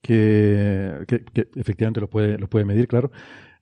[0.00, 3.10] que, que, efectivamente los puede, los puede medir, claro,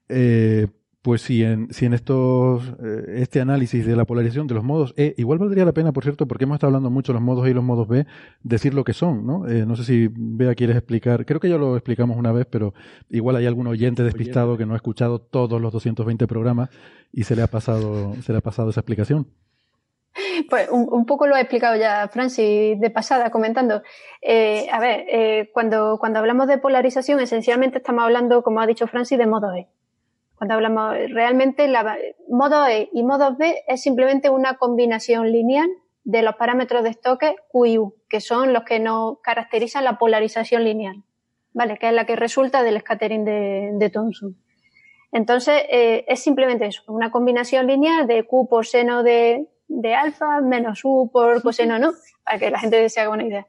[0.07, 0.67] eh,
[1.01, 4.93] pues si en, si en estos, eh, este análisis de la polarización de los modos
[4.97, 7.45] E, igual valdría la pena, por cierto, porque hemos estado hablando mucho de los modos
[7.45, 8.07] E y los modos B,
[8.41, 9.39] decir lo que son, ¿no?
[9.45, 12.73] no sé si Bea quieres explicar, creo que ya lo explicamos una vez, pero
[13.09, 16.69] igual hay algún oyente despistado que no ha escuchado todos los 220 programas
[17.11, 19.27] y se le ha pasado, se le ha pasado esa explicación.
[20.49, 23.81] Pues un, poco lo ha explicado ya Francis de pasada comentando.
[24.21, 28.87] Eh, a ver, eh, cuando, cuando hablamos de polarización, esencialmente estamos hablando, como ha dicho
[28.87, 29.67] Francis, de modo E.
[30.35, 31.97] Cuando hablamos realmente, la,
[32.29, 35.69] modo E y modo B es simplemente una combinación lineal
[36.03, 39.97] de los parámetros de estoque Q y U, que son los que nos caracterizan la
[39.97, 41.03] polarización lineal,
[41.53, 41.77] ¿vale?
[41.77, 44.37] Que es la que resulta del scattering de, de Thomson.
[45.11, 50.41] Entonces, eh, es simplemente eso, una combinación lineal de Q por seno de, de alfa
[50.41, 51.91] menos u por coseno, ¿no?
[52.23, 53.45] Para que la gente se haga una idea.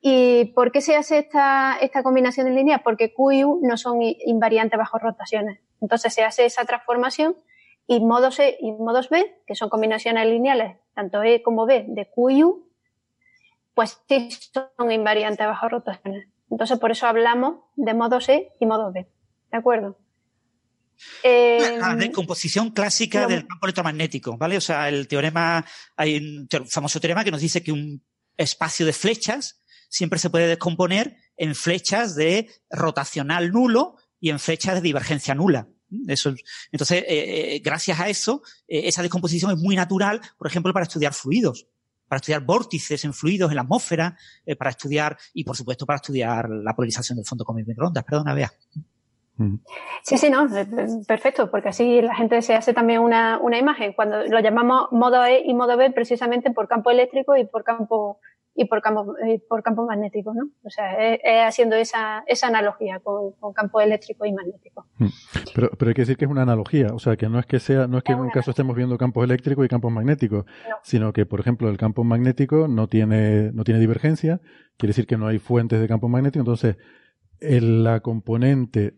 [0.00, 2.80] ¿Y por qué se hace esta, esta combinación de líneas?
[2.82, 5.60] Porque Q y U no son invariantes bajo rotaciones.
[5.80, 7.36] Entonces se hace esa transformación
[7.86, 12.08] y modos E y modos B, que son combinaciones lineales, tanto E como B, de
[12.08, 12.68] Q y U,
[13.74, 16.28] pues sí son invariantes bajo rotaciones.
[16.50, 19.08] Entonces por eso hablamos de modos E y modos B.
[19.50, 19.96] ¿De acuerdo?
[21.22, 24.56] La em, decomposición clásica del campo electromagnético, ¿vale?
[24.56, 25.64] O sea, el teorema,
[25.96, 28.02] hay un famoso teorema que nos dice que un
[28.36, 34.74] espacio de flechas siempre se puede descomponer en flechas de rotacional nulo y en flechas
[34.74, 35.68] de divergencia nula.
[36.06, 36.34] Eso,
[36.70, 40.84] entonces, eh, eh, gracias a eso, eh, esa descomposición es muy natural, por ejemplo, para
[40.84, 41.66] estudiar fluidos,
[42.08, 44.16] para estudiar vórtices en fluidos en la atmósfera,
[44.58, 48.04] para estudiar, y por supuesto, para estudiar la polarización del fondo con microondas.
[48.04, 48.52] Perdona, vea.
[50.02, 50.48] Sí, sí, no,
[51.06, 53.92] perfecto, porque así la gente se hace también una, una imagen.
[53.92, 58.18] Cuando lo llamamos modo E y modo B precisamente por campo eléctrico y por campo
[58.58, 59.14] y por campo,
[59.48, 60.50] por campo magnético, ¿no?
[60.64, 64.84] O sea, es, haciendo esa, esa analogía con, con, campo eléctrico y magnético.
[65.54, 67.60] Pero, pero hay que decir que es una analogía, o sea, que no es que
[67.60, 70.44] sea, no es que en un caso estemos viendo campos eléctricos y campos magnéticos,
[70.82, 74.40] sino que, por ejemplo, el campo magnético no tiene, no tiene divergencia,
[74.76, 76.78] quiere decir que no hay fuentes de campo magnético, entonces
[77.40, 78.94] la componente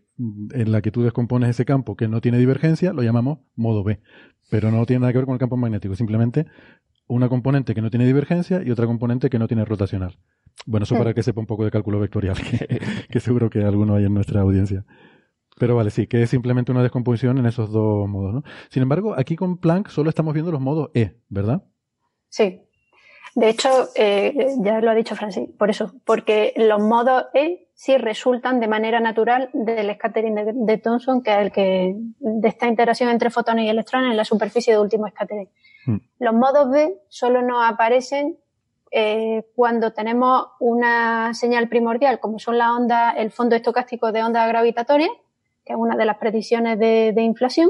[0.53, 3.99] en la que tú descompones ese campo que no tiene divergencia, lo llamamos modo B.
[4.49, 6.45] Pero no tiene nada que ver con el campo magnético, simplemente
[7.07, 10.17] una componente que no tiene divergencia y otra componente que no tiene rotacional.
[10.65, 12.37] Bueno, eso para que sepa un poco de cálculo vectorial,
[13.09, 14.85] que, seguro que alguno hay en nuestra audiencia.
[15.57, 18.43] Pero vale, sí, que es simplemente una descomposición en esos dos modos, ¿no?
[18.69, 21.63] Sin embargo, aquí con Planck solo estamos viendo los modos E, ¿verdad?
[22.29, 22.61] Sí.
[23.35, 27.97] De hecho, eh, ya lo ha dicho Francis, por eso, porque los modos E sí
[27.97, 33.09] resultan de manera natural del scattering de, Thomson, que es el que, de esta interacción
[33.09, 35.49] entre fotones y electrones en la superficie de último scattering.
[35.85, 35.97] Mm.
[36.19, 38.37] Los modos B solo nos aparecen
[38.93, 44.45] eh, cuando tenemos una señal primordial, como son la onda, el fondo estocástico de onda
[44.47, 45.09] gravitatoria,
[45.63, 47.69] que es una de las predicciones de, inflación.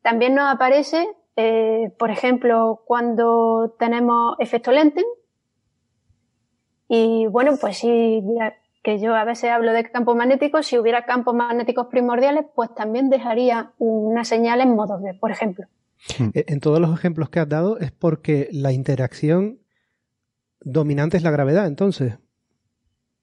[0.00, 1.06] También nos aparece
[1.40, 5.04] eh, por ejemplo, cuando tenemos efecto lente.
[6.88, 8.24] Y bueno, pues sí,
[8.82, 13.08] que yo a veces hablo de campos magnéticos, si hubiera campos magnéticos primordiales, pues también
[13.08, 15.66] dejaría una señal en modo B, por ejemplo.
[16.18, 16.30] Hmm.
[16.34, 19.60] Eh, en todos los ejemplos que has dado es porque la interacción
[20.60, 22.18] dominante es la gravedad, entonces.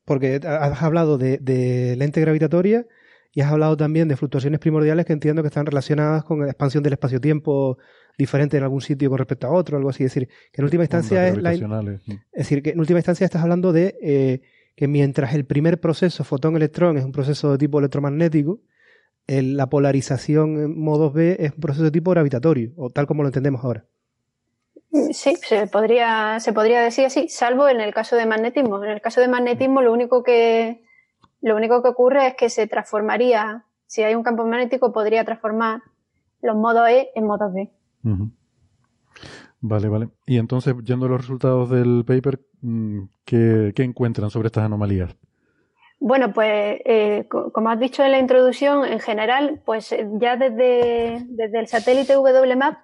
[0.05, 2.85] Porque has hablado de, de lente gravitatoria
[3.33, 6.81] y has hablado también de fluctuaciones primordiales que entiendo que están relacionadas con la expansión
[6.81, 7.77] del espacio-tiempo
[8.17, 10.03] diferente en algún sitio con respecto a otro, algo así.
[10.03, 11.53] Es decir, que en última instancia es la.
[11.53, 11.59] Es
[12.33, 14.41] decir, que en última instancia estás hablando de eh,
[14.75, 18.59] que mientras el primer proceso, fotón-electrón, es un proceso de tipo electromagnético,
[19.27, 23.29] la polarización en modos B es un proceso de tipo gravitatorio, o tal como lo
[23.29, 23.85] entendemos ahora.
[25.11, 28.83] Sí, se podría, se podría decir así, salvo en el caso de magnetismo.
[28.83, 30.83] En el caso de magnetismo, lo único que,
[31.41, 35.81] lo único que ocurre es que se transformaría, si hay un campo magnético, podría transformar
[36.41, 37.71] los modos E en modos B.
[39.61, 40.09] Vale, vale.
[40.25, 45.15] Y entonces, yendo a los resultados del paper, mm, ¿qué, encuentran sobre estas anomalías?
[45.99, 51.25] Bueno, pues eh, como has dicho en la introducción, en general, pues eh, ya desde,
[51.29, 52.77] desde el satélite WMAP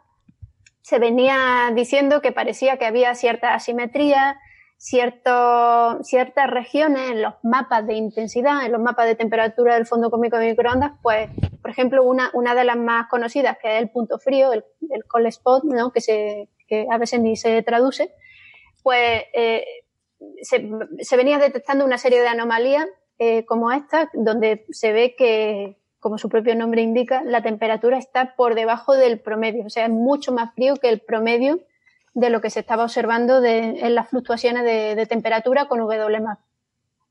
[0.81, 4.39] se venía diciendo que parecía que había cierta asimetría
[4.81, 10.09] cierto, ciertas regiones en los mapas de intensidad, en los mapas de temperatura del fondo
[10.09, 11.29] cósmico de microondas, pues,
[11.61, 15.05] por ejemplo, una, una de las más conocidas, que es el punto frío, el, el
[15.05, 15.91] cold spot, ¿no?
[15.91, 18.11] que, se, que a veces ni se traduce,
[18.81, 19.63] pues eh,
[20.41, 20.67] se,
[21.01, 22.87] se, venía detectando una serie de anomalías
[23.19, 28.35] eh, como esta, donde se ve que, como su propio nombre indica, la temperatura está
[28.35, 31.59] por debajo del promedio, o sea, es mucho más frío que el promedio
[32.13, 36.39] de lo que se estaba observando en las fluctuaciones de, temperatura con WMAP.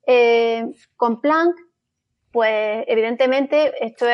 [0.07, 1.57] Eh, con Planck,
[2.33, 4.07] pues evidentemente esto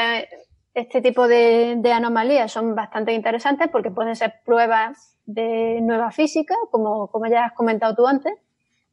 [0.75, 7.09] este tipo de, anomalías son bastante interesantes porque pueden ser pruebas de nueva física, como,
[7.09, 8.33] como ya has comentado tú antes.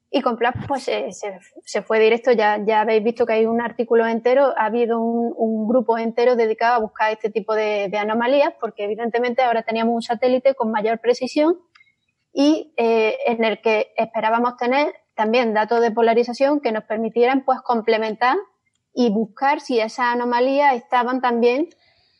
[0.09, 4.07] Y con Planck, pues se, fue directo, ya, ya habéis visto que hay un artículo
[4.07, 8.83] entero, ha habido un, grupo entero dedicado a buscar este tipo de, de, anomalías, porque
[8.83, 11.57] evidentemente ahora teníamos un satélite con mayor precisión
[12.33, 17.61] y eh, en el que esperábamos tener también datos de polarización que nos permitieran pues
[17.61, 18.37] complementar
[18.93, 21.69] y buscar si esas anomalías estaban también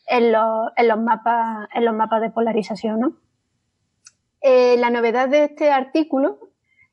[0.06, 3.16] en los, en los mapas en los mapas de polarización ¿no?
[4.40, 6.50] Eh, la novedad de este artículo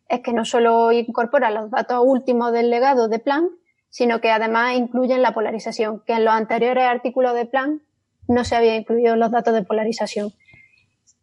[0.08, 3.52] es que no solo incorpora los datos últimos del legado de Planck,
[3.90, 7.82] sino que además incluyen la polarización, que en los anteriores artículos de Planck
[8.30, 10.32] no se había incluido los datos de polarización.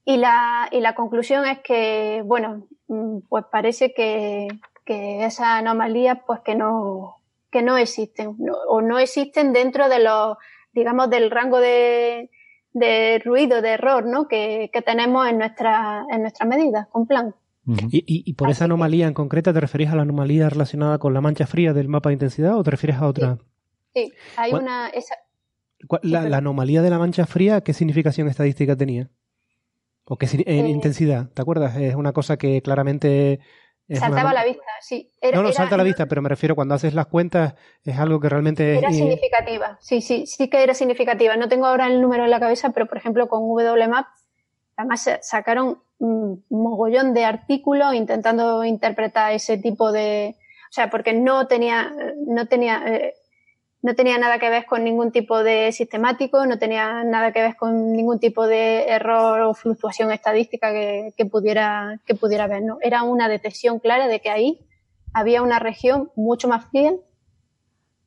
[0.08, 4.48] Y la, y la conclusión es que, bueno, mm, pues parece que,
[4.86, 7.16] que esas anomalías pues que no,
[7.50, 8.34] que no existen
[8.68, 10.38] o no existen dentro de los,
[10.72, 12.30] digamos, del rango de,
[12.72, 14.28] de ruido, de error, ¿no?
[14.28, 17.34] Que, que tenemos en nuestra, en nuestras medidas con plan.
[17.90, 21.20] ¿Y, y, por esa anomalía en concreta te referís a la anomalía relacionada con la
[21.20, 23.36] mancha fría del mapa de intensidad o te refieres a otra?
[23.94, 24.88] Sí, hay una...
[24.88, 25.16] Esa...
[26.00, 29.10] La, la, anomalía de la mancha fría, ¿qué significación estadística tenía?
[30.10, 31.76] O que en eh, intensidad, ¿te acuerdas?
[31.76, 33.40] Es una cosa que claramente...
[33.90, 35.10] Saltaba a la vista, sí.
[35.34, 37.54] no, no, salta a la vista, pero me refiero cuando haces las cuentas,
[37.84, 38.78] es algo que realmente...
[38.78, 41.36] Era significativa, sí, sí, sí que era significativa.
[41.36, 44.06] No tengo ahora el número en la cabeza, pero por ejemplo con WMAP,
[44.76, 50.36] además sacaron un mogollón de artículos intentando interpretar ese tipo de...
[50.70, 51.92] O sea, porque no tenía,
[52.26, 53.14] no tenía, eh,
[53.80, 57.56] no tenía nada que ver con ningún tipo de sistemático, no tenía nada que ver
[57.56, 62.62] con ningún tipo de error o fluctuación estadística que, pudiera, que pudiera haber.
[62.62, 62.78] ¿no?
[62.80, 64.66] Era una detección clara de que ahí
[65.12, 66.92] había una región mucho más fría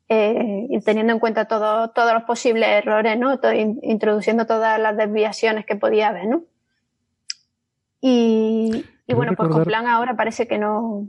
[0.08, 3.38] eh, teniendo en cuenta todo, todos los posibles errores, ¿no?
[3.54, 6.42] introduciendo todas las desviaciones que podía haber, ¿no?
[8.04, 8.84] Y,
[9.14, 11.06] bueno, pues con plan ahora parece que no.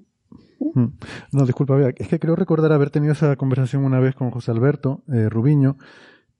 [1.32, 5.04] No, disculpa, es que creo recordar haber tenido esa conversación una vez con José Alberto
[5.12, 5.78] eh, Rubiño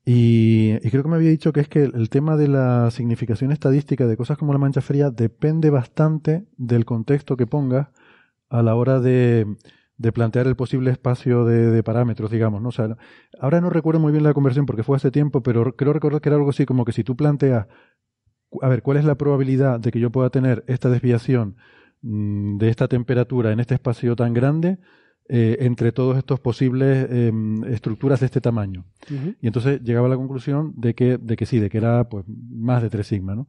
[0.06, 4.06] y, creo que me había dicho que es que el tema de la significación estadística
[4.06, 7.88] de cosas como la mancha fría depende bastante del contexto que pongas
[8.50, 9.48] a la hora de,
[10.14, 12.70] plantear el posible espacio de, parámetros, digamos, ¿no?
[12.70, 12.98] O
[13.40, 16.30] ahora no recuerdo muy bien la conversación porque fue hace tiempo, pero creo recordar que
[16.30, 17.68] era algo así como que si tú planteas,
[18.62, 21.56] a ver, ¿cuál es la probabilidad de que yo pueda tener esta desviación
[22.04, 24.78] Mm, de esta temperatura en este espacio tan grande
[25.30, 28.86] eh, entre todos estos posibles em, estructuras de este tamaño.
[29.42, 32.26] Y entonces llegaba a la conclusión de que, de que sí, de que era pues
[32.28, 33.48] más de 3 sigma, ¿no?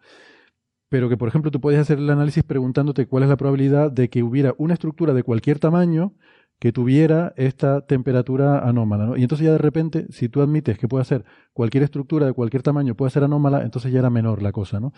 [0.89, 4.08] Pero que, por ejemplo, tú puedes hacer el análisis preguntándote cuál es la probabilidad de
[4.08, 6.15] que hubiera una estructura de cualquier tamaño
[6.60, 9.07] que tuviera esta temperatura anómala.
[9.07, 9.16] ¿no?
[9.16, 12.62] Y entonces ya de repente, si tú admites que puede ser cualquier estructura de cualquier
[12.62, 14.78] tamaño puede ser anómala, entonces ya era menor la cosa.
[14.78, 14.92] ¿no?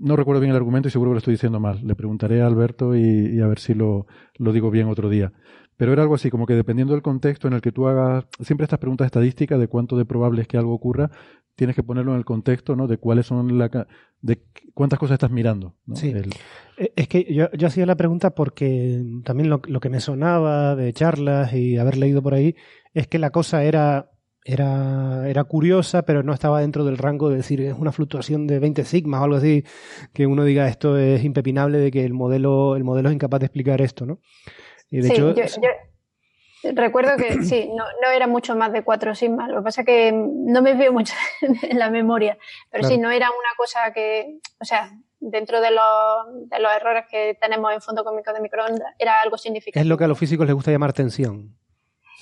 [0.00, 1.80] No recuerdo bien el argumento y seguro que lo estoy diciendo mal.
[1.86, 4.06] Le preguntaré a Alberto y, a ver si lo,
[4.38, 5.32] lo, digo bien otro día.
[5.76, 8.64] Pero era algo así, como que dependiendo del contexto en el que tú hagas siempre
[8.64, 11.10] estas preguntas estadísticas de cuánto de probable es que algo ocurra,
[11.54, 12.86] tienes que ponerlo en el contexto, ¿no?
[12.86, 13.86] De cuáles son la,
[14.22, 15.74] de cuántas cosas estás mirando.
[15.94, 16.14] Sí.
[16.78, 20.76] Eh, es que yo, yo, hacía la pregunta porque también lo, lo, que me sonaba
[20.76, 22.56] de charlas y haber leído por ahí
[22.94, 24.10] es que la cosa era
[24.44, 28.58] era, era curiosa, pero no estaba dentro del rango de decir es una fluctuación de
[28.58, 29.64] 20 sigmas o algo así,
[30.12, 33.46] que uno diga esto es impepinable de que el modelo, el modelo es incapaz de
[33.46, 34.20] explicar esto, ¿no?
[34.90, 39.50] Y de hecho, yo, recuerdo que sí, no, no, era mucho más de 4 sigmas,
[39.50, 41.14] lo que pasa es que no me veo mucho
[41.62, 42.38] en la memoria,
[42.70, 47.04] pero sí, no era una cosa que, o sea, dentro de los, de los errores
[47.10, 49.82] que tenemos en fondo cómico de microondas, era algo significativo.
[49.82, 51.59] Es lo que a los físicos les gusta llamar tensión.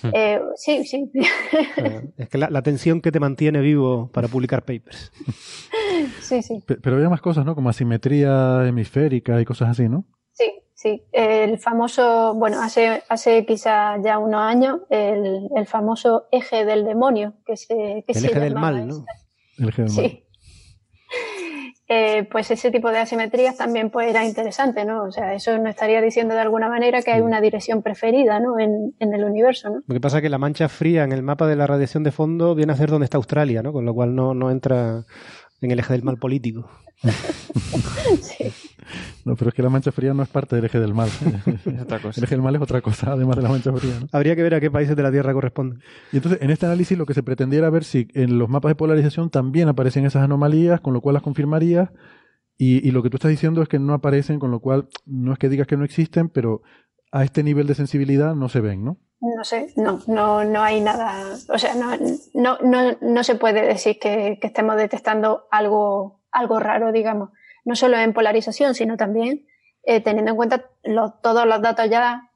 [0.03, 0.11] Hmm.
[0.13, 1.11] Eh, sí, sí.
[2.17, 5.13] es que la, la, tensión que te mantiene vivo para publicar papers.
[6.21, 6.63] Sí, sí.
[6.67, 7.55] Pero había más cosas, ¿no?
[7.55, 10.05] Como asimetría hemisférica y cosas así, ¿no?
[10.33, 11.03] Sí, sí.
[11.13, 17.35] El famoso, bueno, hace, hace quizá ya unos años, el, el famoso eje del demonio,
[17.45, 19.05] que se, que el eje del mal, ¿no?
[19.59, 20.23] El eje del mal.
[21.91, 25.05] Eh, pues ese tipo de asimetrías también pues era interesante, ¿no?
[25.05, 28.59] O sea, eso nos estaría diciendo de alguna manera que hay una dirección preferida, ¿no?
[28.59, 29.83] En, en, el universo, ¿no?
[29.87, 32.13] Lo que pasa es que la mancha fría en el mapa de la radiación de
[32.13, 33.73] fondo viene a ser donde está Australia, ¿no?
[33.73, 35.05] Con lo cual no, no entra
[35.63, 36.69] en el eje del mal político.
[38.21, 38.53] sí.
[39.29, 41.11] No, pero es que la mancha fría no es parte del eje del mal.
[41.83, 42.19] otra cosa.
[42.19, 43.93] El eje del mal es otra cosa, además de la mancha fría.
[44.11, 45.83] Habría que ver a qué países de la Tierra corresponden.
[46.13, 48.77] Y entonces, en este análisis lo que se pretendiera ver si en los mapas de
[48.77, 51.91] polarización también aparecen esas anomalías, con lo cual las confirmarías.
[52.57, 55.35] Y, y lo que tú estás diciendo es que no aparecen, con lo cual no
[55.35, 56.63] es que digas que no existen, pero
[57.13, 58.97] a este nivel de sensibilidad no se ven, ¿no?
[59.21, 61.91] No sé, no, no, no hay nada, o sea, no,
[62.35, 67.31] no, no, no se puede decir que, que estemos detectando algo, algo raro, digamos
[67.69, 69.45] no solo en polarización, sino también
[69.83, 70.65] eh, teniendo en cuenta
[71.23, 72.31] todos los datos ya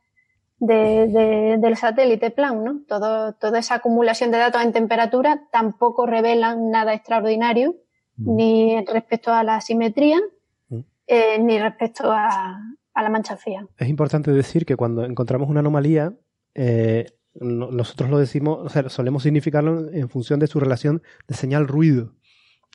[0.58, 2.82] de, del satélite plan, ¿no?
[2.86, 7.76] Todo, toda esa acumulación de datos en temperatura tampoco revelan nada extraordinario,
[8.16, 8.36] mm.
[8.36, 10.20] ni respecto a la asimetría,
[10.68, 10.80] mm.
[11.06, 12.60] eh, ni respecto a,
[12.92, 13.66] a, la mancha fría.
[13.78, 16.12] Es importante decir que cuando encontramos una anomalía,
[16.54, 17.06] eh,
[17.40, 22.12] nosotros lo decimos, o sea, solemos significarlo en función de su relación de señal-ruido.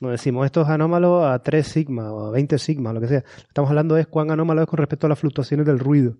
[0.00, 3.18] No decimos esto es anómalo a 3 sigma o a 20 sigma, lo que sea.
[3.18, 6.16] Lo que estamos hablando es cuán anómalo es con respecto a las fluctuaciones del ruido.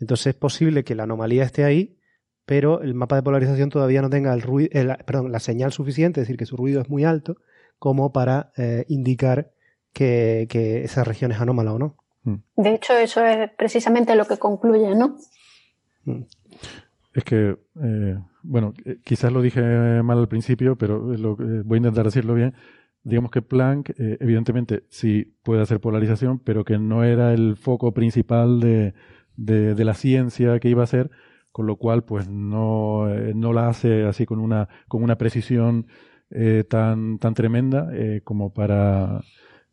[0.00, 1.98] Entonces es posible que la anomalía esté ahí,
[2.46, 4.70] pero el mapa de polarización todavía no tenga el ruido,
[5.04, 7.36] perdón, la señal suficiente, es decir, que su ruido es muy alto,
[7.78, 9.52] como para eh, indicar
[9.92, 10.48] que,
[10.82, 11.96] esa región es anómala o no.
[12.24, 12.36] Mm.
[12.56, 15.18] De hecho, eso es precisamente lo que concluye, ¿no?
[16.04, 16.22] Mm.
[17.14, 19.60] Es que, eh, bueno, eh, quizás lo dije
[20.02, 22.54] mal al principio, pero lo, voy a intentar decirlo bien
[23.04, 27.92] digamos que Planck, eh, evidentemente, sí puede hacer polarización, pero que no era el foco
[27.92, 28.94] principal de,
[29.36, 31.10] de, la ciencia que iba a hacer,
[31.50, 35.86] con lo cual, pues no, eh, no la hace así con una, con una precisión
[36.30, 37.90] eh, tan, tan tremenda
[38.24, 39.22] como para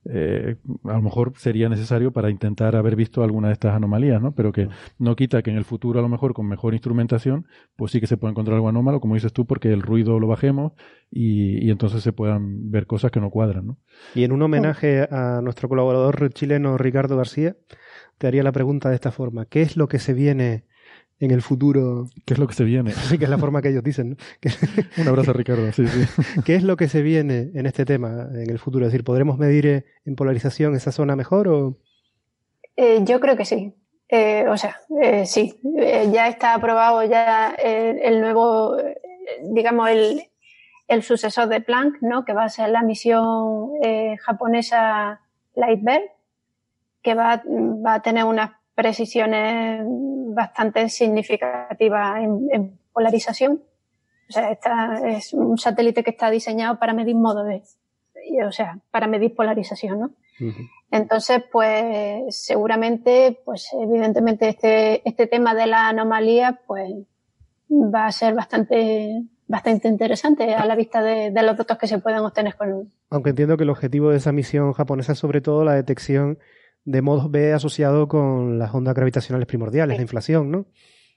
[0.06, 0.56] eh,
[0.86, 4.34] a lo mejor sería necesario para intentar haber visto alguna de estas anomalías, ¿no?
[4.34, 7.92] Pero que no quita que en el futuro, a lo mejor con mejor instrumentación, pues
[7.92, 10.74] sí que se puede encontrar algo anómalo, como dices tú, porque el ruido lo bajemos
[11.12, 13.78] y, y entonces se puedan ver cosas que no cuadran, ¿no?
[14.16, 17.58] Y en un homenaje a nuestro colaborador chileno Ricardo García,
[18.18, 20.66] te haría la pregunta de esta forma: ¿Qué es lo que se viene
[21.20, 22.08] en el futuro.
[22.26, 22.92] ¿Qué es lo que se viene?
[23.10, 24.10] Sí, que es la forma que ellos dicen.
[24.10, 24.16] ¿no?
[25.02, 25.72] Un abrazo, Ricardo.
[25.72, 26.24] Sí, sí.
[26.46, 28.86] ¿Qué es lo que se viene en este tema en el futuro?
[28.86, 31.78] Es decir, ¿podremos medir eh, en polarización esa zona mejor o...?
[32.76, 33.74] Eh, yo creo que sí.
[34.10, 35.60] Eh, o sea, eh, sí.
[35.78, 38.76] Eh, ya está aprobado ya el nuevo,
[39.44, 40.24] digamos, el,
[40.88, 42.26] el, sucesor de Planck, ¿no?
[42.26, 43.70] Que va a ser la misión
[44.20, 45.22] japonesa
[45.56, 46.02] Lightbear,
[47.04, 47.44] que va,
[47.86, 49.82] va a tener unas precisiones
[50.34, 53.62] bastante significativas en, polarización.
[54.30, 57.62] O sea, esta es un satélite que está diseñado para medir modo de,
[58.46, 60.12] o sea, para medir polarización, ¿no?
[60.92, 66.90] Entonces, pues, seguramente, pues, evidentemente este, este tema de la anomalía, pues,
[67.70, 72.00] va a ser bastante, bastante interesante a la vista de, de los datos que se
[72.00, 72.94] pueden obtener con.
[73.10, 76.40] Aunque entiendo que el objetivo de esa misión japonesa es sobre todo la detección
[76.86, 80.66] de modo B asociado con las ondas gravitacionales primordiales, la inflación, ¿no?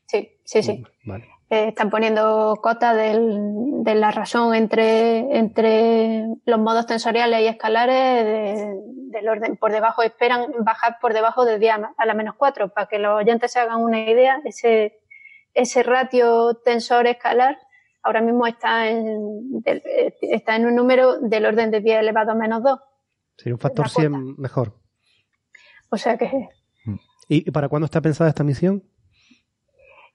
[0.07, 0.79] Sí, sí, sí.
[0.79, 1.29] Mm, vale.
[1.51, 8.67] Eh, están poniendo cota del, de la razón entre, entre los modos tensoriales y escalares
[9.11, 12.87] del orden por debajo, esperan bajar por debajo de diámetro a la menos 4, para
[12.87, 15.01] que los oyentes se hagan una idea, ese,
[15.53, 17.59] ese ratio tensor escalar
[18.03, 19.63] ahora mismo está en,
[20.21, 22.81] está en un número del orden de 10 elevado a menos 2.
[23.37, 24.75] Sería un factor 100 mejor.
[25.93, 26.49] O sea que...
[27.29, 28.83] ¿Y para cuándo está pensada esta misión?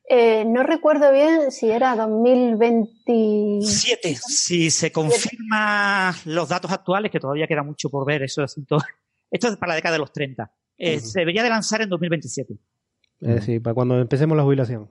[0.10, 4.16] Eh, no recuerdo bien si era 2027.
[4.16, 8.56] Si se confirman los datos actuales, que todavía queda mucho por ver, eso es
[9.32, 10.52] Esto es para la década de los 30.
[10.80, 12.56] Eh, se debería de lanzar en 2027.
[13.20, 14.90] Es decir, para cuando empecemos la jubilación.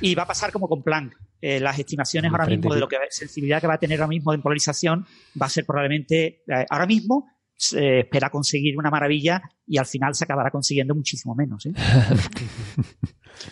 [0.00, 1.14] Y va a pasar como con Planck.
[1.42, 4.32] Eh, las estimaciones ahora mismo de lo que sensibilidad que va a tener ahora mismo
[4.32, 5.04] de polarización
[5.40, 10.24] va a ser probablemente ahora mismo se espera conseguir una maravilla y al final se
[10.24, 11.68] acabará consiguiendo muchísimo menos.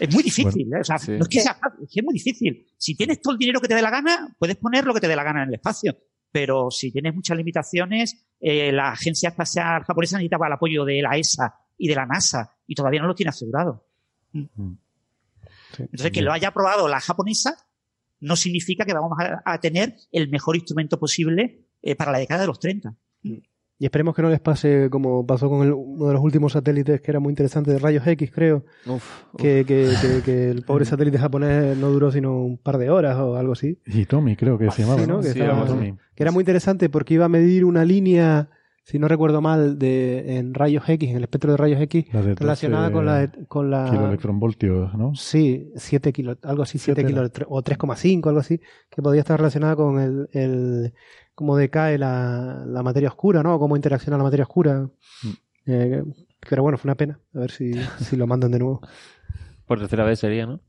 [0.00, 0.80] Es muy difícil, ¿eh?
[0.80, 2.66] o sea, no es que sea fácil, es que es muy difícil.
[2.78, 5.08] Si tienes todo el dinero que te dé la gana, puedes poner lo que te
[5.08, 5.94] dé la gana en el espacio.
[6.32, 11.16] Pero si tienes muchas limitaciones, eh, la Agencia Espacial Japonesa necesitaba el apoyo de la
[11.16, 13.86] ESA y de la NASA y todavía no lo tiene asegurado.
[14.32, 14.72] Mm.
[15.78, 17.56] Entonces, que lo haya aprobado la japonesa
[18.20, 22.46] no significa que vamos a, tener el mejor instrumento posible eh, para la década de
[22.46, 22.96] los 30.
[23.84, 27.10] Y esperemos que no les pase como pasó con uno de los últimos satélites que
[27.10, 28.64] era muy interesante de rayos X, creo.
[29.36, 33.52] Que, que, el pobre satélite japonés no duró sino un par de horas o algo
[33.52, 33.78] así.
[33.84, 35.06] Y Tommy, creo que se llamaba.
[35.06, 35.20] ¿no?
[35.20, 38.48] Que, que, era muy interesante porque iba a medir una línea,
[38.84, 42.90] si no recuerdo mal, de en rayos X, en el espectro de rayos X, relacionada
[42.90, 43.30] con la.
[43.48, 45.14] Con la kiloelectronvoltios, ¿no?
[45.14, 49.76] Sí, 7 kilos, algo así, 7 kilos, o 3,5, algo así, que podía estar relacionada
[49.76, 50.94] con el, el
[51.34, 53.58] cómo decae la, la, materia oscura, ¿no?
[53.58, 54.88] Cómo interacciona la materia oscura.
[55.22, 55.30] Mm.
[55.66, 56.04] Eh,
[56.48, 57.20] pero bueno, fue una pena.
[57.34, 58.80] A ver si, si lo mandan de nuevo.
[59.66, 60.60] Por tercera vez sería, ¿no?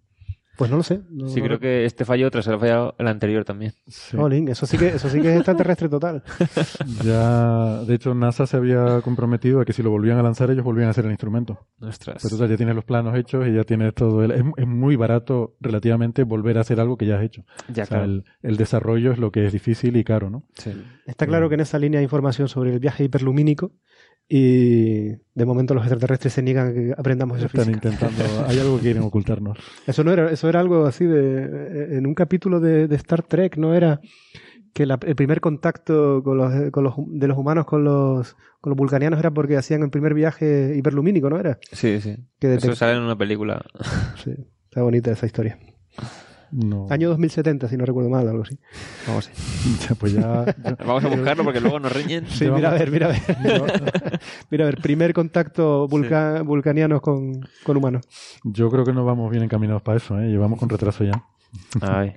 [0.58, 1.02] Pues no lo sé.
[1.28, 3.74] sí, creo que este falló tras haber fallado el anterior también.
[3.88, 4.18] Sí.
[4.48, 6.24] eso sí que eso sí que es extraterrestre total.
[7.04, 10.64] ya, de hecho, NASA se había comprometido a que si lo volvían a lanzar ellos
[10.64, 11.68] volvían a hacer el instrumento.
[11.80, 12.24] Nuestras.
[12.24, 14.24] Pero ya tienes los planos hechos y ya tienes todo.
[14.24, 17.44] El, es, muy barato relativamente volver a hacer algo que ya has hecho.
[17.74, 20.44] Ya, el, el, desarrollo es lo que es difícil y caro, ¿no?
[20.54, 20.72] Sí.
[21.06, 23.72] Está claro que en esa línea de información sobre el viaje hiperlumínico
[24.28, 27.48] y de momento los extraterrestres se niegan a que aprendamos eso.
[27.48, 29.58] Están intentando, hay algo que quieren ocultarnos.
[29.86, 33.74] Eso no era, eso era algo así de, en un capítulo de, Star Trek, ¿no
[33.74, 34.02] era?
[34.74, 38.78] Que el primer contacto con los, con los, de los humanos con los, con los
[38.78, 41.60] vulcanianos era porque hacían el primer viaje hiperlumínico, ¿no era?
[41.72, 42.18] Sí, sí.
[42.40, 43.64] Que eso sale en una película.
[44.22, 44.32] Sí,
[44.66, 45.58] está bonita esa historia.
[46.90, 48.58] Año 2070, si no recuerdo mal, algo así.
[49.08, 49.30] Vamos,
[50.00, 50.46] pues ya,
[50.86, 52.26] Vamos a buscarlo porque luego nos riñen.
[52.36, 53.22] Sí, mira a ver, mira a ver.
[54.50, 58.06] mira a ver, primer contacto vulcaniano con, humanos.
[58.44, 60.28] Yo creo que no vamos bien encaminados para eso, ¿eh?
[60.28, 61.24] Llevamos con retraso ya.
[61.82, 62.14] Ay.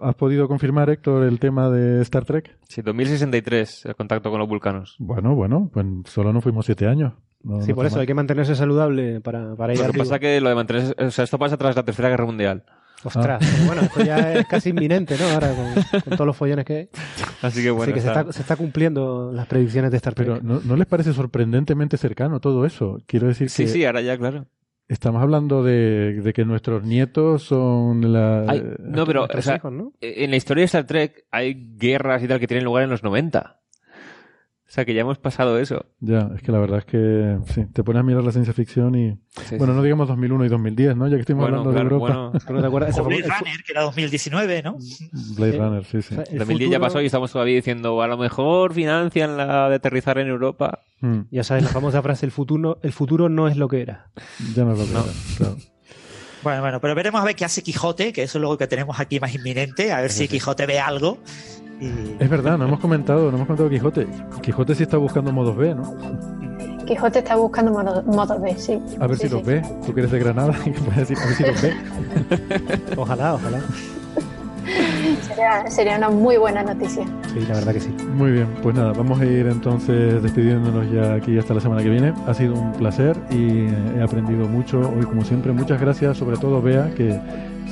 [0.00, 2.56] ¿Has podido confirmar, Héctor, el tema de Star Trek?
[2.68, 4.96] Sí, 2063, el contacto con los vulcanos.
[4.98, 7.12] Bueno, bueno, pues solo nos fuimos siete años.
[7.60, 10.48] sí, por eso hay que mantenerse saludable para, para ir Lo que pasa que lo
[10.48, 10.94] de mantenerse...
[10.98, 12.64] O sea, esto pasa tras la Tercera Guerra Mundial.
[13.04, 13.62] Ostras, ah.
[13.66, 15.26] bueno, esto ya es casi inminente, ¿no?
[15.26, 16.88] Ahora con, todos los follones que hay.
[17.42, 17.92] Así que bueno.
[17.92, 18.08] que se,
[18.40, 20.28] está, cumpliendo las predicciones de Star Trek.
[20.28, 23.00] Pero ¿no, les parece sorprendentemente cercano todo eso?
[23.06, 23.68] Quiero decir sí, que.
[23.68, 24.46] Sí, sí, ahora ya, claro.
[24.88, 28.44] Estamos hablando de, que nuestros nietos son la.
[28.78, 29.26] no, pero
[30.00, 33.02] en la historia de Star Trek hay guerras y tal que tienen lugar en los
[33.02, 33.60] 90.
[34.74, 35.86] O sea, que ya hemos pasado eso.
[36.00, 38.96] Ya, es que la verdad es que sí, te pones a mirar la ciencia ficción
[38.96, 39.16] y...
[39.56, 41.06] bueno, no digamos 2001 y 2010, ¿no?
[41.06, 42.32] Ya que estamos hablando de Europa.
[42.44, 42.96] Bueno, te acuerdas?
[42.96, 44.76] Blade Runner, que era 2019, ¿no?
[45.36, 46.16] Blade Runner, sí, sí.
[46.16, 50.26] 2010 ya pasó y estamos todavía diciendo, a lo mejor financian la de aterrizar en
[50.26, 50.80] Europa.
[51.00, 51.20] Hmm.
[51.30, 54.10] Ya sabes la famosa frase, el futuro, el futuro no es lo que era.
[54.56, 55.02] Ya no es lo que era,
[55.36, 55.56] claro.
[56.42, 58.98] Bueno, bueno, pero veremos a ver qué hace Quijote, que eso es lo que tenemos
[58.98, 61.18] aquí más inminente, a ver si Quijote ve algo
[61.80, 64.06] es verdad, no hemos comentado, no hemos comentado Quijote.
[64.42, 65.94] Quijote sí está buscando modos B, ¿no?
[66.86, 68.78] Quijote está buscando modos, B, sí.
[69.00, 69.62] A ver si los ve.
[69.86, 70.54] Tú que eres de Granada,
[70.84, 71.74] puedes decir, a ver si los ve.
[72.96, 73.58] ojalá, ojalá.
[75.22, 77.04] Sería, sería, una muy buena noticia.
[77.32, 77.94] Sí, la verdad que sí.
[78.14, 81.90] Muy bien, pues nada, vamos a ir entonces despidiéndonos ya aquí hasta la semana que
[81.90, 82.12] viene.
[82.26, 83.66] Ha sido un placer y
[83.98, 85.52] he aprendido mucho hoy, como siempre.
[85.52, 87.20] Muchas gracias, sobre todo Bea, que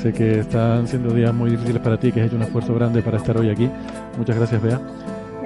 [0.00, 3.02] Sé que están siendo días muy difíciles para ti, que has hecho un esfuerzo grande
[3.02, 3.70] para estar hoy aquí.
[4.18, 4.80] Muchas gracias, Bea.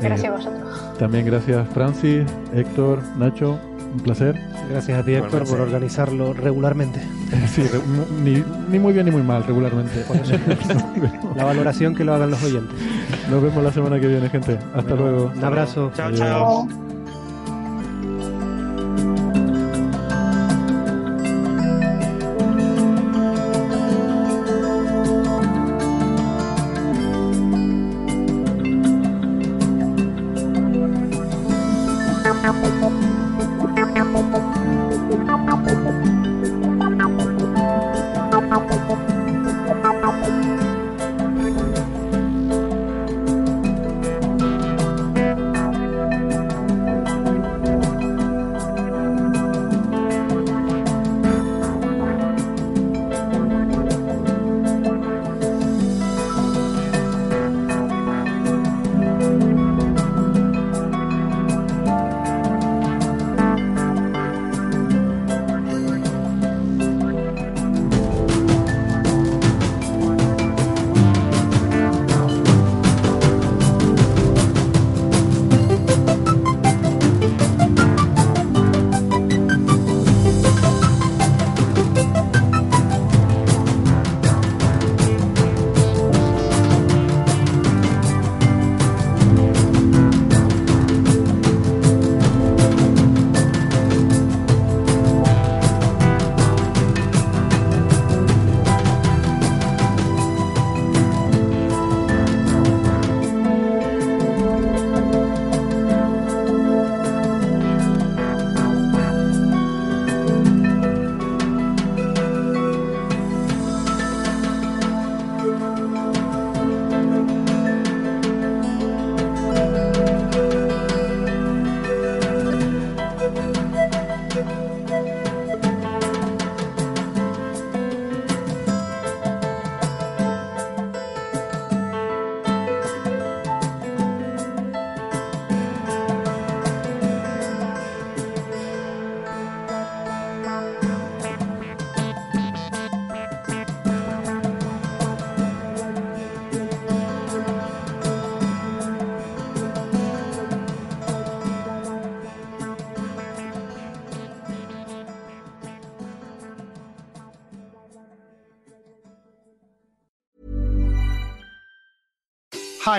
[0.00, 0.98] Gracias a vosotros.
[0.98, 3.58] También gracias, Francis, Héctor, Nacho.
[3.92, 4.38] Un placer.
[4.70, 7.00] Gracias a ti, Héctor, por organizarlo regularmente.
[7.48, 7.62] Sí,
[8.22, 10.04] ni, muy bien ni muy mal, regularmente.
[11.36, 12.76] la valoración que lo hagan los oyentes.
[13.30, 14.58] Nos vemos la semana que viene, gente.
[14.74, 15.32] Hasta luego.
[15.34, 15.90] Un abrazo.
[15.94, 16.95] Chao, chao.